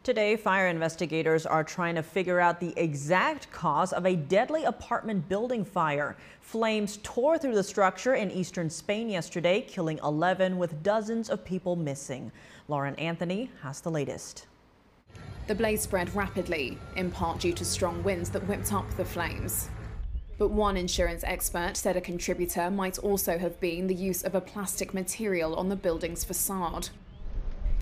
Today, 0.05 0.35
fire 0.35 0.67
investigators 0.67 1.47
are 1.47 1.63
trying 1.63 1.95
to 1.95 2.03
figure 2.03 2.41
out 2.41 2.59
the 2.59 2.75
exact 2.77 3.49
cause 3.53 3.93
of 3.93 4.05
a 4.05 4.17
deadly 4.17 4.65
apartment 4.65 5.29
building 5.29 5.65
fire. 5.65 6.17
Flames 6.41 6.99
tore 7.05 7.39
through 7.39 7.55
the 7.55 7.63
structure 7.63 8.17
in 8.17 8.29
eastern 8.33 8.69
Spain 8.69 9.09
yesterday, 9.09 9.61
killing 9.61 10.01
11 10.03 10.59
with 10.59 10.83
dozens 10.83 11.31
of 11.31 11.45
people 11.45 11.77
missing. 11.77 12.33
Lauren 12.67 12.97
Anthony 12.97 13.49
has 13.63 13.81
the 13.81 13.93
latest. 13.93 14.47
The 15.47 15.55
blaze 15.55 15.83
spread 15.83 16.13
rapidly, 16.17 16.79
in 16.97 17.13
part 17.13 17.39
due 17.39 17.53
to 17.53 17.65
strong 17.65 18.03
winds 18.03 18.29
that 18.31 18.45
whipped 18.49 18.73
up 18.73 18.91
the 18.97 19.05
flames. 19.05 19.69
But 20.37 20.49
one 20.49 20.77
insurance 20.77 21.23
expert 21.23 21.77
said 21.77 21.97
a 21.97 22.01
contributor 22.01 22.73
might 22.73 22.99
also 22.99 23.39
have 23.39 23.61
been 23.61 23.87
the 23.87 23.95
use 23.95 24.25
of 24.25 24.35
a 24.35 24.41
plastic 24.41 24.95
material 24.95 25.55
on 25.55 25.69
the 25.69 25.77
building's 25.77 26.25
facade. 26.25 26.89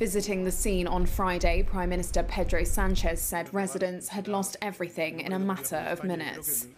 Visiting 0.01 0.45
the 0.45 0.51
scene 0.51 0.87
on 0.87 1.05
Friday, 1.05 1.63
Prime 1.63 1.91
Minister 1.91 2.23
Pedro 2.23 2.65
Sanchez 2.65 3.21
said 3.21 3.53
residents 3.53 4.09
had 4.09 4.29
lost 4.29 4.57
everything 4.63 5.21
in 5.21 5.35
a 5.35 5.39
matter 5.39 5.77
of 5.77 6.03
minutes. 6.05 6.69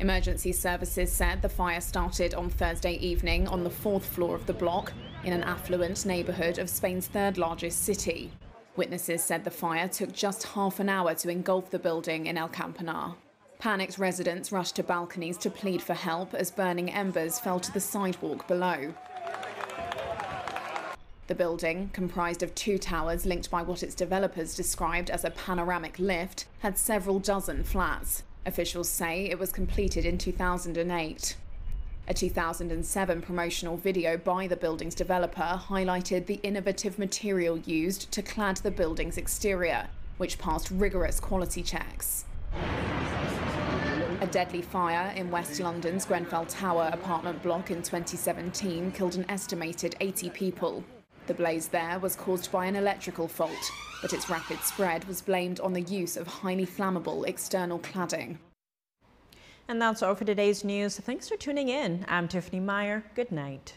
Emergency 0.00 0.50
services 0.50 1.12
said 1.12 1.40
the 1.40 1.48
fire 1.48 1.80
started 1.80 2.34
on 2.34 2.50
Thursday 2.50 2.94
evening 2.94 3.46
on 3.46 3.62
the 3.62 3.70
fourth 3.70 4.04
floor 4.04 4.34
of 4.34 4.44
the 4.46 4.52
block 4.52 4.92
in 5.22 5.32
an 5.32 5.44
affluent 5.44 6.04
neighborhood 6.04 6.58
of 6.58 6.68
Spain's 6.68 7.06
third 7.06 7.38
largest 7.38 7.84
city. 7.84 8.32
Witnesses 8.74 9.22
said 9.22 9.44
the 9.44 9.50
fire 9.52 9.86
took 9.86 10.12
just 10.12 10.48
half 10.48 10.80
an 10.80 10.88
hour 10.88 11.14
to 11.14 11.28
engulf 11.28 11.70
the 11.70 11.78
building 11.78 12.26
in 12.26 12.36
El 12.36 12.48
Campanar. 12.48 13.14
Panicked 13.60 13.98
residents 13.98 14.50
rushed 14.50 14.74
to 14.76 14.82
balconies 14.82 15.36
to 15.36 15.48
plead 15.48 15.80
for 15.80 15.94
help 15.94 16.34
as 16.34 16.50
burning 16.50 16.90
embers 16.90 17.38
fell 17.38 17.60
to 17.60 17.72
the 17.72 17.80
sidewalk 17.80 18.48
below. 18.48 18.92
The 21.28 21.34
building, 21.34 21.90
comprised 21.92 22.42
of 22.42 22.54
two 22.54 22.78
towers 22.78 23.26
linked 23.26 23.50
by 23.50 23.60
what 23.60 23.82
its 23.82 23.94
developers 23.94 24.56
described 24.56 25.10
as 25.10 25.24
a 25.24 25.30
panoramic 25.30 25.98
lift, 25.98 26.46
had 26.60 26.78
several 26.78 27.18
dozen 27.18 27.64
flats. 27.64 28.22
Officials 28.46 28.88
say 28.88 29.26
it 29.26 29.38
was 29.38 29.52
completed 29.52 30.06
in 30.06 30.16
2008. 30.16 31.36
A 32.08 32.14
2007 32.14 33.20
promotional 33.20 33.76
video 33.76 34.16
by 34.16 34.46
the 34.46 34.56
building's 34.56 34.94
developer 34.94 35.60
highlighted 35.68 36.24
the 36.24 36.40
innovative 36.42 36.98
material 36.98 37.58
used 37.58 38.10
to 38.10 38.22
clad 38.22 38.56
the 38.56 38.70
building's 38.70 39.18
exterior, 39.18 39.88
which 40.16 40.38
passed 40.38 40.70
rigorous 40.70 41.20
quality 41.20 41.62
checks. 41.62 42.24
A 44.22 44.26
deadly 44.30 44.62
fire 44.62 45.12
in 45.14 45.30
West 45.30 45.60
London's 45.60 46.06
Grenfell 46.06 46.46
Tower 46.46 46.88
apartment 46.90 47.42
block 47.42 47.70
in 47.70 47.82
2017 47.82 48.92
killed 48.92 49.16
an 49.16 49.26
estimated 49.28 49.94
80 50.00 50.30
people. 50.30 50.84
The 51.28 51.34
blaze 51.34 51.68
there 51.68 51.98
was 51.98 52.16
caused 52.16 52.50
by 52.50 52.64
an 52.64 52.74
electrical 52.74 53.28
fault, 53.28 53.52
but 54.00 54.14
its 54.14 54.30
rapid 54.30 54.60
spread 54.60 55.04
was 55.04 55.20
blamed 55.20 55.60
on 55.60 55.74
the 55.74 55.82
use 55.82 56.16
of 56.16 56.26
highly 56.26 56.64
flammable 56.64 57.28
external 57.28 57.78
cladding. 57.80 58.38
And 59.68 59.80
that's 59.80 60.02
all 60.02 60.14
for 60.14 60.24
today's 60.24 60.64
news. 60.64 60.98
Thanks 60.98 61.28
for 61.28 61.36
tuning 61.36 61.68
in. 61.68 62.06
I'm 62.08 62.28
Tiffany 62.28 62.60
Meyer. 62.60 63.04
Good 63.14 63.30
night. 63.30 63.74